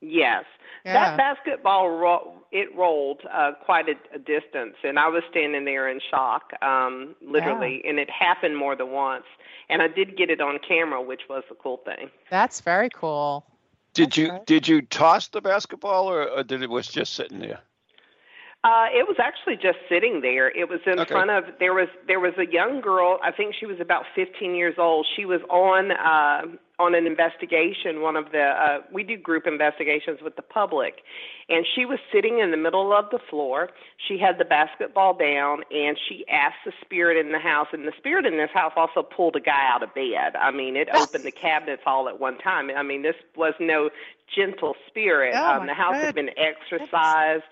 Yes, 0.00 0.44
yeah. 0.84 0.92
that 0.92 1.16
basketball 1.16 1.88
ro- 1.88 2.34
it 2.52 2.68
rolled 2.76 3.22
uh, 3.32 3.52
quite 3.64 3.86
a, 3.88 3.94
a 4.14 4.18
distance, 4.18 4.76
and 4.84 4.98
I 4.98 5.08
was 5.08 5.22
standing 5.30 5.64
there 5.64 5.88
in 5.88 6.00
shock, 6.10 6.52
um, 6.62 7.14
literally, 7.22 7.80
yeah. 7.82 7.90
and 7.90 7.98
it 7.98 8.10
happened 8.10 8.56
more 8.56 8.76
than 8.76 8.90
once. 8.90 9.24
And 9.68 9.82
I 9.82 9.88
did 9.88 10.16
get 10.16 10.30
it 10.30 10.40
on 10.40 10.58
camera, 10.66 11.02
which 11.02 11.22
was 11.28 11.44
the 11.48 11.56
cool 11.56 11.80
thing. 11.84 12.10
That's 12.30 12.60
very 12.60 12.90
cool. 12.90 13.46
Did 13.94 14.08
That's 14.08 14.16
you 14.18 14.28
great. 14.28 14.46
did 14.46 14.68
you 14.68 14.82
toss 14.82 15.28
the 15.28 15.40
basketball, 15.40 16.10
or, 16.10 16.28
or 16.28 16.42
did 16.42 16.62
it 16.62 16.70
was 16.70 16.86
just 16.86 17.14
sitting 17.14 17.40
there? 17.40 17.60
Uh, 18.66 18.86
it 18.92 19.06
was 19.06 19.16
actually 19.22 19.54
just 19.54 19.78
sitting 19.88 20.22
there. 20.22 20.48
It 20.48 20.68
was 20.68 20.80
in 20.86 20.98
okay. 20.98 21.14
front 21.14 21.30
of 21.30 21.44
there 21.60 21.72
was 21.72 21.88
there 22.06 22.20
was 22.20 22.34
a 22.36 22.50
young 22.50 22.80
girl. 22.80 23.18
I 23.22 23.30
think 23.30 23.54
she 23.58 23.64
was 23.64 23.78
about 23.80 24.04
15 24.14 24.54
years 24.54 24.74
old. 24.76 25.06
She 25.16 25.24
was 25.24 25.40
on 25.48 25.92
uh, 25.92 26.56
on 26.78 26.94
an 26.94 27.06
investigation. 27.06 28.02
One 28.02 28.16
of 28.16 28.32
the 28.32 28.42
uh, 28.42 28.78
we 28.92 29.02
do 29.02 29.16
group 29.16 29.46
investigations 29.46 30.18
with 30.22 30.36
the 30.36 30.42
public, 30.42 31.02
and 31.48 31.66
she 31.74 31.84
was 31.84 31.98
sitting 32.12 32.40
in 32.40 32.50
the 32.50 32.56
middle 32.56 32.92
of 32.92 33.06
the 33.10 33.18
floor. 33.30 33.70
She 34.08 34.18
had 34.18 34.38
the 34.38 34.44
basketball 34.44 35.14
down, 35.14 35.62
and 35.70 35.96
she 36.08 36.24
asked 36.28 36.64
the 36.64 36.72
spirit 36.82 37.16
in 37.24 37.32
the 37.32 37.38
house. 37.38 37.68
And 37.72 37.86
the 37.86 37.92
spirit 37.96 38.26
in 38.26 38.36
this 38.36 38.50
house 38.52 38.72
also 38.76 39.02
pulled 39.02 39.36
a 39.36 39.40
guy 39.40 39.66
out 39.72 39.82
of 39.82 39.94
bed. 39.94 40.36
I 40.40 40.50
mean, 40.50 40.76
it 40.76 40.88
opened 40.94 41.24
the 41.24 41.32
cabinets 41.32 41.82
all 41.86 42.08
at 42.08 42.20
one 42.20 42.38
time. 42.38 42.70
I 42.76 42.82
mean, 42.82 43.02
this 43.02 43.16
was 43.36 43.54
no 43.58 43.90
gentle 44.34 44.74
spirit. 44.86 45.34
Oh, 45.36 45.60
um, 45.60 45.66
the 45.66 45.74
house 45.74 45.96
had 45.96 46.14
been 46.14 46.30
exorcised 46.36 47.44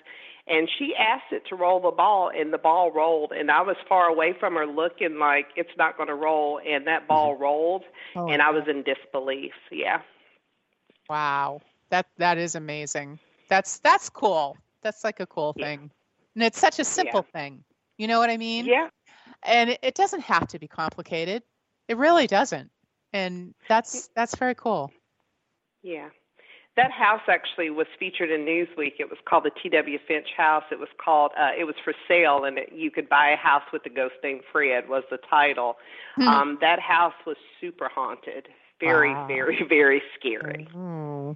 and 0.46 0.68
she 0.78 0.94
asked 0.98 1.32
it 1.32 1.42
to 1.48 1.56
roll 1.56 1.80
the 1.80 1.90
ball 1.90 2.30
and 2.34 2.52
the 2.52 2.58
ball 2.58 2.92
rolled 2.92 3.32
and 3.32 3.50
i 3.50 3.62
was 3.62 3.76
far 3.88 4.08
away 4.08 4.34
from 4.38 4.54
her 4.54 4.66
looking 4.66 5.18
like 5.18 5.46
it's 5.56 5.76
not 5.78 5.96
going 5.96 6.08
to 6.08 6.14
roll 6.14 6.60
and 6.66 6.86
that 6.86 7.08
ball 7.08 7.34
mm-hmm. 7.34 7.42
rolled 7.42 7.84
oh, 8.16 8.28
and 8.28 8.42
i 8.42 8.50
was 8.50 8.64
in 8.68 8.82
disbelief 8.82 9.52
yeah. 9.70 10.00
Wow. 11.08 11.60
That 11.90 12.06
that 12.18 12.38
is 12.38 12.54
amazing. 12.54 13.18
That's 13.48 13.78
that's 13.80 14.08
cool. 14.08 14.56
That's 14.82 15.04
like 15.04 15.20
a 15.20 15.26
cool 15.26 15.52
thing. 15.52 15.80
Yeah. 15.80 16.34
and 16.34 16.44
it's 16.44 16.58
such 16.58 16.78
a 16.78 16.84
simple 16.84 17.24
yeah. 17.28 17.40
thing. 17.40 17.64
You 17.98 18.08
know 18.08 18.18
what 18.18 18.30
i 18.30 18.36
mean? 18.36 18.66
Yeah. 18.66 18.88
And 19.42 19.70
it, 19.70 19.78
it 19.82 19.94
doesn't 19.94 20.22
have 20.22 20.48
to 20.48 20.58
be 20.58 20.66
complicated. 20.66 21.42
It 21.88 21.98
really 21.98 22.26
doesn't. 22.26 22.70
And 23.12 23.54
that's 23.68 24.08
that's 24.16 24.34
very 24.36 24.54
cool. 24.54 24.90
Yeah 25.82 26.08
that 26.76 26.90
house 26.90 27.20
actually 27.28 27.70
was 27.70 27.86
featured 27.98 28.30
in 28.30 28.40
Newsweek. 28.40 28.94
It 28.98 29.08
was 29.08 29.18
called 29.24 29.44
the 29.44 29.50
T.W. 29.62 29.98
Finch 30.08 30.28
House. 30.36 30.64
It 30.72 30.80
was 30.80 30.88
called. 31.02 31.30
Uh, 31.38 31.50
it 31.56 31.64
was 31.64 31.76
for 31.84 31.92
sale, 32.08 32.44
and 32.44 32.58
it, 32.58 32.72
you 32.74 32.90
could 32.90 33.08
buy 33.08 33.30
a 33.30 33.36
house 33.36 33.62
with 33.72 33.84
the 33.84 33.90
ghost 33.90 34.14
named 34.22 34.40
Fred. 34.50 34.88
Was 34.88 35.04
the 35.10 35.18
title. 35.30 35.76
Hmm. 36.16 36.28
Um, 36.28 36.58
that 36.60 36.80
house 36.80 37.14
was 37.26 37.36
super 37.60 37.88
haunted. 37.88 38.48
Very, 38.80 39.14
wow. 39.14 39.26
very, 39.26 39.64
very 39.68 40.02
scary. 40.18 40.68
Mm-hmm. 40.74 41.32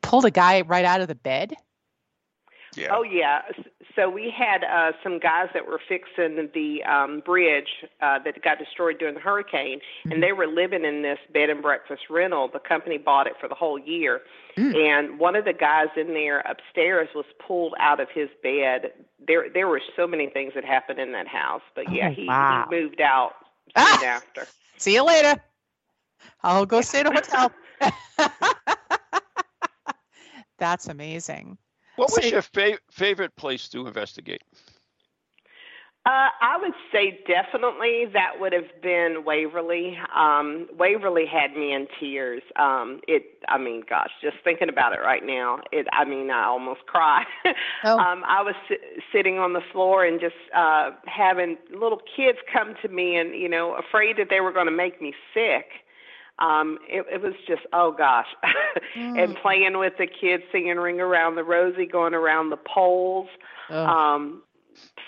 Pulled 0.00 0.24
a 0.24 0.30
guy 0.30 0.62
right 0.62 0.84
out 0.84 1.00
of 1.00 1.08
the 1.08 1.14
bed. 1.14 1.54
Yeah. 2.74 2.88
Oh 2.90 3.02
yeah. 3.02 3.42
So 3.94 4.08
we 4.08 4.30
had 4.30 4.64
uh, 4.64 4.92
some 5.02 5.18
guys 5.18 5.48
that 5.52 5.66
were 5.66 5.80
fixing 5.86 6.48
the 6.54 6.82
um, 6.84 7.20
bridge 7.20 7.68
uh, 8.00 8.18
that 8.24 8.42
got 8.42 8.58
destroyed 8.58 8.98
during 8.98 9.14
the 9.14 9.20
hurricane, 9.20 9.78
mm-hmm. 9.78 10.12
and 10.12 10.22
they 10.22 10.32
were 10.32 10.46
living 10.46 10.84
in 10.84 11.02
this 11.02 11.18
bed 11.32 11.50
and 11.50 11.60
breakfast 11.60 12.02
rental. 12.08 12.48
The 12.50 12.58
company 12.58 12.96
bought 12.96 13.26
it 13.26 13.34
for 13.38 13.48
the 13.48 13.54
whole 13.54 13.78
year, 13.78 14.22
mm. 14.56 14.74
and 14.74 15.18
one 15.18 15.36
of 15.36 15.44
the 15.44 15.52
guys 15.52 15.88
in 15.96 16.08
there 16.08 16.40
upstairs 16.40 17.08
was 17.14 17.26
pulled 17.46 17.74
out 17.78 18.00
of 18.00 18.08
his 18.14 18.28
bed. 18.42 18.92
There, 19.26 19.48
there 19.52 19.68
were 19.68 19.82
so 19.94 20.06
many 20.06 20.28
things 20.28 20.52
that 20.54 20.64
happened 20.64 20.98
in 20.98 21.12
that 21.12 21.28
house, 21.28 21.62
but 21.74 21.92
yeah, 21.92 22.08
oh, 22.08 22.14
he, 22.14 22.26
wow. 22.26 22.66
he 22.70 22.76
moved 22.80 23.00
out 23.00 23.32
soon 23.76 23.84
ah! 23.84 24.04
after. 24.04 24.46
See 24.78 24.94
you 24.94 25.04
later. 25.04 25.40
I'll 26.42 26.66
go 26.66 26.80
stay 26.80 27.00
at 27.00 27.06
a 27.06 27.12
hotel. 27.12 27.52
That's 30.58 30.86
amazing. 30.86 31.58
What 31.96 32.10
was 32.12 32.30
your 32.30 32.42
fa- 32.42 32.78
favorite 32.90 33.36
place 33.36 33.68
to 33.70 33.86
investigate? 33.86 34.42
Uh, 36.04 36.34
I 36.40 36.58
would 36.60 36.72
say 36.90 37.20
definitely 37.28 38.06
that 38.12 38.40
would 38.40 38.52
have 38.52 38.82
been 38.82 39.22
Waverly. 39.24 39.96
Um, 40.12 40.66
Waverly 40.76 41.26
had 41.26 41.56
me 41.56 41.72
in 41.72 41.86
tears. 42.00 42.42
Um, 42.56 43.00
it, 43.06 43.22
I 43.48 43.56
mean, 43.56 43.84
gosh, 43.88 44.10
just 44.20 44.34
thinking 44.42 44.68
about 44.68 44.94
it 44.94 44.98
right 44.98 45.24
now, 45.24 45.60
it, 45.70 45.86
I 45.92 46.04
mean, 46.04 46.28
I 46.32 46.44
almost 46.44 46.86
cry. 46.86 47.24
Oh. 47.84 47.98
um, 47.98 48.22
I 48.26 48.42
was 48.42 48.54
si- 48.68 48.76
sitting 49.12 49.38
on 49.38 49.54
the 49.54 49.60
floor 49.72 50.04
and 50.04 50.20
just 50.20 50.36
uh, 50.56 50.90
having 51.04 51.56
little 51.72 52.00
kids 52.16 52.38
come 52.52 52.74
to 52.82 52.88
me 52.88 53.16
and, 53.16 53.34
you 53.34 53.48
know, 53.48 53.74
afraid 53.74 54.16
that 54.18 54.28
they 54.30 54.40
were 54.40 54.52
going 54.52 54.66
to 54.66 54.72
make 54.72 55.02
me 55.02 55.12
sick 55.34 55.66
um 56.42 56.78
it, 56.88 57.06
it 57.10 57.22
was 57.22 57.34
just 57.46 57.62
oh 57.72 57.92
gosh. 57.96 58.26
Mm. 58.96 59.22
and 59.22 59.36
playing 59.36 59.78
with 59.78 59.94
the 59.98 60.06
kids 60.06 60.42
singing 60.52 60.76
ring 60.76 61.00
around 61.00 61.36
the 61.36 61.44
rosy 61.44 61.86
going 61.86 62.12
around 62.12 62.50
the 62.50 62.58
poles 62.58 63.28
oh. 63.70 63.86
um 63.86 64.42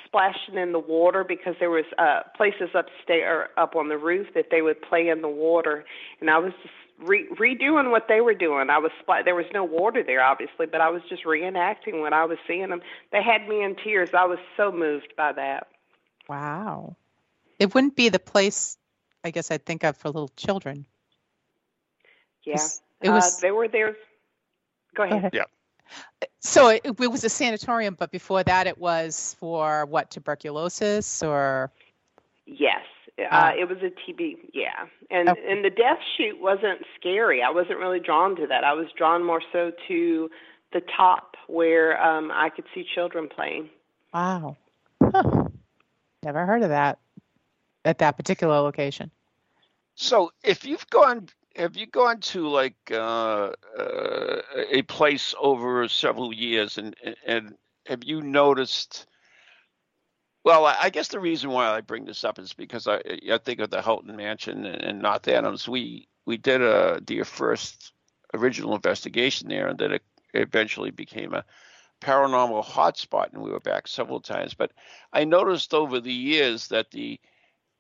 splashing 0.06 0.56
in 0.56 0.72
the 0.72 0.78
water 0.78 1.22
because 1.22 1.54
there 1.60 1.70
was 1.70 1.84
uh 1.98 2.20
places 2.36 2.70
upstairs 2.74 3.48
up 3.58 3.76
on 3.76 3.88
the 3.88 3.98
roof 3.98 4.28
that 4.34 4.46
they 4.50 4.62
would 4.62 4.80
play 4.80 5.08
in 5.08 5.20
the 5.20 5.28
water. 5.28 5.84
And 6.20 6.30
i 6.30 6.38
was 6.38 6.52
just 6.62 6.74
re- 6.98 7.28
redoing 7.38 7.90
what 7.90 8.06
they 8.08 8.20
were 8.22 8.34
doing. 8.34 8.70
I 8.70 8.78
was 8.78 8.92
spl- 9.06 9.24
there 9.24 9.34
was 9.34 9.46
no 9.52 9.64
water 9.64 10.02
there 10.02 10.22
obviously 10.22 10.66
but 10.66 10.80
i 10.80 10.88
was 10.88 11.02
just 11.08 11.24
reenacting 11.24 12.00
what 12.00 12.12
i 12.14 12.24
was 12.24 12.38
seeing 12.46 12.70
them 12.70 12.80
they 13.12 13.22
had 13.22 13.46
me 13.48 13.62
in 13.62 13.76
tears. 13.76 14.10
I 14.16 14.24
was 14.24 14.38
so 14.56 14.72
moved 14.72 15.12
by 15.16 15.32
that. 15.32 15.66
Wow. 16.28 16.96
It 17.58 17.74
wouldn't 17.74 17.96
be 17.96 18.08
the 18.08 18.18
place 18.18 18.78
i 19.24 19.30
guess 19.30 19.50
i'd 19.50 19.66
think 19.66 19.84
of 19.84 19.96
for 19.96 20.08
little 20.08 20.32
children 20.36 20.86
yeah. 22.44 22.66
It 23.02 23.10
was. 23.10 23.38
Uh, 23.38 23.40
they 23.42 23.50
were 23.50 23.68
there. 23.68 23.96
Go 24.94 25.02
ahead. 25.02 25.12
Go 25.12 25.18
ahead. 25.18 25.30
Yeah. 25.34 25.44
So 26.40 26.68
it, 26.68 26.82
it, 26.84 27.10
was 27.10 27.24
a 27.24 27.28
sanatorium, 27.28 27.96
but 27.98 28.10
before 28.10 28.42
that, 28.42 28.66
it 28.66 28.78
was 28.78 29.36
for 29.38 29.86
what 29.86 30.10
tuberculosis 30.10 31.22
or? 31.22 31.70
Yes, 32.46 32.82
uh, 33.18 33.52
oh. 33.54 33.60
it 33.60 33.68
was 33.68 33.78
a 33.78 33.90
TB. 33.90 34.36
Yeah, 34.52 34.70
and 35.10 35.28
okay. 35.30 35.40
and 35.48 35.64
the 35.64 35.70
death 35.70 35.98
chute 36.16 36.40
wasn't 36.40 36.80
scary. 36.98 37.42
I 37.42 37.50
wasn't 37.50 37.78
really 37.78 38.00
drawn 38.00 38.36
to 38.36 38.46
that. 38.46 38.64
I 38.64 38.72
was 38.72 38.86
drawn 38.96 39.24
more 39.24 39.42
so 39.52 39.72
to 39.88 40.30
the 40.72 40.82
top 40.96 41.36
where 41.46 42.02
um, 42.02 42.30
I 42.32 42.50
could 42.50 42.64
see 42.74 42.84
children 42.94 43.28
playing. 43.28 43.70
Wow. 44.12 44.56
Huh. 45.02 45.44
Never 46.22 46.46
heard 46.46 46.62
of 46.62 46.70
that 46.70 46.98
at 47.84 47.98
that 47.98 48.16
particular 48.16 48.60
location. 48.60 49.10
So 49.94 50.32
if 50.42 50.64
you've 50.64 50.88
gone, 50.90 51.28
have 51.56 51.76
you 51.76 51.86
gone 51.86 52.20
to 52.20 52.48
like 52.48 52.76
uh, 52.90 53.50
uh, 53.78 54.40
a 54.70 54.82
place 54.82 55.34
over 55.38 55.88
several 55.88 56.32
years, 56.32 56.78
and 56.78 56.96
and 57.26 57.54
have 57.86 58.04
you 58.04 58.22
noticed? 58.22 59.06
Well, 60.44 60.66
I 60.66 60.90
guess 60.90 61.08
the 61.08 61.20
reason 61.20 61.50
why 61.50 61.68
I 61.68 61.80
bring 61.80 62.04
this 62.04 62.22
up 62.22 62.38
is 62.38 62.52
because 62.52 62.86
I, 62.86 63.00
I 63.32 63.38
think 63.38 63.60
of 63.60 63.70
the 63.70 63.80
Houghton 63.80 64.14
Mansion 64.14 64.66
in 64.66 64.98
North 64.98 65.26
Adams. 65.28 65.68
We 65.68 66.08
we 66.26 66.36
did 66.36 66.60
a 66.60 67.00
the 67.06 67.22
first 67.22 67.92
original 68.34 68.74
investigation 68.74 69.48
there, 69.48 69.68
and 69.68 69.78
then 69.78 69.92
it 69.92 70.02
eventually 70.34 70.90
became 70.90 71.32
a 71.32 71.44
paranormal 72.00 72.64
hotspot, 72.64 73.32
and 73.32 73.42
we 73.42 73.50
were 73.50 73.60
back 73.60 73.88
several 73.88 74.20
times. 74.20 74.54
But 74.54 74.72
I 75.12 75.24
noticed 75.24 75.72
over 75.72 76.00
the 76.00 76.12
years 76.12 76.68
that 76.68 76.90
the 76.90 77.18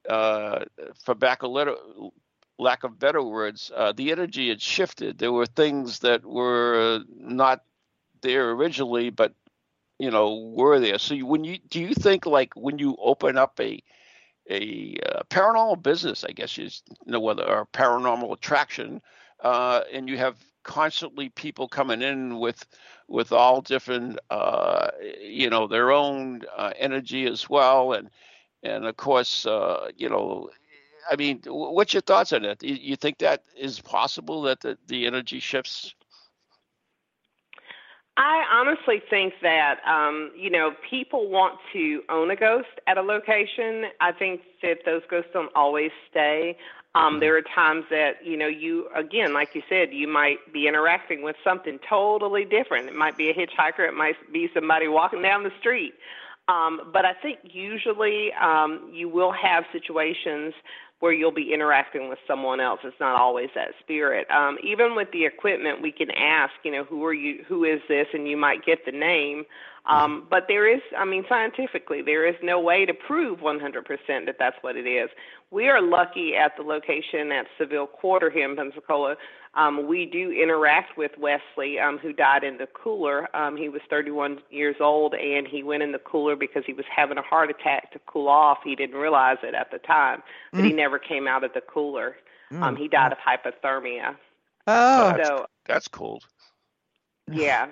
uh, 0.08 0.64
for 1.04 1.14
little 1.14 2.14
lack 2.58 2.84
of 2.84 2.98
better 2.98 3.22
words, 3.22 3.70
uh, 3.74 3.92
the 3.92 4.12
energy 4.12 4.48
had 4.48 4.62
shifted. 4.62 5.18
There 5.18 5.32
were 5.32 5.46
things 5.46 6.00
that 6.00 6.24
were 6.24 7.00
not 7.16 7.62
there 8.22 8.50
originally, 8.50 9.10
but 9.10 9.32
you 9.98 10.10
know 10.10 10.52
were 10.56 10.80
there. 10.80 10.98
So 10.98 11.16
when 11.16 11.44
you 11.44 11.58
do 11.68 11.80
you 11.80 11.94
think 11.94 12.26
like 12.26 12.54
when 12.56 12.78
you 12.78 12.96
open 13.00 13.36
up 13.38 13.58
a 13.60 13.82
a 14.50 14.96
uh, 15.06 15.22
paranormal 15.30 15.82
business, 15.82 16.24
I 16.24 16.32
guess 16.32 16.56
you 16.58 16.68
know 17.06 17.20
whether 17.20 17.44
or 17.44 17.66
paranormal 17.66 18.32
attraction, 18.32 19.00
uh, 19.40 19.82
and 19.92 20.08
you 20.08 20.18
have 20.18 20.36
constantly 20.62 21.28
people 21.30 21.68
coming 21.68 22.02
in 22.02 22.38
with 22.38 22.66
with 23.08 23.32
all 23.32 23.60
different 23.60 24.18
uh, 24.30 24.88
you 25.20 25.50
know 25.50 25.66
their 25.66 25.92
own 25.92 26.42
uh, 26.56 26.72
energy 26.78 27.26
as 27.26 27.48
well, 27.48 27.92
and 27.94 28.10
and 28.62 28.86
of 28.86 28.96
course 28.96 29.46
uh, 29.46 29.90
you 29.96 30.08
know. 30.08 30.50
I 31.10 31.16
mean, 31.16 31.42
what's 31.46 31.92
your 31.92 32.02
thoughts 32.02 32.32
on 32.32 32.44
it? 32.44 32.62
You 32.62 32.96
think 32.96 33.18
that 33.18 33.42
is 33.56 33.80
possible 33.80 34.42
that 34.42 34.60
the, 34.60 34.78
the 34.86 35.06
energy 35.06 35.40
shifts 35.40 35.94
I 38.16 38.44
honestly 38.52 39.02
think 39.10 39.34
that 39.42 39.80
um, 39.86 40.30
you 40.36 40.50
know 40.50 40.72
people 40.88 41.28
want 41.28 41.58
to 41.72 42.02
own 42.08 42.30
a 42.30 42.36
ghost 42.36 42.68
at 42.86 42.96
a 42.96 43.02
location. 43.02 43.86
I 44.00 44.12
think 44.12 44.42
that 44.62 44.78
those 44.84 45.02
ghosts 45.10 45.30
don't 45.32 45.50
always 45.54 45.90
stay. 46.10 46.56
Um, 46.94 47.14
mm-hmm. 47.14 47.20
there 47.20 47.36
are 47.36 47.42
times 47.42 47.86
that 47.90 48.24
you 48.24 48.36
know 48.36 48.46
you 48.46 48.88
again, 48.94 49.34
like 49.34 49.56
you 49.56 49.62
said, 49.68 49.92
you 49.92 50.06
might 50.06 50.38
be 50.52 50.68
interacting 50.68 51.22
with 51.22 51.34
something 51.42 51.80
totally 51.88 52.44
different. 52.44 52.88
It 52.88 52.94
might 52.94 53.16
be 53.16 53.30
a 53.30 53.34
hitchhiker. 53.34 53.80
It 53.80 53.94
might 53.94 54.16
be 54.32 54.48
somebody 54.54 54.86
walking 54.86 55.22
down 55.22 55.42
the 55.42 55.52
street. 55.58 55.94
Um, 56.46 56.90
but 56.92 57.04
I 57.06 57.14
think 57.14 57.38
usually 57.42 58.32
um, 58.34 58.90
you 58.92 59.08
will 59.08 59.32
have 59.32 59.64
situations 59.72 60.52
where 61.00 61.12
you'll 61.12 61.32
be 61.32 61.52
interacting 61.52 62.08
with 62.08 62.18
someone 62.26 62.60
else. 62.60 62.80
It's 62.84 62.98
not 63.00 63.20
always 63.20 63.50
that 63.54 63.72
spirit. 63.80 64.26
Um, 64.30 64.56
even 64.62 64.94
with 64.94 65.08
the 65.12 65.26
equipment, 65.26 65.82
we 65.82 65.92
can 65.92 66.10
ask, 66.10 66.52
you 66.64 66.72
know, 66.72 66.84
who 66.84 67.04
are 67.04 67.12
you? 67.12 67.44
Who 67.48 67.64
is 67.64 67.80
this? 67.88 68.06
And 68.14 68.28
you 68.28 68.36
might 68.36 68.64
get 68.64 68.86
the 68.86 68.92
name. 68.92 69.44
Um, 69.86 70.26
but 70.30 70.46
there 70.48 70.66
is, 70.66 70.80
I 70.96 71.04
mean, 71.04 71.24
scientifically, 71.28 72.00
there 72.00 72.26
is 72.26 72.36
no 72.42 72.58
way 72.58 72.86
to 72.86 72.94
prove 72.94 73.40
100% 73.40 73.60
that 74.26 74.36
that's 74.38 74.56
what 74.62 74.76
it 74.76 74.86
is. 74.86 75.10
We 75.50 75.68
are 75.68 75.82
lucky 75.82 76.34
at 76.36 76.56
the 76.56 76.62
location 76.62 77.30
at 77.32 77.46
Seville 77.58 77.86
Quarter 77.86 78.30
here 78.30 78.48
in 78.48 78.56
Pensacola 78.56 79.16
um, 79.56 79.86
we 79.86 80.06
do 80.06 80.32
interact 80.32 80.98
with 80.98 81.12
Wesley, 81.18 81.78
um, 81.78 81.98
who 81.98 82.12
died 82.12 82.42
in 82.42 82.58
the 82.58 82.66
cooler. 82.66 83.34
Um, 83.36 83.56
he 83.56 83.68
was 83.68 83.80
31 83.88 84.40
years 84.50 84.76
old, 84.80 85.14
and 85.14 85.46
he 85.46 85.62
went 85.62 85.82
in 85.82 85.92
the 85.92 86.00
cooler 86.00 86.34
because 86.34 86.64
he 86.66 86.72
was 86.72 86.84
having 86.94 87.18
a 87.18 87.22
heart 87.22 87.50
attack 87.50 87.92
to 87.92 88.00
cool 88.06 88.28
off. 88.28 88.58
He 88.64 88.74
didn't 88.74 88.96
realize 88.96 89.38
it 89.42 89.54
at 89.54 89.70
the 89.70 89.78
time, 89.78 90.22
but 90.52 90.62
mm. 90.62 90.66
he 90.66 90.72
never 90.72 90.98
came 90.98 91.28
out 91.28 91.44
of 91.44 91.52
the 91.54 91.60
cooler. 91.60 92.16
Mm. 92.52 92.62
Um, 92.62 92.76
he 92.76 92.88
died 92.88 93.12
of 93.12 93.18
hypothermia. 93.18 94.16
Oh, 94.66 95.14
so, 95.22 95.46
that's 95.66 95.88
cold. 95.88 96.24
Yeah. 97.30 97.68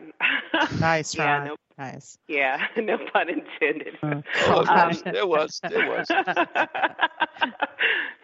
nice, 0.80 1.16
Ron. 1.18 1.26
Yeah, 1.26 1.44
no, 1.44 1.56
nice. 1.78 2.18
Yeah, 2.28 2.66
no 2.76 2.98
pun 3.12 3.28
intended. 3.28 3.98
Uh, 4.48 4.64
um, 4.68 4.90
it 5.06 5.28
was. 5.28 5.60
It 5.64 5.88
was. 5.88 6.08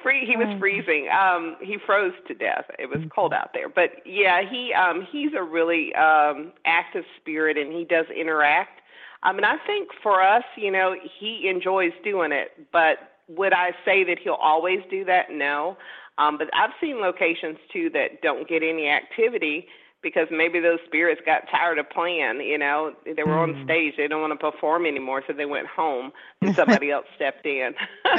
Free. 0.02 0.26
He 0.26 0.36
was 0.36 0.46
mm. 0.48 0.58
freezing. 0.58 1.08
Um, 1.08 1.56
he 1.60 1.76
froze 1.84 2.12
to 2.26 2.34
death. 2.34 2.64
It 2.78 2.88
was 2.88 3.00
cold 3.14 3.32
out 3.32 3.52
there. 3.52 3.68
But 3.68 4.06
yeah, 4.06 4.42
he 4.48 4.72
um, 4.72 5.06
he's 5.10 5.32
a 5.36 5.42
really 5.42 5.94
um, 5.94 6.52
active 6.64 7.04
spirit, 7.20 7.56
and 7.56 7.72
he 7.72 7.84
does 7.84 8.06
interact. 8.14 8.80
I 9.22 9.32
mean, 9.32 9.44
I 9.44 9.56
think 9.66 9.90
for 10.02 10.22
us, 10.22 10.44
you 10.56 10.70
know, 10.70 10.94
he 11.18 11.48
enjoys 11.48 11.92
doing 12.04 12.32
it. 12.32 12.52
But 12.72 12.98
would 13.28 13.52
I 13.52 13.72
say 13.84 14.04
that 14.04 14.18
he'll 14.18 14.34
always 14.34 14.80
do 14.90 15.04
that? 15.04 15.30
No. 15.30 15.76
Um, 16.18 16.36
but 16.36 16.48
I've 16.54 16.72
seen 16.80 17.00
locations 17.00 17.58
too 17.72 17.90
that 17.90 18.22
don't 18.22 18.48
get 18.48 18.62
any 18.62 18.88
activity 18.88 19.68
because 20.02 20.28
maybe 20.30 20.60
those 20.60 20.78
spirits 20.86 21.20
got 21.24 21.48
tired 21.50 21.78
of 21.78 21.90
playing. 21.90 22.40
You 22.40 22.58
know, 22.58 22.94
they 23.04 23.24
were 23.24 23.32
mm. 23.32 23.54
on 23.56 23.64
stage; 23.64 23.94
they 23.96 24.08
don't 24.08 24.20
want 24.20 24.38
to 24.38 24.50
perform 24.50 24.86
anymore, 24.86 25.22
so 25.26 25.32
they 25.32 25.46
went 25.46 25.66
home, 25.66 26.12
and 26.40 26.54
somebody 26.54 26.90
else 26.92 27.06
stepped 27.16 27.46
in. 27.46 27.74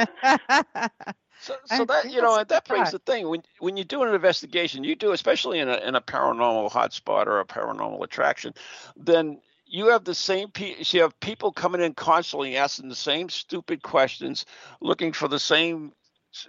so, 1.40 1.54
so 1.64 1.84
that 1.84 2.10
you 2.10 2.20
know, 2.20 2.42
that 2.42 2.66
brings 2.66 2.90
the 2.90 2.98
thing 2.98 3.28
when 3.28 3.42
when 3.58 3.76
you 3.76 3.84
do 3.84 4.02
an 4.02 4.14
investigation, 4.14 4.84
you 4.84 4.94
do 4.94 5.12
especially 5.12 5.58
in 5.58 5.68
a 5.68 5.76
in 5.78 5.94
a 5.94 6.00
paranormal 6.00 6.70
hotspot 6.70 7.26
or 7.26 7.40
a 7.40 7.44
paranormal 7.44 8.02
attraction, 8.04 8.54
then 8.96 9.40
you 9.70 9.86
have 9.86 10.04
the 10.04 10.14
same 10.14 10.50
people 10.50 10.84
you 10.84 11.00
have 11.00 11.18
people 11.20 11.52
coming 11.52 11.80
in 11.80 11.94
constantly 11.94 12.56
asking 12.56 12.88
the 12.88 12.94
same 12.94 13.28
stupid 13.28 13.82
questions 13.82 14.44
looking 14.80 15.12
for 15.12 15.28
the 15.28 15.38
same 15.38 15.92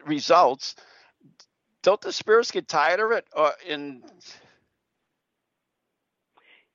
results 0.05 0.75
don't 1.83 2.01
the 2.01 2.11
spirits 2.11 2.51
get 2.51 2.67
tired 2.67 2.99
of 2.99 3.11
it 3.11 3.25
or 3.35 3.51
in 3.67 4.01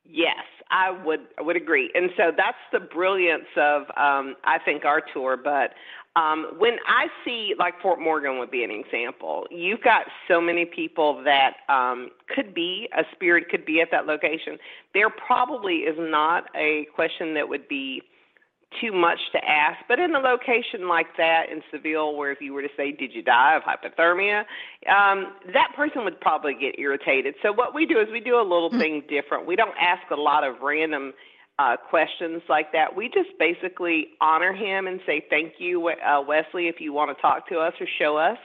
Yes, 0.08 0.44
I 0.70 0.90
would 1.04 1.20
I 1.38 1.42
would 1.42 1.56
agree, 1.56 1.90
and 1.94 2.10
so 2.16 2.32
that's 2.36 2.56
the 2.72 2.80
brilliance 2.80 3.48
of 3.56 3.82
um, 3.96 4.36
I 4.44 4.58
think 4.64 4.84
our 4.84 5.00
tour. 5.12 5.36
But 5.36 5.72
um, 6.20 6.52
when 6.58 6.76
I 6.86 7.08
see 7.24 7.54
like 7.58 7.80
Fort 7.80 8.00
Morgan 8.00 8.38
would 8.38 8.50
be 8.50 8.64
an 8.64 8.70
example, 8.70 9.46
you've 9.50 9.82
got 9.82 10.06
so 10.28 10.40
many 10.40 10.64
people 10.64 11.22
that 11.24 11.54
um, 11.68 12.10
could 12.34 12.54
be 12.54 12.88
a 12.96 13.02
spirit 13.14 13.48
could 13.48 13.64
be 13.66 13.80
at 13.80 13.90
that 13.90 14.06
location. 14.06 14.58
There 14.94 15.10
probably 15.10 15.76
is 15.78 15.96
not 15.98 16.44
a 16.56 16.86
question 16.94 17.34
that 17.34 17.48
would 17.48 17.68
be 17.68 18.02
too 18.80 18.92
much 18.92 19.18
to 19.32 19.38
ask. 19.44 19.78
But 19.88 19.98
in 19.98 20.14
a 20.14 20.18
location 20.18 20.88
like 20.88 21.16
that 21.16 21.44
in 21.50 21.62
Seville, 21.70 22.16
where 22.16 22.30
if 22.30 22.40
you 22.40 22.52
were 22.52 22.62
to 22.62 22.68
say, 22.76 22.92
Did 22.92 23.14
you 23.14 23.22
die 23.22 23.56
of 23.56 23.62
hypothermia? 23.62 24.40
Um, 24.90 25.32
that 25.52 25.72
person 25.76 26.04
would 26.04 26.20
probably 26.20 26.54
get 26.54 26.78
irritated. 26.78 27.34
So 27.42 27.52
what 27.52 27.74
we 27.74 27.86
do 27.86 27.98
is 28.00 28.08
we 28.12 28.20
do 28.20 28.36
a 28.36 28.42
little 28.42 28.70
mm-hmm. 28.70 28.80
thing 28.80 29.02
different. 29.08 29.46
We 29.46 29.56
don't 29.56 29.76
ask 29.80 30.10
a 30.10 30.16
lot 30.16 30.44
of 30.44 30.60
random 30.62 31.14
uh, 31.58 31.76
questions 31.88 32.42
like 32.48 32.72
that. 32.72 32.94
We 32.94 33.08
just 33.08 33.30
basically 33.38 34.08
honor 34.20 34.52
him 34.52 34.86
and 34.86 35.00
say, 35.06 35.24
Thank 35.30 35.54
you, 35.58 35.88
uh, 35.88 36.22
Wesley, 36.26 36.68
if 36.68 36.80
you 36.80 36.92
want 36.92 37.16
to 37.16 37.20
talk 37.20 37.48
to 37.48 37.58
us 37.58 37.72
or 37.80 37.86
show 37.98 38.16
us 38.16 38.38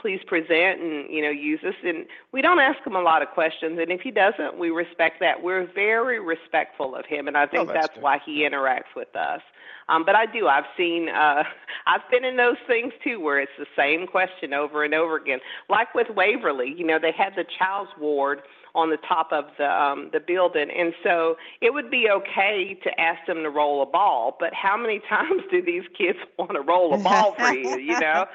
please 0.00 0.20
present 0.26 0.80
and 0.80 1.10
you 1.10 1.22
know 1.22 1.30
use 1.30 1.60
this. 1.62 1.74
And 1.84 2.06
we 2.32 2.42
don't 2.42 2.60
ask 2.60 2.84
him 2.86 2.96
a 2.96 3.02
lot 3.02 3.22
of 3.22 3.28
questions. 3.28 3.78
And 3.80 3.90
if 3.90 4.00
he 4.00 4.10
doesn't 4.10 4.58
we 4.58 4.70
respect 4.70 5.20
that. 5.20 5.42
We're 5.42 5.66
very 5.72 6.20
respectful 6.20 6.94
of 6.94 7.06
him. 7.06 7.28
And 7.28 7.36
i 7.36 7.44
oh, 7.44 7.46
think 7.46 7.70
oh, 7.70 7.72
that's, 7.72 7.88
that's 7.88 7.98
why 8.00 8.20
he 8.24 8.48
interacts 8.48 8.94
with 8.94 9.14
us 9.16 9.40
um, 9.88 10.04
but 10.04 10.14
I 10.14 10.26
do. 10.26 10.48
I've 10.48 10.64
seen. 10.76 11.08
Uh, 11.08 11.44
I've 11.86 12.08
been 12.10 12.24
in 12.24 12.36
those 12.36 12.56
things 12.66 12.92
too, 13.04 13.20
where 13.20 13.40
it's 13.40 13.52
the 13.58 13.66
same 13.76 14.06
question 14.06 14.52
over 14.52 14.84
and 14.84 14.94
over 14.94 15.16
again. 15.16 15.38
Like 15.68 15.94
with 15.94 16.08
Waverly, 16.14 16.74
you 16.76 16.86
know, 16.86 16.98
they 17.00 17.12
had 17.12 17.34
the 17.36 17.44
child's 17.58 17.90
ward 17.98 18.42
on 18.76 18.90
the 18.90 18.98
top 19.08 19.32
of 19.32 19.46
the 19.56 19.66
um, 19.66 20.10
the 20.12 20.20
building, 20.20 20.68
and 20.70 20.92
so 21.02 21.36
it 21.60 21.72
would 21.72 21.90
be 21.90 22.08
okay 22.10 22.78
to 22.84 23.00
ask 23.00 23.26
them 23.26 23.42
to 23.42 23.50
roll 23.50 23.82
a 23.82 23.86
ball. 23.86 24.36
But 24.38 24.52
how 24.52 24.76
many 24.76 25.00
times 25.08 25.42
do 25.50 25.62
these 25.62 25.84
kids 25.96 26.18
want 26.38 26.52
to 26.52 26.60
roll 26.60 26.94
a 26.94 26.98
ball 26.98 27.34
for 27.36 27.52
you? 27.52 27.78
You 27.78 27.98
know, 27.98 28.26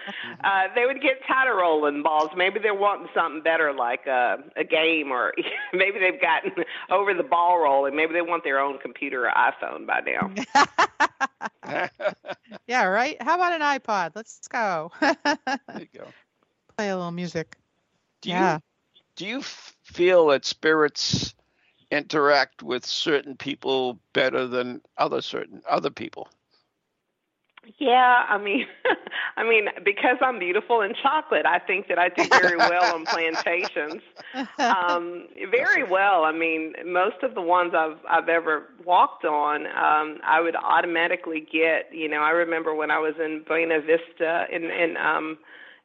uh, 0.44 0.64
they 0.76 0.86
would 0.86 1.02
get 1.02 1.22
tired 1.28 1.52
of 1.52 1.58
rolling 1.58 2.02
balls. 2.04 2.30
Maybe 2.36 2.60
they're 2.60 2.74
wanting 2.74 3.08
something 3.14 3.44
better, 3.44 3.72
like 3.74 4.08
a, 4.08 4.38
a 4.58 4.64
game, 4.64 5.12
or 5.12 5.34
maybe 5.74 6.00
they've 6.00 6.20
gotten 6.20 6.52
over 6.90 7.14
the 7.14 7.24
ball 7.24 7.60
rolling. 7.60 7.96
Maybe 7.96 8.14
they 8.14 8.22
want 8.22 8.44
their 8.44 8.60
own 8.60 8.80
computer 8.80 9.28
or 9.28 9.32
iPhone 9.32 9.86
by 9.86 10.02
now. 10.02 10.32
yeah, 12.68 12.84
right. 12.84 13.22
How 13.22 13.36
about 13.36 13.54
an 13.54 13.62
iPod? 13.62 14.12
Let's 14.16 14.48
go. 14.48 14.92
there 15.00 15.18
you 15.80 15.88
go. 15.94 16.08
Play 16.78 16.90
a 16.90 16.96
little 16.96 17.12
music. 17.12 17.58
Do 18.22 18.30
yeah. 18.30 18.56
you 18.56 18.60
do 19.16 19.28
you 19.28 19.42
feel 19.42 20.28
that 20.28 20.46
spirits 20.46 21.36
interact 21.92 22.64
with 22.64 22.86
certain 22.86 23.36
people 23.36 24.00
better 24.14 24.48
than 24.48 24.82
other 24.98 25.22
certain 25.22 25.62
other 25.70 25.90
people? 25.90 26.30
Yeah, 27.78 28.26
I 28.28 28.38
mean, 28.40 28.66
I 29.38 29.44
mean, 29.44 29.68
because 29.86 30.18
I'm 30.22 30.40
beautiful 30.40 30.82
in 30.82 30.94
chocolate, 30.96 31.46
I 31.46 31.60
think 31.60 31.88
that 31.90 32.00
I 32.00 32.10
do 32.10 32.28
very 32.28 32.58
well 32.58 32.96
on 32.96 33.06
plantations. 33.06 34.02
Um, 34.58 35.28
very 35.52 35.84
well. 35.84 36.24
I 36.24 36.32
mean, 36.32 36.74
most 36.86 37.22
of 37.24 37.36
the 37.36 37.42
ones 37.42 37.74
I've 37.76 37.98
I've 38.10 38.30
ever 38.30 38.70
walked 38.84 39.26
on, 39.26 39.68
um, 39.68 40.20
I 40.24 40.42
would 40.42 40.56
automatically 40.56 41.40
get. 41.42 41.94
You 41.94 42.08
know, 42.10 42.22
I 42.22 42.32
remember 42.32 42.74
when 42.74 42.90
I 42.90 42.98
was 43.00 43.14
in 43.20 43.44
Buena 43.48 43.80
Vista 43.82 44.46
in 44.52 44.64
in 44.66 44.98
um, 44.98 45.38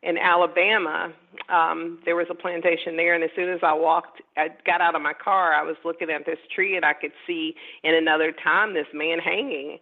in 0.02 0.16
Alabama, 0.16 1.12
um, 1.48 1.98
there 2.04 2.16
was 2.16 2.26
a 2.30 2.34
plantation 2.34 2.96
there, 2.96 3.14
and 3.14 3.24
as 3.24 3.30
soon 3.36 3.50
as 3.50 3.60
I 3.62 3.74
walked, 3.74 4.22
I 4.36 4.48
got 4.64 4.80
out 4.80 4.94
of 4.94 5.02
my 5.02 5.12
car, 5.14 5.52
I 5.52 5.62
was 5.62 5.76
looking 5.84 6.10
at 6.10 6.24
this 6.24 6.38
tree, 6.54 6.76
and 6.76 6.84
I 6.84 6.94
could 6.94 7.12
see 7.26 7.54
in 7.82 7.94
another 7.94 8.32
time 8.32 8.72
this 8.72 8.86
man 8.94 9.18
hanging 9.18 9.78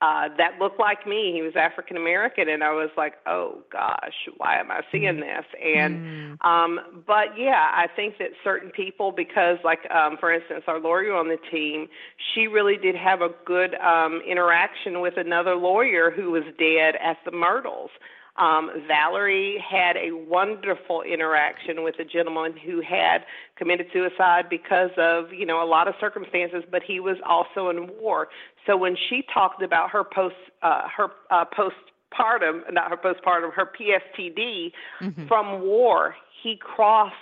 uh, 0.00 0.28
that 0.36 0.60
looked 0.60 0.78
like 0.78 1.06
me. 1.08 1.32
He 1.32 1.42
was 1.42 1.56
African 1.56 1.96
American, 1.96 2.48
and 2.48 2.62
I 2.62 2.70
was 2.70 2.90
like, 2.96 3.14
"Oh 3.26 3.58
gosh, 3.72 4.28
why 4.36 4.60
am 4.60 4.70
I 4.70 4.82
seeing 4.92 5.16
mm. 5.16 5.20
this?" 5.20 5.44
And 5.60 6.38
mm. 6.40 6.44
um, 6.46 7.02
but 7.04 7.36
yeah, 7.36 7.70
I 7.74 7.88
think 7.96 8.18
that 8.18 8.30
certain 8.44 8.70
people, 8.70 9.10
because 9.10 9.58
like 9.64 9.90
um, 9.90 10.16
for 10.18 10.32
instance, 10.32 10.64
our 10.68 10.78
lawyer 10.78 11.14
on 11.14 11.28
the 11.28 11.38
team, 11.50 11.88
she 12.32 12.46
really 12.46 12.76
did 12.76 12.94
have 12.94 13.22
a 13.22 13.30
good 13.44 13.74
um, 13.76 14.22
interaction 14.28 15.00
with 15.00 15.16
another 15.16 15.56
lawyer 15.56 16.12
who 16.12 16.30
was 16.30 16.44
dead 16.58 16.94
at 17.02 17.16
the 17.24 17.32
Myrtles. 17.32 17.90
Um, 18.38 18.70
Valerie 18.86 19.58
had 19.58 19.96
a 19.96 20.12
wonderful 20.12 21.02
interaction 21.02 21.82
with 21.82 21.98
a 21.98 22.04
gentleman 22.04 22.56
who 22.56 22.80
had 22.80 23.24
committed 23.56 23.88
suicide 23.92 24.48
because 24.48 24.90
of, 24.96 25.32
you 25.32 25.44
know, 25.44 25.62
a 25.62 25.66
lot 25.66 25.88
of 25.88 25.94
circumstances, 25.98 26.62
but 26.70 26.82
he 26.84 27.00
was 27.00 27.16
also 27.26 27.68
in 27.68 27.90
war. 28.00 28.28
So 28.68 28.76
when 28.76 28.96
she 29.08 29.24
talked 29.32 29.62
about 29.62 29.90
her 29.90 30.04
post, 30.04 30.34
uh, 30.62 30.82
her 30.94 31.08
uh, 31.30 31.46
postpartum, 31.46 32.70
not 32.70 32.90
her 32.90 32.98
postpartum, 32.98 33.52
her 33.54 33.72
PSTD 33.80 34.72
mm-hmm. 35.00 35.26
from 35.26 35.62
war, 35.62 36.14
he 36.42 36.56
crossed 36.60 37.14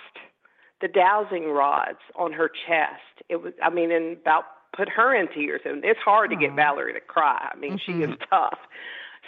the 0.81 0.89
dowsing 0.89 1.49
rods 1.49 1.99
on 2.15 2.33
her 2.33 2.49
chest. 2.67 3.23
It 3.29 3.37
was, 3.37 3.53
I 3.63 3.69
mean, 3.69 3.91
and 3.91 4.17
about 4.17 4.43
put 4.75 4.89
her 4.89 5.15
in 5.15 5.29
tears. 5.33 5.61
And 5.63 5.85
it's 5.85 5.99
hard 6.03 6.29
to 6.31 6.35
get 6.35 6.53
Valerie 6.53 6.93
to 6.93 6.99
cry. 6.99 7.49
I 7.51 7.57
mean, 7.57 7.79
mm-hmm. 7.79 7.99
she 7.99 8.03
is 8.03 8.17
tough. 8.29 8.59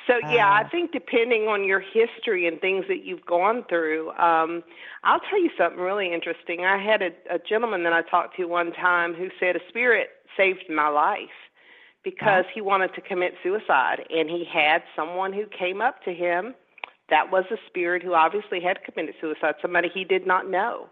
So 0.07 0.15
yeah, 0.30 0.51
I 0.51 0.67
think 0.67 0.91
depending 0.91 1.43
on 1.43 1.63
your 1.63 1.80
history 1.80 2.47
and 2.47 2.59
things 2.59 2.86
that 2.88 3.05
you've 3.05 3.26
gone 3.26 3.63
through, 3.70 4.09
um, 4.11 4.63
I'll 5.03 5.20
tell 5.20 5.41
you 5.41 5.51
something 5.57 5.80
really 5.80 6.11
interesting. 6.11 6.65
I 6.65 6.82
had 6.84 7.01
a, 7.01 7.36
a 7.36 7.38
gentleman 7.38 7.84
that 7.84 7.93
I 7.93 8.01
talked 8.01 8.36
to 8.38 8.45
one 8.45 8.72
time 8.72 9.13
who 9.13 9.30
said 9.39 9.55
a 9.55 9.59
spirit 9.70 10.09
saved 10.36 10.65
my 10.70 10.88
life 10.88 11.30
because 12.04 12.45
he 12.54 12.62
wanted 12.62 12.93
to 12.95 13.02
commit 13.02 13.34
suicide 13.43 14.06
and 14.10 14.30
he 14.30 14.45
had 14.45 14.84
someone 14.95 15.34
who 15.34 15.45
came 15.45 15.82
up 15.82 16.04
to 16.04 16.14
him 16.14 16.56
that 17.10 17.32
was 17.32 17.45
a 17.52 17.58
spirit 17.68 18.04
who 18.04 18.14
obviously 18.14 18.62
had 18.62 18.84
committed 18.84 19.16
suicide, 19.20 19.56
somebody 19.62 19.89
he 19.93 20.04
did 20.04 20.26
not 20.26 20.50
know. 20.50 20.88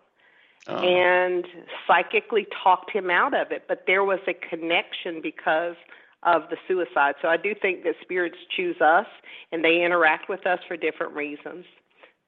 Oh. 0.68 0.78
And 0.80 1.46
psychically 1.86 2.48
talked 2.64 2.92
him 2.92 3.10
out 3.10 3.34
of 3.34 3.52
it, 3.52 3.64
but 3.68 3.84
there 3.88 4.04
was 4.04 4.20
a 4.28 4.34
connection 4.34 5.22
because 5.22 5.76
of 6.24 6.44
the 6.50 6.58
suicide. 6.68 7.16
So 7.22 7.30
I 7.30 7.38
do 7.38 7.54
think 7.54 7.84
that 7.84 7.96
spirits 8.02 8.38
choose 8.56 8.82
us 8.82 9.06
and 9.52 9.64
they 9.64 9.84
interact 9.84 10.28
with 10.28 10.46
us 10.46 10.60
for 10.68 10.76
different 10.76 11.14
reasons. 11.14 11.66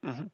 Mm-hmm. 0.06 0.28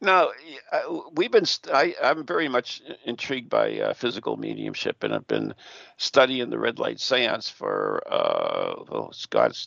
Now, 0.00 0.30
uh, 0.72 1.00
we've 1.14 1.30
been. 1.30 1.44
I, 1.72 1.94
am 2.02 2.26
very 2.26 2.48
much 2.48 2.82
intrigued 3.04 3.48
by 3.48 3.78
uh, 3.78 3.94
physical 3.94 4.36
mediumship, 4.36 5.04
and 5.04 5.14
I've 5.14 5.28
been 5.28 5.54
studying 5.96 6.50
the 6.50 6.58
red 6.58 6.80
light 6.80 6.98
seance 6.98 7.48
for 7.48 8.02
uh, 8.10 8.82
well, 8.90 9.12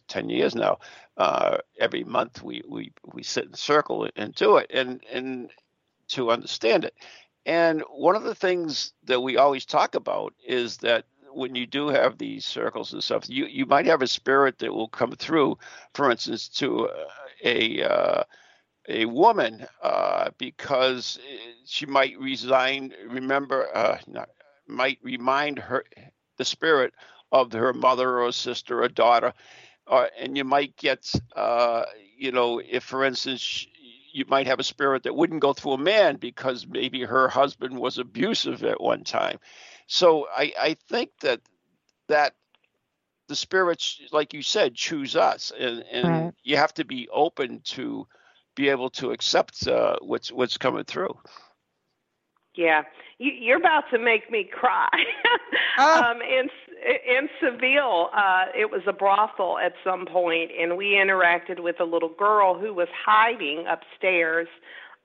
ten 0.09 0.29
years 0.29 0.55
now. 0.55 0.79
Uh, 1.15 1.59
every 1.79 2.03
month, 2.03 2.43
we 2.43 2.63
we 2.67 2.91
we 3.13 3.23
sit 3.23 3.45
in 3.45 3.53
a 3.53 3.57
circle 3.57 4.09
and 4.17 4.35
do 4.35 4.57
it, 4.57 4.71
and 4.73 5.01
and 5.09 5.49
to 6.09 6.31
understand 6.31 6.83
it. 6.83 6.93
And 7.45 7.81
one 7.89 8.17
of 8.17 8.23
the 8.23 8.35
things 8.35 8.93
that 9.05 9.21
we 9.21 9.37
always 9.37 9.65
talk 9.65 9.95
about 9.95 10.33
is 10.45 10.77
that 10.77 11.05
when 11.31 11.55
you 11.55 11.65
do 11.65 11.87
have 11.87 12.17
these 12.17 12.45
circles 12.45 12.91
and 12.91 13.01
stuff, 13.01 13.29
you 13.29 13.45
you 13.45 13.65
might 13.65 13.85
have 13.85 14.01
a 14.01 14.07
spirit 14.07 14.59
that 14.59 14.73
will 14.73 14.89
come 14.89 15.13
through. 15.13 15.57
For 15.93 16.11
instance, 16.11 16.49
to 16.49 16.89
a 17.41 17.83
uh, 17.83 18.23
a 18.87 19.05
woman 19.05 19.65
uh, 19.81 20.29
because 20.37 21.19
she 21.65 21.85
might 21.85 22.19
resign. 22.19 22.93
Remember, 23.07 23.67
uh, 23.75 23.97
not, 24.07 24.29
might 24.67 24.99
remind 25.01 25.59
her 25.59 25.83
the 26.37 26.45
spirit 26.45 26.93
of 27.31 27.51
her 27.53 27.73
mother 27.73 28.21
or 28.21 28.31
sister 28.31 28.83
or 28.83 28.87
daughter, 28.87 29.33
uh, 29.87 30.05
and 30.19 30.37
you 30.37 30.43
might 30.43 30.75
get, 30.77 31.11
uh, 31.35 31.83
you 32.17 32.31
know, 32.31 32.59
if 32.59 32.83
for 32.83 33.03
instance 33.03 33.67
you 34.11 34.25
might 34.29 34.47
have 34.47 34.59
a 34.59 34.63
spirit 34.63 35.03
that 35.03 35.15
wouldn't 35.15 35.41
go 35.41 35.51
through 35.51 35.73
a 35.73 35.77
man 35.77 36.15
because 36.15 36.65
maybe 36.65 37.01
her 37.01 37.27
husband 37.27 37.77
was 37.77 37.97
abusive 37.97 38.63
at 38.63 38.79
one 38.79 39.03
time. 39.03 39.37
So 39.87 40.27
I, 40.33 40.53
I 40.57 40.77
think 40.87 41.11
that 41.21 41.41
that 42.07 42.33
the 43.27 43.35
spirits, 43.35 43.99
like 44.11 44.33
you 44.33 44.41
said, 44.41 44.75
choose 44.75 45.15
us, 45.15 45.51
and, 45.57 45.83
and 45.91 46.07
right. 46.07 46.33
you 46.43 46.57
have 46.57 46.73
to 46.75 46.85
be 46.85 47.09
open 47.11 47.59
to 47.65 48.07
be 48.55 48.69
able 48.69 48.89
to 48.89 49.11
accept 49.11 49.67
uh, 49.67 49.97
what's 50.01 50.31
what's 50.31 50.57
coming 50.57 50.83
through. 50.83 51.17
Yeah, 52.55 52.83
you, 53.17 53.53
are 53.53 53.57
about 53.57 53.83
to 53.91 53.99
make 53.99 54.31
me 54.31 54.49
cry. 54.51 54.89
oh. 55.77 56.03
um, 56.11 56.21
in 56.21 56.49
in 57.07 57.29
Seville, 57.41 58.09
uh, 58.15 58.45
it 58.55 58.71
was 58.71 58.81
a 58.87 58.93
brothel 58.93 59.57
at 59.57 59.73
some 59.83 60.05
point, 60.05 60.51
and 60.59 60.77
we 60.77 60.91
interacted 60.91 61.59
with 61.59 61.79
a 61.79 61.83
little 61.83 62.09
girl 62.09 62.57
who 62.57 62.73
was 62.73 62.87
hiding 63.05 63.65
upstairs 63.67 64.47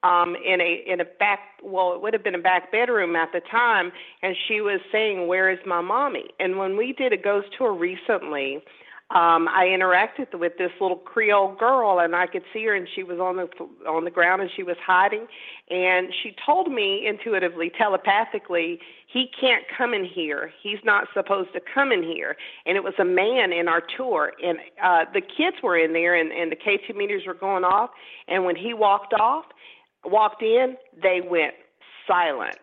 um, 0.03 0.37
in 0.45 0.61
a 0.61 0.83
in 0.87 1.01
a 1.01 1.05
back 1.05 1.41
well 1.63 1.93
it 1.93 2.03
would 2.03 2.13
have 2.13 2.25
been 2.25 2.35
a 2.35 2.41
back 2.41 2.73
bedroom 2.73 3.17
at 3.17 3.33
the 3.33 3.41
time, 3.41 3.93
and 4.23 4.37
she 4.49 4.61
was 4.61 4.81
saying, 4.93 5.27
"Where 5.27 5.51
is 5.51 5.59
my 5.67 5.81
mommy?" 5.81 6.31
And 6.39 6.59
when 6.59 6.77
we 6.77 6.93
did 6.93 7.13
a 7.13 7.17
ghost 7.17 7.49
tour 7.57 7.73
recently, 7.73 8.63
um, 9.11 9.49
I 9.49 9.67
interacted 9.67 10.39
with 10.39 10.57
this 10.57 10.71
little 10.81 10.97
Creole 10.97 11.57
girl, 11.57 11.99
and 11.99 12.15
I 12.15 12.27
could 12.27 12.45
see 12.53 12.65
her, 12.67 12.75
and 12.77 12.87
she 12.95 13.03
was 13.03 13.19
on 13.19 13.37
the 13.37 13.49
on 13.89 14.05
the 14.05 14.11
ground, 14.11 14.41
and 14.41 14.51
she 14.55 14.63
was 14.63 14.77
hiding, 14.87 15.27
and 15.69 16.15
she 16.23 16.35
told 16.47 16.71
me 16.71 17.07
intuitively, 17.09 17.73
telepathically, 17.77 18.79
he 19.13 19.29
can't 19.41 19.65
come 19.77 19.95
in 19.95 20.05
here. 20.05 20.53
He's 20.63 20.79
not 20.85 21.09
supposed 21.13 21.53
to 21.55 21.61
come 21.61 21.91
in 21.91 22.05
here. 22.05 22.37
And 22.67 22.77
it 22.77 22.85
was 22.85 22.95
a 23.01 23.05
man 23.05 23.53
in 23.53 23.67
our 23.67 23.83
tour, 23.97 24.33
and 24.45 24.59
uh, 24.81 25.07
the 25.13 25.21
kids 25.21 25.57
were 25.61 25.77
in 25.77 25.93
there, 25.93 26.15
and, 26.15 26.31
and 26.31 26.53
the 26.53 26.57
K2 26.57 26.95
meters 26.95 27.25
were 27.27 27.35
going 27.35 27.65
off, 27.65 27.91
and 28.29 28.45
when 28.45 28.55
he 28.55 28.75
walked 28.75 29.13
off, 29.15 29.47
walked 30.05 30.43
in, 30.43 30.77
they 31.03 31.21
went 31.21 31.55
silent. 32.07 32.59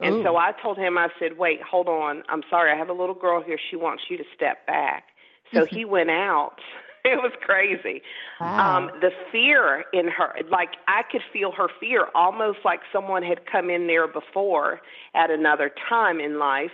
And 0.00 0.16
Ooh. 0.16 0.22
so 0.24 0.36
I 0.36 0.52
told 0.60 0.76
him, 0.76 0.98
I 0.98 1.08
said, 1.20 1.38
wait, 1.38 1.62
hold 1.62 1.88
on. 1.88 2.24
I'm 2.28 2.42
sorry. 2.50 2.72
I 2.72 2.76
have 2.76 2.88
a 2.88 2.92
little 2.92 3.14
girl 3.14 3.40
here. 3.40 3.58
She 3.70 3.76
wants 3.76 4.02
you 4.10 4.16
to 4.16 4.24
step 4.34 4.66
back. 4.66 5.04
So 5.52 5.64
he 5.66 5.84
went 5.84 6.10
out. 6.10 6.58
It 7.06 7.22
was 7.22 7.32
crazy. 7.42 8.00
Wow. 8.40 8.78
Um, 8.78 8.90
the 9.02 9.10
fear 9.30 9.84
in 9.92 10.08
her, 10.08 10.34
like 10.50 10.70
I 10.88 11.02
could 11.02 11.20
feel 11.34 11.52
her 11.52 11.68
fear, 11.78 12.06
almost 12.14 12.60
like 12.64 12.80
someone 12.90 13.22
had 13.22 13.44
come 13.44 13.68
in 13.68 13.88
there 13.88 14.08
before 14.08 14.80
at 15.14 15.30
another 15.30 15.70
time 15.86 16.18
in 16.18 16.38
life, 16.38 16.70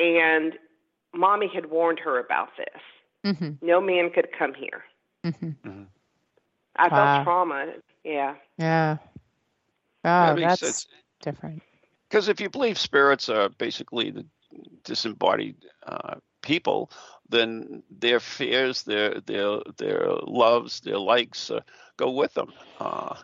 and 0.00 0.54
mommy 1.14 1.48
had 1.54 1.70
warned 1.70 2.00
her 2.00 2.18
about 2.18 2.48
this. 2.56 2.82
Mm-hmm. 3.24 3.64
No 3.64 3.80
man 3.80 4.10
could 4.10 4.30
come 4.36 4.52
here. 4.52 4.82
Mm-hmm. 5.24 5.46
Mm-hmm. 5.46 5.82
I 6.74 6.88
wow. 6.88 7.14
felt 7.14 7.24
trauma. 7.24 7.66
Yeah. 8.04 8.34
Yeah. 8.58 8.96
Oh, 10.04 10.34
that 10.34 10.36
that's 10.36 10.60
sense. 10.60 10.86
different. 11.20 11.62
Because 12.08 12.28
if 12.28 12.40
you 12.40 12.48
believe 12.48 12.78
spirits 12.78 13.28
are 13.28 13.48
basically 13.50 14.10
the 14.10 14.24
disembodied 14.84 15.56
uh, 15.86 16.16
people, 16.42 16.90
then 17.28 17.82
their 17.90 18.20
fears, 18.20 18.82
their 18.82 19.20
their 19.20 19.60
their 19.76 20.08
loves, 20.26 20.80
their 20.80 20.98
likes 20.98 21.50
uh, 21.50 21.60
go 21.96 22.10
with 22.10 22.34
them. 22.34 22.52
Uh, 22.78 23.16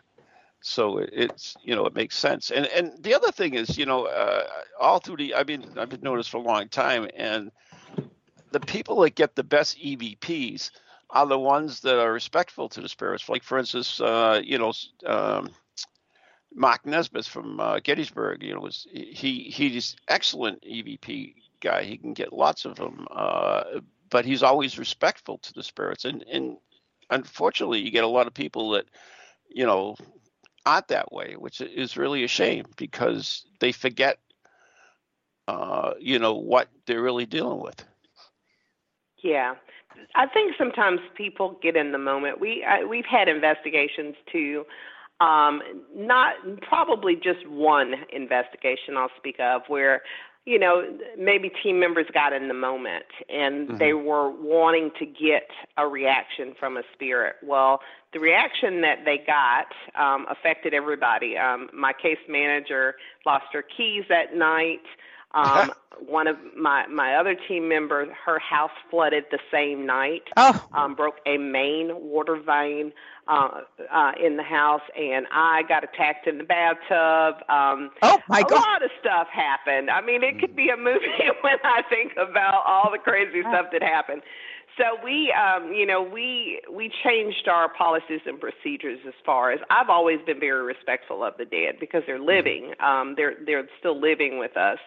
so 0.61 0.99
it's 0.99 1.57
you 1.63 1.75
know 1.75 1.87
it 1.87 1.95
makes 1.95 2.17
sense. 2.17 2.51
And 2.51 2.67
and 2.67 2.93
the 3.03 3.15
other 3.15 3.33
thing 3.33 3.55
is 3.55 3.77
you 3.77 3.87
know 3.87 4.07
uh, 4.07 4.45
all 4.81 4.99
through 4.99 5.17
the 5.17 5.35
I've 5.35 5.47
been 5.47 5.65
I've 5.77 5.89
been 5.89 6.17
this 6.17 6.29
for 6.29 6.39
a 6.39 6.41
long 6.41 6.69
time, 6.69 7.09
and 7.17 7.51
the 8.53 8.61
people 8.61 9.01
that 9.01 9.15
get 9.15 9.35
the 9.35 9.45
best 9.45 9.79
EVPs 9.79 10.71
are 11.11 11.27
the 11.27 11.39
ones 11.39 11.81
that 11.81 11.99
are 11.99 12.13
respectful 12.13 12.69
to 12.71 12.81
the 12.81 12.89
spirits. 12.89 13.29
Like 13.29 13.43
for 13.43 13.59
instance, 13.59 14.01
uh, 14.01 14.41
you 14.45 14.59
know. 14.59 14.73
Um, 15.07 15.51
Mark 16.57 16.87
Nesbitt 16.87 17.27
from 17.27 17.59
uh, 17.59 17.81
Gettysburg, 17.81 18.41
you 18.45 18.55
know, 18.55 18.61
was 18.61 18.87
he 18.93 19.51
he's 19.51 19.97
excellent 20.07 20.63
EVP 20.63 21.35
guy. 21.65 21.83
He 21.83 21.97
can 21.97 22.13
get 22.13 22.33
lots 22.33 22.65
of 22.65 22.77
them, 22.77 23.07
uh, 23.11 23.65
but 24.11 24.25
he's 24.25 24.43
always 24.43 24.79
respectful 24.79 25.39
to 25.39 25.53
the 25.53 25.63
spirits. 25.63 26.05
And 26.05 26.25
and 26.31 26.59
unfortunately, 27.11 27.81
you 27.81 27.91
get 27.91 28.05
a 28.05 28.09
lot 28.09 28.27
of 28.27 28.35
people 28.35 28.71
that 28.71 28.87
you 29.49 29.67
know 29.67 29.97
aren't 30.67 30.89
that 30.89 31.13
way, 31.13 31.35
which 31.37 31.61
is 31.61 31.97
really 31.97 32.25
a 32.25 32.29
shame 32.29 32.67
because 32.77 33.45
they 33.61 33.73
forget, 33.73 34.19
uh, 35.49 35.93
you 35.99 36.19
know, 36.19 36.35
what 36.35 36.69
they're 36.87 37.03
really 37.03 37.27
dealing 37.27 37.61
with. 37.61 37.85
Yeah. 39.23 39.55
I 40.15 40.27
think 40.27 40.55
sometimes 40.59 41.01
people 41.17 41.59
get 41.63 41.77
in 41.77 41.93
the 41.93 41.99
moment. 41.99 42.41
We 42.41 42.65
I, 42.65 42.85
we've 42.85 43.07
had 43.07 43.29
investigations 43.29 44.17
too. 44.31 44.65
Um, 45.21 45.63
not 45.95 46.35
probably 46.63 47.15
just 47.15 47.47
one 47.49 47.95
investigation 48.13 48.97
I'll 48.97 49.11
speak 49.17 49.37
of 49.39 49.63
where 49.69 50.03
you 50.47 50.59
know, 50.59 50.85
maybe 51.19 51.51
team 51.63 51.81
members 51.81 52.07
got 52.13 52.35
in 52.35 52.49
the 52.49 52.55
moment 52.55 53.07
and 53.31 53.69
mm-hmm. 53.69 53.77
they 53.79 53.95
were 53.95 54.31
wanting 54.31 54.91
to 54.99 55.07
get 55.07 55.49
a 55.79 55.87
reaction 55.87 56.55
from 56.59 56.77
a 56.77 56.83
spirit. 56.93 57.37
Well, 57.43 57.81
the 58.13 58.21
reaction 58.21 58.83
that 58.83 59.05
they 59.07 59.25
got 59.27 59.67
um, 59.99 60.27
affected 60.31 60.75
everybody. 60.75 61.39
Um, 61.39 61.71
my 61.73 61.93
case 61.93 62.19
manager 62.29 62.95
lost 63.25 63.47
her 63.53 63.63
keys 63.63 64.05
that 64.11 64.37
night. 64.37 64.83
Um, 65.35 65.73
one 66.07 66.27
of 66.27 66.37
my 66.57 66.87
my 66.87 67.15
other 67.17 67.37
team 67.49 67.69
members, 67.69 68.09
her 68.25 68.39
house 68.39 68.71
flooded 68.91 69.25
the 69.31 69.39
same 69.51 69.87
night. 69.87 70.23
Oh. 70.37 70.67
Um, 70.73 70.95
broke 70.95 71.17
a 71.27 71.37
main 71.39 71.91
water 71.95 72.37
vein 72.37 72.93
uh, 73.29 73.61
uh, 73.93 74.13
in 74.23 74.37
the 74.37 74.43
house, 74.43 74.83
and 74.97 75.27
I 75.33 75.63
got 75.69 75.85
attacked 75.85 76.27
in 76.27 76.39
the 76.39 76.45
bathtub. 76.45 77.37
Um, 77.49 77.91
oh 78.03 78.21
my 78.29 78.41
a 78.41 78.45
God! 78.45 78.53
A 78.53 78.55
lot 78.55 78.85
of 78.85 78.91
stuff 79.01 79.29
happened. 79.33 79.91
I 79.91 80.01
mean, 80.01 80.23
it 80.23 80.41
could 80.41 80.57
be 80.57 80.69
a 80.69 80.77
movie 80.77 81.07
when 81.43 81.59
I 81.65 81.83
think 81.89 82.13
about 82.13 82.65
all 82.67 82.91
the 82.91 82.99
crazy 82.99 83.41
stuff 83.43 83.67
that 83.73 83.83
happened. 83.83 84.23
So 84.77 84.99
we, 85.05 85.33
um, 85.33 85.73
you 85.73 85.87
know, 85.87 86.03
we 86.03 86.61
we 86.71 86.91
changed 87.05 87.47
our 87.49 87.73
policies 87.73 88.21
and 88.27 88.41
procedures 88.41 88.99
as 89.07 89.15
far 89.25 89.53
as 89.53 89.61
I've 89.71 89.89
always 89.89 90.19
been 90.27 90.41
very 90.41 90.63
respectful 90.63 91.23
of 91.23 91.35
the 91.39 91.45
dead 91.45 91.77
because 91.79 92.03
they're 92.07 92.19
living. 92.19 92.75
Um, 92.81 93.15
they're 93.17 93.35
they're 93.47 93.69
still 93.79 94.01
living 94.01 94.39
with 94.39 94.57
us. 94.57 94.79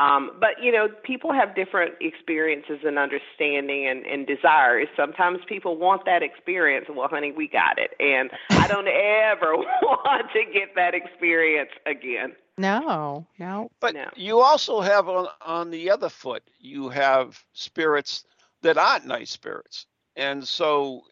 Um, 0.00 0.30
but 0.40 0.62
you 0.62 0.70
know, 0.70 0.88
people 1.02 1.32
have 1.32 1.56
different 1.56 1.94
experiences 2.00 2.78
and 2.84 2.98
understanding 2.98 3.86
and, 3.88 4.06
and 4.06 4.26
desires. 4.26 4.88
Sometimes 4.96 5.40
people 5.48 5.76
want 5.76 6.04
that 6.04 6.22
experience. 6.22 6.86
Well, 6.88 7.08
honey, 7.08 7.32
we 7.32 7.48
got 7.48 7.78
it, 7.78 7.92
and 7.98 8.30
I 8.50 8.68
don't 8.68 8.86
ever 8.88 9.56
want 9.56 10.32
to 10.32 10.44
get 10.52 10.74
that 10.76 10.94
experience 10.94 11.70
again. 11.84 12.34
No, 12.56 13.26
no. 13.38 13.70
But 13.80 13.94
no. 13.94 14.08
you 14.14 14.40
also 14.40 14.80
have 14.80 15.08
on 15.08 15.28
on 15.44 15.70
the 15.70 15.90
other 15.90 16.08
foot, 16.08 16.44
you 16.60 16.88
have 16.90 17.42
spirits 17.52 18.24
that 18.62 18.78
aren't 18.78 19.06
nice 19.06 19.30
spirits, 19.30 19.86
and 20.14 20.46
so 20.46 21.02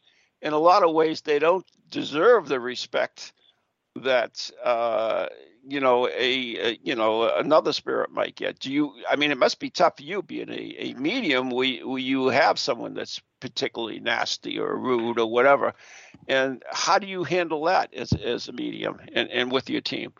in 0.42 0.52
a 0.52 0.58
lot 0.58 0.84
of 0.84 0.94
ways, 0.94 1.22
they 1.22 1.40
don't 1.40 1.66
deserve 1.90 2.46
the 2.46 2.60
respect 2.60 3.32
that 3.96 4.50
uh, 4.62 5.26
you 5.68 5.80
know 5.80 6.08
a, 6.08 6.12
a, 6.12 6.78
you 6.82 6.94
know 6.94 7.28
another 7.36 7.72
spirit 7.72 8.10
might 8.10 8.36
get 8.36 8.58
do 8.60 8.72
you. 8.72 8.92
I 9.10 9.16
mean 9.16 9.30
it 9.30 9.38
must 9.38 9.58
be 9.58 9.70
tough 9.70 9.96
for 9.96 10.02
you 10.02 10.22
being 10.22 10.50
a, 10.50 10.74
a 10.78 10.94
medium 10.94 11.50
where 11.50 11.66
you 11.66 12.28
have 12.28 12.58
someone 12.58 12.94
that's 12.94 13.20
particularly 13.40 14.00
nasty 14.00 14.58
or 14.58 14.76
rude 14.76 15.18
or 15.18 15.30
whatever. 15.30 15.74
And 16.28 16.62
how 16.70 16.98
do 16.98 17.06
you 17.06 17.24
handle 17.24 17.64
that 17.64 17.92
as, 17.94 18.12
as 18.12 18.48
a 18.48 18.52
medium 18.52 18.98
and, 19.12 19.30
and 19.30 19.52
with 19.52 19.68
your 19.68 19.80
team? 19.80 20.12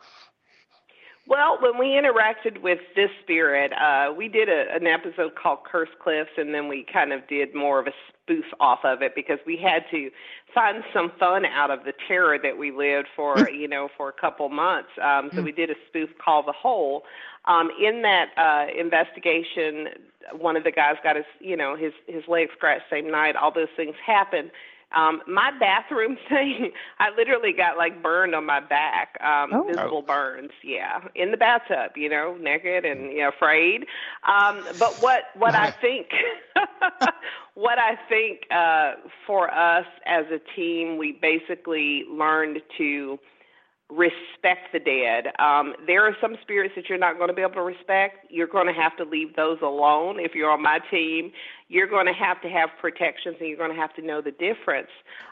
Well, 1.29 1.59
when 1.61 1.77
we 1.77 1.87
interacted 1.87 2.63
with 2.63 2.79
this 2.95 3.11
spirit, 3.23 3.73
uh, 3.73 4.13
we 4.17 4.29
did 4.29 4.49
a, 4.49 4.67
an 4.73 4.87
episode 4.87 5.35
called 5.35 5.61
Curse 5.65 5.89
Cliffs, 6.01 6.31
and 6.37 6.55
then 6.55 6.69
we 6.69 6.87
kind 6.93 7.13
of 7.13 7.27
did 7.27 7.53
more 7.53 7.81
of 7.81 7.89
a 7.89 7.93
spoof 8.27 8.45
off 8.59 8.81
of 8.85 9.03
it 9.03 9.15
because 9.15 9.39
we 9.47 9.57
had 9.57 9.85
to 9.91 10.11
find 10.55 10.83
some 10.93 11.13
fun 11.19 11.45
out 11.45 11.71
of 11.71 11.85
the 11.85 11.93
terror 12.09 12.39
that 12.43 12.59
we 12.59 12.71
lived 12.71 13.09
for, 13.15 13.37
mm. 13.37 13.59
you 13.59 13.69
know, 13.69 13.89
for 13.97 14.09
a 14.09 14.13
couple 14.13 14.49
months. 14.49 14.89
Um, 15.03 15.31
so 15.33 15.41
mm. 15.41 15.45
we 15.45 15.53
did 15.53 15.71
a 15.71 15.75
spoof 15.89 16.11
called 16.23 16.47
The 16.47 16.53
Hole. 16.53 17.05
Um, 17.45 17.71
in 17.81 18.03
that 18.03 18.31
uh, 18.37 18.67
investigation, 18.77 19.89
one 20.33 20.57
of 20.57 20.65
the 20.65 20.73
guys 20.73 20.97
got 21.05 21.15
his, 21.15 21.25
you 21.39 21.57
know, 21.57 21.77
his 21.77 21.93
his 22.09 22.25
leg 22.27 22.49
scratched 22.57 22.85
same 22.91 23.11
night. 23.11 23.37
All 23.37 23.53
those 23.53 23.69
things 23.77 23.95
happened. 24.05 24.51
Um, 24.95 25.21
my 25.27 25.51
bathroom 25.59 26.17
thing, 26.29 26.71
I 26.99 27.11
literally 27.17 27.53
got 27.53 27.77
like 27.77 28.03
burned 28.03 28.35
on 28.35 28.47
my 28.47 28.61
back, 28.61 29.19
um, 29.21 29.51
oh. 29.53 29.65
visible 29.67 30.03
burns. 30.03 30.53
Yeah, 30.63 31.01
in 31.15 31.31
the 31.31 31.37
bathtub, 31.37 31.93
you 31.97 32.09
know, 32.09 32.37
naked 32.41 32.85
and 32.85 33.13
you 33.13 33.19
know, 33.19 33.29
afraid. 33.29 33.87
Um, 34.27 34.65
but 34.79 34.95
what 35.01 35.25
what 35.37 35.55
I 35.55 35.71
think, 35.71 36.09
what 37.55 37.79
I 37.79 37.97
think 38.09 38.43
uh, 38.51 38.93
for 39.27 39.53
us 39.53 39.87
as 40.07 40.27
a 40.27 40.39
team, 40.55 40.99
we 40.99 41.13
basically 41.21 42.05
learned 42.11 42.61
to 42.79 43.19
respect 43.89 44.73
the 44.73 44.81
dead. 44.81 45.33
Um, 45.39 45.75
there 45.87 46.05
are 46.07 46.17
some 46.21 46.37
spirits 46.43 46.75
that 46.77 46.89
you're 46.89 46.99
not 46.99 47.19
going 47.19 47.29
to 47.29 47.35
be 47.35 47.43
able 47.43 47.55
to 47.55 47.63
respect. 47.63 48.27
You're 48.31 48.49
going 48.49 48.67
to 48.67 48.73
have 48.73 48.97
to 48.97 49.05
leave 49.05 49.37
those 49.37 49.59
alone. 49.63 50.19
If 50.19 50.35
you're 50.35 50.51
on 50.51 50.63
my 50.63 50.81
team, 50.91 51.31
you're 51.69 51.87
going 51.87 52.07
to 52.07 52.13
have 52.13 52.41
to 52.43 52.49
have 52.49 52.71
protections 52.81 53.37
and 53.41 53.49
you're 53.49 53.59
going 53.59 53.75
to 53.75 53.77
have 53.77 53.95
to 53.95 54.03
know 54.03 54.21
the 54.21 54.31
difference. 54.31 54.91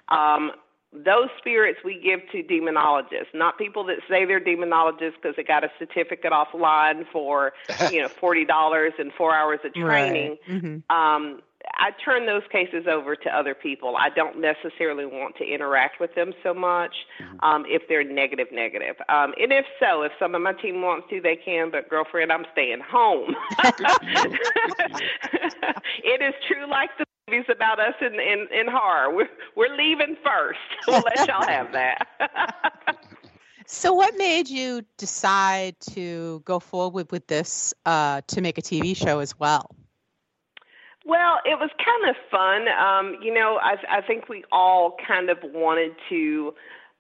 Um, 0.08 0.52
those 0.92 1.28
spirits 1.38 1.80
we 1.84 2.00
give 2.00 2.20
to 2.30 2.42
demonologists, 2.42 3.34
not 3.34 3.58
people 3.58 3.84
that 3.84 3.98
say 4.08 4.24
they're 4.24 4.40
demonologists 4.40 5.14
because 5.20 5.34
they 5.36 5.42
got 5.42 5.64
a 5.64 5.70
certificate 5.78 6.32
offline 6.32 7.04
for 7.12 7.52
you 7.90 8.00
know 8.00 8.08
forty 8.20 8.44
dollars 8.44 8.92
and 8.98 9.12
four 9.12 9.34
hours 9.34 9.58
of 9.64 9.74
training. 9.74 10.36
Right. 10.48 10.62
Mm-hmm. 10.62 10.96
Um, 10.96 11.42
I 11.78 11.90
turn 12.04 12.26
those 12.26 12.42
cases 12.50 12.86
over 12.90 13.16
to 13.16 13.30
other 13.30 13.54
people. 13.54 13.96
I 13.98 14.10
don't 14.10 14.40
necessarily 14.40 15.06
want 15.06 15.36
to 15.36 15.44
interact 15.44 16.00
with 16.00 16.14
them 16.14 16.32
so 16.42 16.54
much 16.54 16.94
mm-hmm. 17.20 17.40
um, 17.40 17.64
if 17.68 17.82
they're 17.88 18.04
negative, 18.04 18.48
negative. 18.52 18.96
Um, 19.08 19.34
and 19.40 19.52
if 19.52 19.64
so, 19.80 20.02
if 20.02 20.12
some 20.18 20.34
of 20.34 20.42
my 20.42 20.52
team 20.52 20.82
wants 20.82 21.08
to, 21.10 21.20
they 21.20 21.36
can. 21.36 21.70
But 21.70 21.88
girlfriend, 21.88 22.32
I'm 22.32 22.44
staying 22.52 22.80
home. 22.80 23.34
it 26.04 26.22
is 26.22 26.34
true, 26.48 26.68
like 26.68 26.90
the 26.98 27.04
movies 27.28 27.46
about 27.48 27.80
us 27.80 27.94
in 28.00 28.14
in, 28.14 28.46
in 28.52 28.66
horror. 28.68 29.14
We're 29.14 29.30
we're 29.56 29.74
leaving 29.76 30.16
first. 30.24 30.58
We'll 30.86 31.02
let 31.02 31.26
y'all 31.26 31.46
have 31.46 31.72
that. 31.72 32.06
So, 33.66 33.94
what 33.94 34.16
made 34.16 34.48
you 34.48 34.82
decide 34.98 35.80
to 35.92 36.42
go 36.44 36.60
forward 36.60 37.10
with 37.10 37.26
this 37.26 37.72
uh, 37.86 38.20
to 38.28 38.40
make 38.42 38.58
a 38.58 38.62
TV 38.62 38.94
show 38.94 39.20
as 39.20 39.38
well? 39.38 39.74
Well, 41.04 41.38
it 41.44 41.58
was 41.58 41.70
kind 41.84 42.08
of 42.08 42.16
fun. 42.30 42.68
Um, 42.68 43.20
you 43.22 43.32
know, 43.32 43.58
I, 43.62 43.76
I 43.98 44.00
think 44.00 44.28
we 44.28 44.44
all 44.50 44.96
kind 45.06 45.28
of 45.30 45.38
wanted 45.42 45.92
to. 46.08 46.54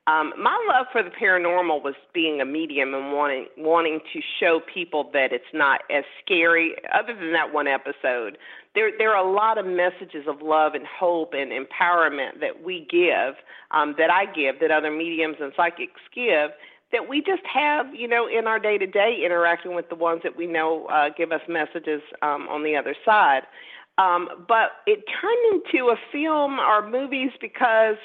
Um, 0.06 0.34
my 0.38 0.54
love 0.68 0.84
for 0.92 1.02
the 1.02 1.08
paranormal 1.08 1.82
was 1.82 1.94
being 2.12 2.38
a 2.42 2.44
medium 2.44 2.92
and 2.92 3.14
wanting 3.14 3.46
wanting 3.56 4.00
to 4.12 4.20
show 4.38 4.60
people 4.60 5.08
that 5.14 5.32
it's 5.32 5.52
not 5.54 5.80
as 5.90 6.04
scary. 6.22 6.74
Other 6.92 7.14
than 7.14 7.32
that 7.32 7.54
one 7.54 7.66
episode, 7.66 8.36
there 8.74 8.90
there 8.98 9.16
are 9.16 9.26
a 9.26 9.32
lot 9.32 9.56
of 9.56 9.64
messages 9.64 10.26
of 10.28 10.42
love 10.42 10.74
and 10.74 10.84
hope 10.86 11.32
and 11.32 11.50
empowerment 11.50 12.40
that 12.40 12.62
we 12.62 12.86
give, 12.90 13.36
um, 13.70 13.94
that 13.96 14.10
I 14.10 14.26
give, 14.26 14.60
that 14.60 14.70
other 14.70 14.90
mediums 14.90 15.36
and 15.40 15.54
psychics 15.56 16.02
give, 16.14 16.50
that 16.92 17.08
we 17.08 17.22
just 17.22 17.42
have, 17.46 17.86
you 17.94 18.06
know, 18.06 18.28
in 18.28 18.46
our 18.46 18.58
day 18.58 18.76
to 18.76 18.86
day 18.86 19.22
interacting 19.24 19.74
with 19.74 19.88
the 19.88 19.94
ones 19.96 20.20
that 20.22 20.36
we 20.36 20.46
know 20.46 20.84
uh, 20.86 21.08
give 21.16 21.32
us 21.32 21.40
messages 21.48 22.02
um, 22.20 22.46
on 22.50 22.62
the 22.62 22.76
other 22.76 22.94
side. 23.06 23.44
Um, 23.98 24.28
but 24.48 24.72
it 24.86 25.04
turned 25.20 25.62
into 25.64 25.90
a 25.90 25.96
film 26.10 26.58
or 26.58 26.88
movies 26.88 27.30
because 27.40 27.96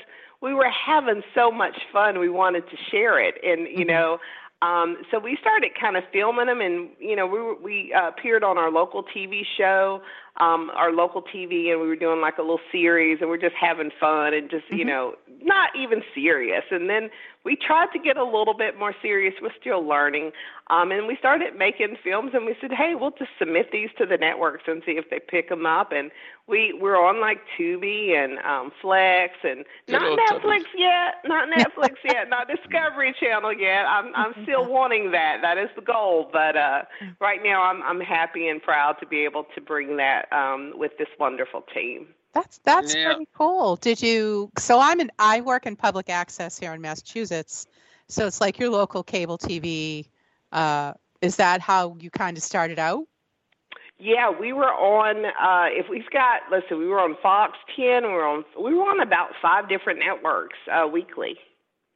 we 0.42 0.54
were 0.54 0.70
having 0.70 1.24
so 1.34 1.52
much 1.52 1.78
fun. 1.92 2.20
We 2.20 2.30
wanted 2.30 2.70
to 2.70 2.78
share 2.92 3.20
it, 3.20 3.36
and 3.44 3.68
you 3.68 3.86
mm-hmm. 3.86 3.88
know, 3.88 4.20
um, 4.62 4.98
so 5.10 5.20
we 5.20 5.38
started 5.40 5.72
kind 5.80 5.96
of 5.96 6.04
filming 6.12 6.48
them, 6.48 6.60
and 6.60 6.90
you 7.00 7.16
know, 7.16 7.26
we 7.26 7.64
we 7.64 7.94
uh, 7.94 8.10
appeared 8.10 8.44
on 8.44 8.58
our 8.58 8.70
local 8.70 9.04
TV 9.04 9.42
show, 9.58 10.02
um, 10.38 10.70
our 10.76 10.92
local 10.92 11.22
TV, 11.22 11.72
and 11.72 11.80
we 11.80 11.88
were 11.88 11.96
doing 11.96 12.20
like 12.20 12.38
a 12.38 12.42
little 12.42 12.60
series, 12.72 13.20
and 13.22 13.30
we're 13.30 13.38
just 13.38 13.56
having 13.56 13.90
fun 14.00 14.34
and 14.34 14.50
just 14.50 14.66
mm-hmm. 14.66 14.76
you 14.76 14.86
know, 14.86 15.16
not 15.44 15.70
even 15.76 16.02
serious. 16.14 16.64
And 16.72 16.90
then 16.90 17.10
we 17.44 17.56
tried 17.56 17.88
to 17.94 18.00
get 18.00 18.18
a 18.18 18.24
little 18.24 18.54
bit 18.54 18.78
more 18.78 18.94
serious. 19.02 19.34
We're 19.42 19.50
still 19.60 19.86
learning. 19.88 20.32
Um, 20.68 20.92
and 20.92 21.08
we 21.08 21.16
started 21.18 21.56
making 21.58 21.98
films 22.04 22.32
and 22.34 22.46
we 22.46 22.56
said, 22.62 22.72
hey, 22.72 22.94
we'll 22.96 23.12
just 23.12 23.32
submit 23.40 23.72
these 23.72 23.90
to 23.98 24.06
the 24.06 24.18
networks 24.18 24.64
and 24.68 24.84
see 24.86 24.94
if 24.94 25.10
they 25.10 25.20
pick 25.20 25.50
them 25.50 25.66
up. 25.66 25.92
And 25.92 26.12
we, 26.48 26.74
we're 26.80 27.00
on 27.00 27.22
like 27.22 27.40
Tubi 27.58 28.12
and 28.12 28.38
um, 28.40 28.72
Flex 28.82 29.34
and 29.44 29.66
not 29.88 30.20
Netflix 30.20 30.64
yet, 30.78 31.16
not 31.26 31.48
Netflix 31.58 31.96
yet, 32.04 32.30
not 32.30 32.48
Discovery 32.48 33.16
Channel 33.20 33.54
yet. 33.54 33.86
I'm, 33.88 34.14
I'm 34.16 34.34
still 34.44 34.66
wanting 34.72 35.12
that. 35.12 35.40
That 35.42 35.58
is 35.58 35.70
the 35.76 35.82
goal. 35.82 36.30
But 36.32 36.56
uh, 36.56 36.84
right 37.20 37.40
now 37.44 37.64
I'm, 37.64 37.82
I'm 37.84 38.02
happy 38.02 38.48
and 38.48 38.62
proud 38.62 38.98
to 39.00 39.08
be 39.08 39.24
able 39.24 39.46
to 39.56 39.62
bring 39.62 39.98
that 39.98 40.32
um, 40.32 40.74
with 40.76 40.92
this 40.98 41.10
wonderful 41.20 41.64
team. 41.74 42.08
That's 42.34 42.60
that's 42.60 42.96
yeah. 42.96 43.06
pretty 43.06 43.28
cool. 43.36 43.76
Did 43.78 44.02
you? 44.02 44.52
So 44.58 44.80
I'm 44.80 45.00
in. 45.00 45.12
I 45.20 45.42
work 45.42 45.66
in 45.66 45.76
public 45.76 46.10
access 46.10 46.60
here 46.60 46.74
in 46.74 46.82
Massachusetts. 46.82 47.66
So 48.08 48.26
it's 48.28 48.42
like 48.42 48.60
your 48.60 48.70
local 48.70 49.04
cable 49.04 49.38
TV. 49.38 50.08
Uh, 50.52 50.94
is 51.22 51.36
that 51.38 51.62
how 51.62 51.96
you 52.00 52.10
kind 52.10 52.38
of 52.38 52.44
started 52.44 52.80
out? 52.80 53.08
Yeah, 54.00 54.30
we 54.30 54.54
were 54.54 54.72
on. 54.72 55.26
Uh, 55.26 55.68
if 55.72 55.90
we've 55.90 56.10
got, 56.12 56.42
listen, 56.50 56.80
we 56.80 56.88
were 56.88 57.00
on 57.00 57.18
Fox 57.22 57.58
10. 57.76 58.04
We 58.04 58.10
were 58.10 58.26
on. 58.26 58.46
We 58.58 58.74
were 58.74 58.84
on 58.84 59.02
about 59.02 59.32
five 59.42 59.68
different 59.68 60.00
networks 60.00 60.58
uh, 60.72 60.88
weekly. 60.88 61.38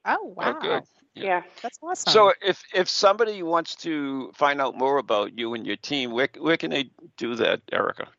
Oh 0.06 0.34
wow! 0.36 0.60
Oh. 0.62 0.82
Yeah. 1.16 1.24
yeah. 1.24 1.42
that's 1.62 1.80
awesome. 1.82 2.12
So 2.12 2.34
if 2.42 2.62
if 2.74 2.90
somebody 2.90 3.42
wants 3.44 3.76
to 3.78 4.32
find 4.36 4.60
out 4.60 4.78
more 4.78 4.98
about 4.98 5.38
you 5.38 5.54
and 5.54 5.66
your 5.66 5.78
team, 5.78 6.12
where 6.12 6.28
where 6.40 6.58
can 6.58 6.72
they 6.72 6.90
do 7.18 7.36
that, 7.36 7.62
Erica? 7.72 8.10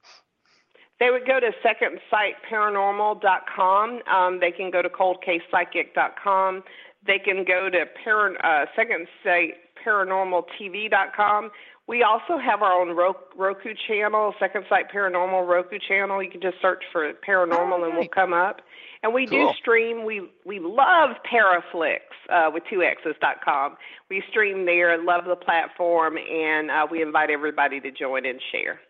They 1.05 1.11
would 1.11 1.27
go 1.27 1.39
to 1.39 1.51
secondsightparanormal.com. 1.63 4.01
Um, 4.11 4.41
they 4.41 4.51
can 4.51 4.71
go 4.71 4.81
to 4.81 4.89
coldcasepsychic.com. 4.89 6.65
They 7.07 7.19
can 7.19 7.45
go 7.45 7.69
to 7.69 7.85
para, 8.03 8.33
uh, 8.43 8.65
secondsightparanormaltv.com. 8.75 11.51
We 11.87 12.03
also 12.03 12.39
have 12.39 12.63
our 12.63 12.73
own 12.73 12.97
Roku 13.37 13.75
channel, 13.87 14.35
Second 14.41 14.65
Sight 14.71 14.91
Paranormal 14.91 15.47
Roku 15.47 15.79
channel. 15.79 16.23
You 16.23 16.31
can 16.31 16.41
just 16.41 16.59
search 16.63 16.83
for 16.91 17.13
paranormal 17.13 17.85
and 17.85 17.99
we'll 17.99 18.09
come 18.09 18.33
up. 18.33 18.63
And 19.03 19.13
we 19.13 19.27
cool. 19.27 19.53
do 19.53 19.59
stream. 19.59 20.07
We 20.07 20.31
we 20.47 20.59
love 20.59 21.19
Paraflix 21.31 22.01
uh, 22.31 22.51
with 22.51 22.63
two 22.71 22.83
X's 22.83 23.17
dot 23.21 23.45
com. 23.45 23.77
We 24.09 24.23
stream 24.31 24.65
there. 24.65 24.97
Love 25.05 25.27
the 25.27 25.37
platform, 25.37 26.17
and 26.17 26.71
uh, 26.71 26.87
we 26.91 27.03
invite 27.03 27.29
everybody 27.29 27.79
to 27.81 27.91
join 27.91 28.25
and 28.25 28.41
share. 28.51 28.81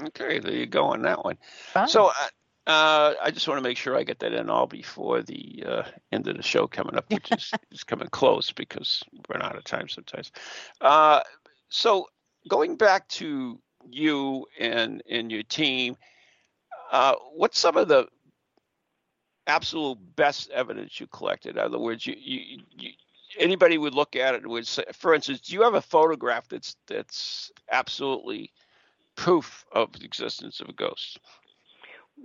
Okay, 0.00 0.38
there 0.38 0.52
you 0.52 0.66
go 0.66 0.84
on 0.84 1.02
that 1.02 1.24
one. 1.24 1.38
Fine. 1.72 1.88
So. 1.88 2.08
Uh, 2.08 2.28
uh, 2.66 3.12
I 3.22 3.30
just 3.30 3.46
want 3.46 3.58
to 3.58 3.62
make 3.62 3.76
sure 3.76 3.94
I 3.94 4.04
get 4.04 4.20
that 4.20 4.32
in 4.32 4.48
all 4.48 4.66
before 4.66 5.20
the 5.20 5.64
uh, 5.66 5.82
end 6.12 6.26
of 6.28 6.38
the 6.38 6.42
show 6.42 6.66
coming 6.66 6.96
up, 6.96 7.04
which 7.12 7.30
is, 7.30 7.52
is 7.70 7.84
coming 7.84 8.08
close 8.08 8.52
because 8.52 9.02
we're 9.28 9.42
out 9.42 9.56
of 9.56 9.64
time 9.64 9.86
sometimes. 9.86 10.32
Uh, 10.80 11.20
so 11.68 12.06
going 12.48 12.76
back 12.76 13.06
to 13.08 13.60
you 13.90 14.46
and 14.58 15.02
and 15.10 15.30
your 15.30 15.42
team, 15.42 15.96
uh, 16.90 17.16
what's 17.34 17.58
some 17.58 17.76
of 17.76 17.88
the 17.88 18.06
absolute 19.46 19.98
best 20.16 20.50
evidence 20.50 20.98
you 20.98 21.06
collected? 21.06 21.56
In 21.56 21.62
other 21.62 21.78
words, 21.78 22.06
you, 22.06 22.14
you, 22.18 22.62
you 22.70 22.90
anybody 23.38 23.76
would 23.76 23.94
look 23.94 24.16
at 24.16 24.34
it 24.34 24.42
and 24.42 24.50
would 24.50 24.66
say, 24.66 24.84
for 24.92 25.14
instance, 25.14 25.40
do 25.40 25.52
you 25.52 25.62
have 25.62 25.74
a 25.74 25.82
photograph 25.82 26.48
that's 26.48 26.76
that's 26.86 27.50
absolutely 27.70 28.52
proof 29.16 29.64
of 29.72 29.92
the 29.92 30.04
existence 30.04 30.60
of 30.60 30.68
a 30.68 30.72
ghost? 30.72 31.18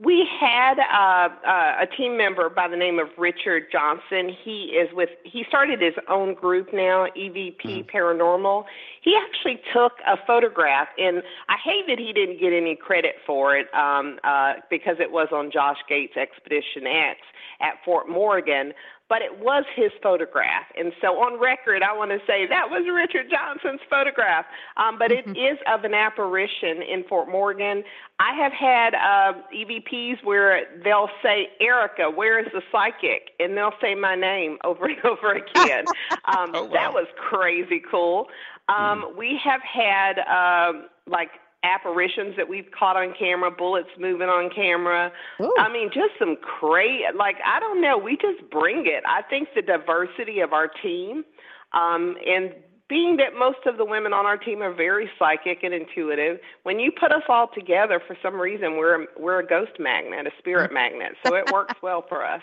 We 0.01 0.25
had 0.39 0.79
uh, 0.79 1.29
uh, 1.45 1.81
a 1.81 1.87
team 1.97 2.15
member 2.15 2.47
by 2.47 2.67
the 2.67 2.77
name 2.77 2.99
of 2.99 3.07
Richard 3.17 3.65
Johnson. 3.71 4.29
He 4.43 4.65
is 4.65 4.87
with. 4.93 5.09
He 5.25 5.43
started 5.49 5.81
his 5.81 5.95
own 6.07 6.35
group 6.35 6.69
now, 6.71 7.07
EVP 7.17 7.57
mm-hmm. 7.65 7.97
Paranormal. 7.97 8.65
He 9.01 9.17
actually 9.17 9.59
took 9.73 9.93
a 10.07 10.15
photograph, 10.27 10.89
and 10.99 11.23
I 11.49 11.55
hate 11.61 11.85
that 11.87 11.97
he 11.97 12.13
didn't 12.13 12.39
get 12.39 12.53
any 12.53 12.75
credit 12.75 13.15
for 13.25 13.57
it 13.57 13.65
um, 13.73 14.19
uh, 14.23 14.53
because 14.69 14.97
it 14.99 15.11
was 15.11 15.29
on 15.33 15.51
Josh 15.51 15.79
Gates 15.89 16.15
Expedition 16.15 16.85
X 16.85 17.19
at 17.59 17.73
Fort 17.83 18.07
Morgan 18.07 18.73
but 19.10 19.24
it 19.24 19.39
was 19.39 19.66
his 19.76 19.91
photograph. 20.01 20.68
And 20.78 20.93
so 21.01 21.20
on 21.20 21.39
record, 21.41 21.82
I 21.82 21.97
want 21.97 22.12
to 22.12 22.20
say 22.28 22.45
that 22.47 22.70
was 22.70 22.86
Richard 22.93 23.30
Johnson's 23.30 23.82
photograph. 23.89 24.45
Um, 24.78 24.99
but 24.99 25.12
it 25.12 25.26
mm-hmm. 25.28 25.74
of 25.74 25.84
an 25.84 25.95
apparition 25.95 26.84
in 26.84 27.03
Fort 27.10 27.28
Morgan. 27.28 27.84
I 28.20 28.34
have 28.36 28.53
had 28.53 28.93
uh, 28.93 29.34
EVPs 29.53 30.24
where 30.24 30.66
they'll 30.84 31.10
say, 31.24 31.49
Erica, 31.60 32.12
where 32.12 32.39
is 32.39 32.47
the 32.53 32.62
psychic? 32.72 33.32
And 33.39 33.57
they'll 33.57 33.74
say 33.82 33.95
my 33.95 34.16
name 34.16 34.57
over 34.64 34.86
and 34.86 34.97
over 35.03 35.34
again. 35.34 35.86
Um, 36.26 36.51
oh, 36.53 36.66
wow. 36.66 36.74
That 36.74 36.93
was 36.93 37.07
crazy 37.18 37.82
cool. 37.89 38.28
Um, 38.68 39.01
mm. 39.01 39.18
We 39.18 39.39
have 39.43 39.62
had 39.62 40.20
um, 40.20 40.88
like 41.07 41.32
apparitions 41.64 42.36
that 42.38 42.47
we've 42.47 42.70
caught 42.72 42.95
on 42.95 43.14
camera, 43.18 43.51
bullets 43.51 43.89
moving 43.99 44.30
on 44.30 44.49
camera. 44.49 45.12
Ooh. 45.41 45.53
I 45.57 45.72
mean, 45.72 45.89
just 45.93 46.12
some 46.18 46.38
crazy, 46.38 47.03
like, 47.16 47.36
I 47.45 47.60
don't 47.60 47.82
know, 47.82 47.97
we 47.97 48.16
just 48.16 48.49
bring 48.49 48.86
it. 48.86 49.03
I 49.05 49.22
think 49.24 49.49
the 49.55 49.62
diversity 49.62 50.39
of 50.39 50.53
our 50.53 50.68
team, 50.68 51.26
um, 51.74 52.16
and 52.26 52.53
being 52.88 53.18
that 53.18 53.38
most 53.38 53.60
of 53.68 53.78
the 53.78 53.86
women 53.86 54.14
on 54.14 54.26
our 54.26 54.38
team 54.38 54.62
are 54.62 54.74
very 54.74 55.10
psychic 55.20 55.64
and 55.64 55.74
intuitive, 55.74 56.39
when 56.64 56.80
you 56.80 56.91
put 56.91 57.12
us 57.12 57.22
all 57.30 57.47
together, 57.53 58.01
for 58.05 58.18
some 58.22 58.36
reason, 58.36 58.78
we're 58.78 59.05
we're 59.18 59.39
a 59.39 59.45
ghost 59.45 59.74
magnet, 59.80 60.26
a 60.26 60.32
spirit 60.39 60.74
magnet. 60.74 61.12
So 61.26 61.36
it 61.36 61.51
works 61.51 61.76
well 61.84 62.03
for 62.10 62.26
us. 62.26 62.41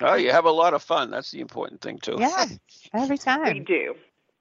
Oh, 0.00 0.14
you 0.14 0.30
have 0.30 0.44
a 0.44 0.50
lot 0.50 0.74
of 0.74 0.82
fun. 0.82 1.10
That's 1.10 1.30
the 1.30 1.40
important 1.40 1.80
thing 1.80 1.98
too. 1.98 2.16
Yeah, 2.18 2.44
every 2.92 3.18
time 3.18 3.54
we 3.54 3.60
do. 3.60 3.94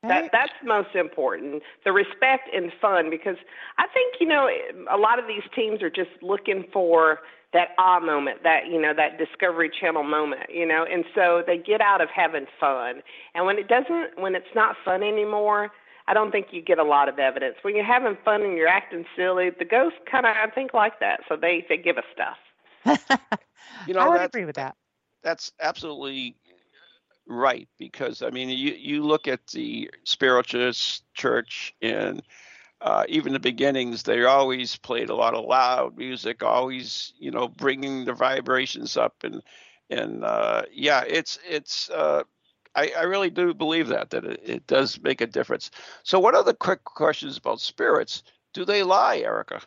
That 0.04 0.32
that's 0.32 0.54
most 0.64 0.96
important. 0.96 1.62
The 1.86 1.92
respect 1.92 2.50
and 2.54 2.72
fun 2.82 3.10
because 3.10 3.38
I 3.78 3.86
think 3.94 4.16
you 4.20 4.28
know 4.28 4.50
a 4.90 4.98
lot 4.98 5.20
of 5.20 5.28
these 5.28 5.44
teams 5.56 5.84
are 5.84 5.92
just 5.92 6.10
looking 6.22 6.66
for 6.74 7.20
that 7.54 7.70
ah 7.78 8.00
moment, 8.00 8.44
that 8.44 8.68
you 8.68 8.82
know 8.82 8.94
that 8.96 9.18
Discovery 9.18 9.70
Channel 9.70 10.04
moment, 10.04 10.50
you 10.50 10.66
know, 10.66 10.86
and 10.90 11.06
so 11.14 11.44
they 11.46 11.58
get 11.58 11.82
out 11.82 12.02
of 12.02 12.10
having 12.10 12.46
fun. 12.60 13.04
And 13.36 13.46
when 13.46 13.58
it 13.58 13.68
doesn't, 13.68 14.20
when 14.20 14.36
it's 14.36 14.56
not 14.56 14.76
fun 14.84 15.04
anymore, 15.04 15.70
I 16.08 16.14
don't 16.14 16.32
think 16.32 16.48
you 16.52 16.62
get 16.62 16.80
a 16.80 16.84
lot 16.84 17.08
of 17.08 17.20
evidence. 17.20 17.58
When 17.62 17.76
you're 17.76 17.86
having 17.86 18.18
fun 18.24 18.42
and 18.42 18.58
you're 18.58 18.68
acting 18.68 19.06
silly, 19.16 19.50
the 19.52 19.66
ghosts 19.66 20.00
kind 20.10 20.26
of 20.26 20.36
I 20.36 20.50
think 20.50 20.74
like 20.74 21.00
that, 21.00 21.22
so 21.30 21.36
they 21.36 21.66
they 21.70 21.78
give 21.78 21.98
us 21.98 22.06
stuff. 22.14 23.00
you 23.88 23.94
know, 23.94 24.00
I 24.00 24.10
would 24.10 24.22
agree 24.22 24.46
with 24.46 24.56
that. 24.56 24.76
That's 25.24 25.52
absolutely 25.60 26.36
right 27.28 27.68
because 27.78 28.22
I 28.22 28.30
mean 28.30 28.50
you 28.50 28.74
you 28.74 29.04
look 29.04 29.28
at 29.28 29.46
the 29.48 29.90
spiritualist 30.04 31.04
church 31.14 31.74
and 31.82 32.22
uh, 32.82 33.04
even 33.08 33.34
the 33.34 33.40
beginnings 33.40 34.04
they 34.04 34.24
always 34.24 34.76
played 34.76 35.10
a 35.10 35.16
lot 35.16 35.36
of 35.36 35.46
loud 35.46 35.98
music 35.98 36.44
always 36.44 37.14
you 37.20 37.32
know 37.32 37.48
bringing 37.48 38.06
the 38.06 38.14
vibrations 38.14 38.98
up 38.98 39.24
and 39.24 39.42
and 39.90 40.24
uh, 40.24 40.64
yeah 40.72 41.04
it's 41.08 41.40
it's 41.48 41.90
uh, 41.92 42.24
I, 42.76 42.92
I 42.98 43.04
really 43.04 43.30
do 43.30 43.54
believe 43.54 43.88
that 43.90 44.10
that 44.12 44.26
it, 44.26 44.42
it 44.44 44.68
does 44.68 45.00
make 45.02 45.22
a 45.22 45.28
difference. 45.28 45.72
So 46.04 46.20
what 46.20 46.36
are 46.36 46.44
the 46.44 46.54
quick 46.54 46.84
questions 46.84 47.38
about 47.38 47.60
spirits? 47.60 48.24
Do 48.54 48.66
they 48.66 48.84
lie 48.84 49.18
Erica 49.18 49.62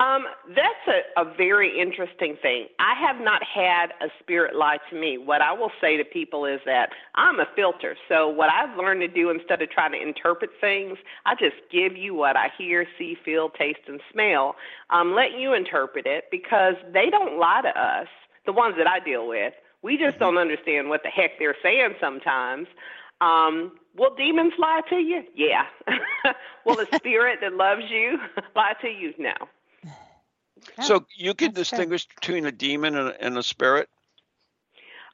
um, 0.00 0.24
that's 0.48 0.88
a, 0.88 1.20
a 1.20 1.34
very 1.36 1.80
interesting 1.80 2.36
thing. 2.42 2.66
I 2.80 2.94
have 3.06 3.22
not 3.22 3.42
had 3.44 3.92
a 4.00 4.08
spirit 4.18 4.56
lie 4.56 4.78
to 4.90 5.00
me. 5.00 5.18
What 5.18 5.40
I 5.40 5.52
will 5.52 5.70
say 5.80 5.96
to 5.96 6.04
people 6.04 6.44
is 6.46 6.60
that 6.66 6.90
I'm 7.14 7.38
a 7.38 7.46
filter. 7.54 7.96
So, 8.08 8.28
what 8.28 8.50
I've 8.50 8.76
learned 8.76 9.02
to 9.02 9.08
do 9.08 9.30
instead 9.30 9.62
of 9.62 9.70
trying 9.70 9.92
to 9.92 10.02
interpret 10.02 10.50
things, 10.60 10.98
I 11.26 11.36
just 11.36 11.54
give 11.70 11.96
you 11.96 12.12
what 12.12 12.36
I 12.36 12.50
hear, 12.58 12.86
see, 12.98 13.16
feel, 13.24 13.50
taste, 13.50 13.86
and 13.86 14.00
smell. 14.12 14.56
Um, 14.90 15.14
let 15.14 15.38
you 15.38 15.54
interpret 15.54 16.06
it 16.06 16.24
because 16.28 16.74
they 16.92 17.08
don't 17.08 17.38
lie 17.38 17.62
to 17.62 17.80
us, 17.80 18.08
the 18.46 18.52
ones 18.52 18.74
that 18.78 18.88
I 18.88 18.98
deal 18.98 19.28
with. 19.28 19.54
We 19.82 19.96
just 19.96 20.18
don't 20.18 20.38
understand 20.38 20.88
what 20.88 21.04
the 21.04 21.10
heck 21.10 21.38
they're 21.38 21.56
saying 21.62 21.94
sometimes. 22.00 22.66
Um, 23.20 23.72
will 23.96 24.14
demons 24.16 24.54
lie 24.58 24.80
to 24.88 24.96
you? 24.96 25.22
Yeah. 25.36 25.66
will 26.66 26.80
a 26.80 26.86
spirit 26.96 27.38
that 27.42 27.54
loves 27.54 27.82
you 27.88 28.18
lie 28.56 28.74
to 28.82 28.88
you? 28.88 29.14
No 29.18 29.34
so 30.82 31.06
you 31.16 31.34
can 31.34 31.52
distinguish 31.52 32.06
between 32.06 32.46
a 32.46 32.52
demon 32.52 32.96
and, 32.96 33.14
and 33.20 33.38
a 33.38 33.42
spirit? 33.42 33.88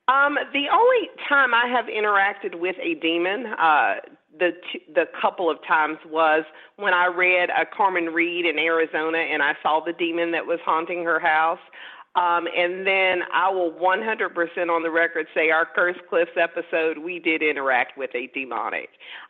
Um, 0.08 0.38
the 0.52 0.68
only 0.72 1.08
time 1.28 1.54
I 1.54 1.66
have 1.66 1.86
interacted 1.86 2.58
with 2.58 2.76
a 2.82 2.94
demon, 2.94 3.46
uh, 3.46 3.96
the 4.36 4.52
t- 4.72 4.82
the 4.92 5.06
couple 5.20 5.48
of 5.48 5.58
times 5.64 5.98
was 6.08 6.44
when 6.76 6.94
I 6.94 7.06
read 7.06 7.50
a 7.50 7.64
Carmen 7.64 8.06
Reed 8.06 8.44
in 8.44 8.58
Arizona, 8.58 9.18
and 9.18 9.42
I 9.42 9.54
saw 9.62 9.80
the 9.80 9.92
demon 9.92 10.32
that 10.32 10.46
was 10.46 10.58
haunting 10.64 11.04
her 11.04 11.20
house. 11.20 11.60
Um, 12.16 12.48
and 12.56 12.86
then 12.86 13.22
I 13.32 13.50
will 13.50 13.70
100% 13.70 14.68
on 14.68 14.82
the 14.82 14.90
record 14.90 15.28
say 15.32 15.50
our 15.50 15.64
Cursed 15.64 16.00
Cliffs 16.08 16.32
episode, 16.36 16.98
we 16.98 17.20
did 17.20 17.40
interact 17.40 17.96
with 17.96 18.10
a 18.14 18.26
demonic. 18.34 18.88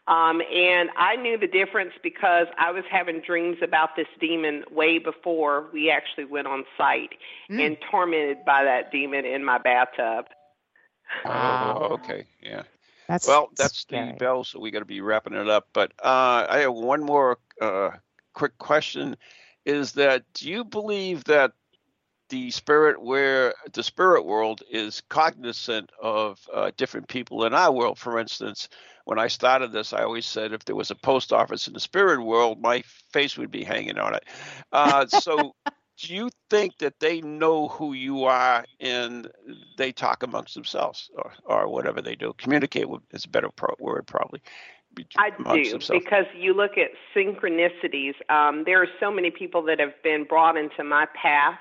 Um, 0.08 0.40
and 0.52 0.88
I 0.96 1.16
knew 1.16 1.36
the 1.36 1.46
difference 1.46 1.92
because 2.02 2.46
I 2.58 2.70
was 2.70 2.84
having 2.90 3.20
dreams 3.20 3.58
about 3.62 3.96
this 3.96 4.06
demon 4.18 4.64
way 4.70 4.98
before 4.98 5.66
we 5.74 5.90
actually 5.90 6.24
went 6.24 6.46
on 6.46 6.64
site 6.78 7.10
mm. 7.50 7.64
and 7.64 7.76
tormented 7.90 8.46
by 8.46 8.64
that 8.64 8.90
demon 8.90 9.26
in 9.26 9.44
my 9.44 9.58
bathtub. 9.58 10.26
Oh, 11.26 11.88
okay. 11.92 12.24
Yeah. 12.42 12.62
That's 13.08 13.26
well, 13.26 13.50
that's 13.56 13.80
scary. 13.80 14.12
the 14.12 14.18
bell, 14.18 14.44
so 14.44 14.60
we 14.60 14.70
got 14.70 14.78
to 14.78 14.84
be 14.84 15.00
wrapping 15.00 15.34
it 15.34 15.48
up. 15.48 15.66
But 15.72 15.92
uh, 15.98 16.46
I 16.48 16.58
have 16.58 16.74
one 16.74 17.02
more 17.02 17.38
uh, 17.60 17.90
quick 18.34 18.56
question: 18.58 19.16
Is 19.66 19.92
that 19.94 20.22
do 20.32 20.48
you 20.48 20.64
believe 20.64 21.24
that 21.24 21.50
the 22.30 22.50
spirit 22.50 23.02
where 23.02 23.52
the 23.72 23.82
spirit 23.82 24.24
world 24.24 24.62
is 24.70 25.02
cognizant 25.08 25.90
of 26.00 26.40
uh, 26.52 26.70
different 26.76 27.08
people 27.08 27.44
in 27.44 27.52
our 27.52 27.72
world. 27.72 27.98
For 27.98 28.18
instance, 28.18 28.68
when 29.04 29.18
I 29.18 29.26
started 29.26 29.72
this, 29.72 29.92
I 29.92 30.02
always 30.02 30.26
said 30.26 30.52
if 30.52 30.64
there 30.64 30.76
was 30.76 30.90
a 30.90 30.94
post 30.94 31.32
office 31.32 31.66
in 31.66 31.74
the 31.74 31.80
spirit 31.80 32.22
world, 32.22 32.60
my 32.62 32.82
face 33.12 33.36
would 33.36 33.50
be 33.50 33.64
hanging 33.64 33.98
on 33.98 34.14
it. 34.14 34.24
Uh, 34.72 35.06
so, 35.06 35.54
do 35.98 36.14
you 36.14 36.30
think 36.48 36.78
that 36.78 37.00
they 37.00 37.20
know 37.20 37.68
who 37.68 37.92
you 37.92 38.24
are 38.24 38.64
and 38.78 39.28
they 39.76 39.92
talk 39.92 40.22
amongst 40.22 40.54
themselves 40.54 41.10
or, 41.14 41.32
or 41.44 41.68
whatever 41.68 42.00
they 42.00 42.14
do? 42.14 42.32
Communicate 42.38 42.86
is 43.10 43.24
a 43.24 43.28
better 43.28 43.50
pro- 43.50 43.74
word, 43.80 44.06
probably. 44.06 44.40
I 45.18 45.30
do 45.30 45.70
themselves. 45.70 46.04
because 46.04 46.26
you 46.36 46.52
look 46.52 46.72
at 46.76 46.90
synchronicities. 47.14 48.14
Um, 48.28 48.64
there 48.64 48.82
are 48.82 48.88
so 48.98 49.10
many 49.10 49.30
people 49.30 49.62
that 49.62 49.78
have 49.78 49.94
been 50.02 50.24
brought 50.24 50.56
into 50.56 50.82
my 50.82 51.06
path 51.14 51.58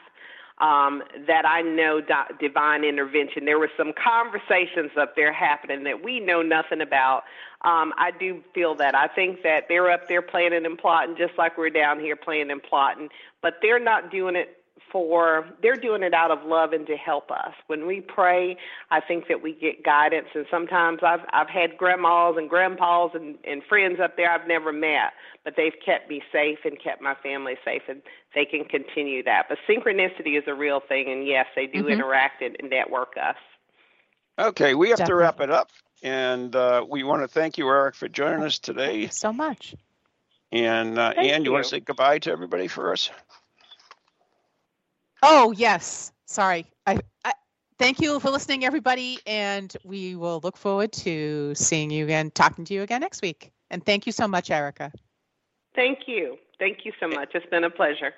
um, 0.60 1.04
that 1.28 1.46
I 1.46 1.62
know 1.62 2.02
di- 2.02 2.32
divine 2.40 2.84
intervention. 2.84 3.46
There 3.46 3.60
were 3.60 3.72
some 3.78 3.94
conversations 3.94 4.92
up 5.00 5.16
there 5.16 5.32
happening 5.32 5.84
that 5.86 6.04
we 6.04 6.20
know 6.20 6.42
nothing 6.42 6.82
about. 6.82 7.24
Um, 7.62 7.94
I 7.98 8.12
do 8.18 8.44
feel 8.54 8.76
that. 8.76 8.96
I 8.96 9.08
think 9.08 9.44
that 9.44 9.66
they're 9.68 9.90
up 9.90 10.08
there 10.08 10.22
planning 10.22 10.66
and 10.66 10.78
plotting 10.78 11.16
just 11.18 11.38
like 11.38 11.58
we're 11.58 11.70
down 11.70 12.00
here 12.00 12.16
planning 12.16 12.52
and 12.52 12.64
plotting, 12.64 13.10
but 13.42 13.56
they're 13.62 13.84
not 13.84 14.12
doing 14.12 14.36
it 14.36 14.59
for 14.92 15.48
they're 15.62 15.76
doing 15.76 16.04
it 16.04 16.14
out 16.14 16.32
of 16.32 16.46
love 16.46 16.74
and 16.74 16.86
to 16.88 16.96
help 16.96 17.32
us. 17.32 17.54
When 17.68 17.88
we 17.88 18.02
pray, 18.02 18.58
I 18.92 19.00
think 19.00 19.28
that 19.28 19.42
we 19.42 19.54
get 19.54 19.84
guidance 19.84 20.28
and 20.34 20.46
sometimes 20.50 21.00
I've 21.04 21.22
I've 21.32 21.50
had 21.50 21.78
grandmas 21.78 22.36
and 22.38 22.50
grandpas 22.50 23.12
and, 23.14 23.38
and 23.44 23.64
friends 23.64 24.00
up 24.02 24.18
there 24.18 24.32
I've 24.32 24.48
never 24.48 24.72
met, 24.72 25.14
but 25.44 25.56
they've 25.56 25.74
kept 25.86 26.10
me 26.10 26.22
safe 26.32 26.60
and 26.66 26.82
kept 26.82 27.02
my 27.02 27.16
family 27.16 27.56
safe 27.66 27.84
and 27.88 28.02
they 28.36 28.46
can 28.46 28.66
continue 28.66 29.24
that. 29.24 29.48
But 29.50 29.58
synchronicity 29.68 30.38
is 30.38 30.44
a 30.48 30.54
real 30.54 30.80
thing 30.80 31.12
and 31.12 31.28
yes, 31.28 31.46
they 31.56 31.68
do 31.68 31.80
mm-hmm. 31.80 31.90
interact 31.90 32.42
and, 32.42 32.56
and 32.60 32.70
network 32.70 33.16
us. 33.22 33.38
Okay, 34.38 34.74
we 34.74 34.90
have 34.90 35.00
Definitely. 35.00 35.20
to 35.20 35.26
wrap 35.26 35.42
it 35.42 35.52
up. 35.52 35.72
And 36.02 36.56
uh, 36.56 36.86
we 36.88 37.04
want 37.04 37.24
to 37.24 37.28
thank 37.28 37.58
you, 37.58 37.68
Eric, 37.68 37.96
for 37.96 38.08
joining 38.08 38.44
us 38.44 38.58
today. 38.60 39.08
so 39.08 39.34
much. 39.34 39.76
And 40.52 40.98
uh, 40.98 41.14
Ann, 41.18 41.42
you, 41.42 41.50
you 41.50 41.52
want 41.52 41.66
to 41.66 41.70
say 41.70 41.80
goodbye 41.80 42.20
to 42.20 42.32
everybody 42.32 42.68
for 42.68 42.94
us? 42.94 43.12
Oh 45.22 45.52
yes, 45.52 46.12
sorry. 46.26 46.66
I, 46.86 47.00
I 47.26 47.34
thank 47.78 48.00
you 48.00 48.20
for 48.20 48.30
listening, 48.30 48.66
everybody, 48.66 49.20
and 49.26 49.76
we 49.84 50.16
will 50.16 50.40
look 50.44 50.58
forward 50.58 50.92
to 50.94 51.54
seeing 51.56 51.92
you 51.92 52.06
again, 52.06 52.32
talking 52.32 52.66
to 52.66 52.74
you 52.74 52.84
again 52.84 53.02
next 53.02 53.22
week. 53.22 53.52
And 53.70 53.86
thank 53.86 54.06
you 54.06 54.12
so 54.12 54.28
much, 54.28 54.50
Erica. 54.50 54.92
Thank 55.76 56.08
you. 56.08 56.38
Thank 56.58 56.86
you 56.86 56.92
so 57.00 57.08
much. 57.08 57.30
It's 57.34 57.46
been 57.46 57.64
a 57.64 57.70
pleasure. 57.70 58.14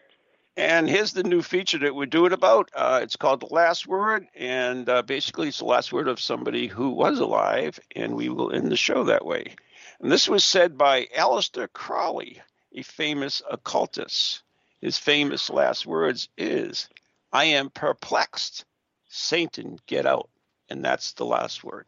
And 0.58 0.90
here's 0.90 1.14
the 1.14 1.24
new 1.24 1.42
feature 1.42 1.78
that 1.80 1.96
we're 1.96 2.06
doing 2.06 2.34
about. 2.34 2.70
Uh, 2.76 3.00
it's 3.02 3.16
called 3.16 3.40
The 3.40 3.54
Last 3.54 3.88
Word. 3.88 4.28
And 4.36 4.90
uh, 4.90 5.02
basically, 5.02 5.48
it's 5.48 5.60
the 5.60 5.66
last 5.66 5.94
word 5.94 6.08
of 6.08 6.20
somebody 6.20 6.68
who 6.68 6.90
was 6.90 7.20
alive. 7.20 7.80
And 7.96 8.16
we 8.16 8.30
will 8.30 8.52
end 8.52 8.72
the 8.72 8.78
show 8.78 9.04
that 9.06 9.26
way. 9.26 9.56
And 10.02 10.12
this 10.12 10.28
was 10.28 10.44
said 10.44 10.78
by 10.78 11.06
Aleister 11.18 11.72
Crowley, 11.72 12.42
a 12.74 12.82
famous 12.82 13.42
occultist. 13.50 14.44
His 14.82 14.98
famous 14.98 15.50
last 15.50 15.86
words 15.86 16.30
is, 16.38 16.90
I 17.32 17.46
am 17.46 17.70
perplexed. 17.70 18.66
Satan, 19.10 19.78
get 19.88 20.06
out. 20.06 20.30
And 20.70 20.84
that's 20.84 21.14
the 21.14 21.26
last 21.26 21.64
word. 21.64 21.88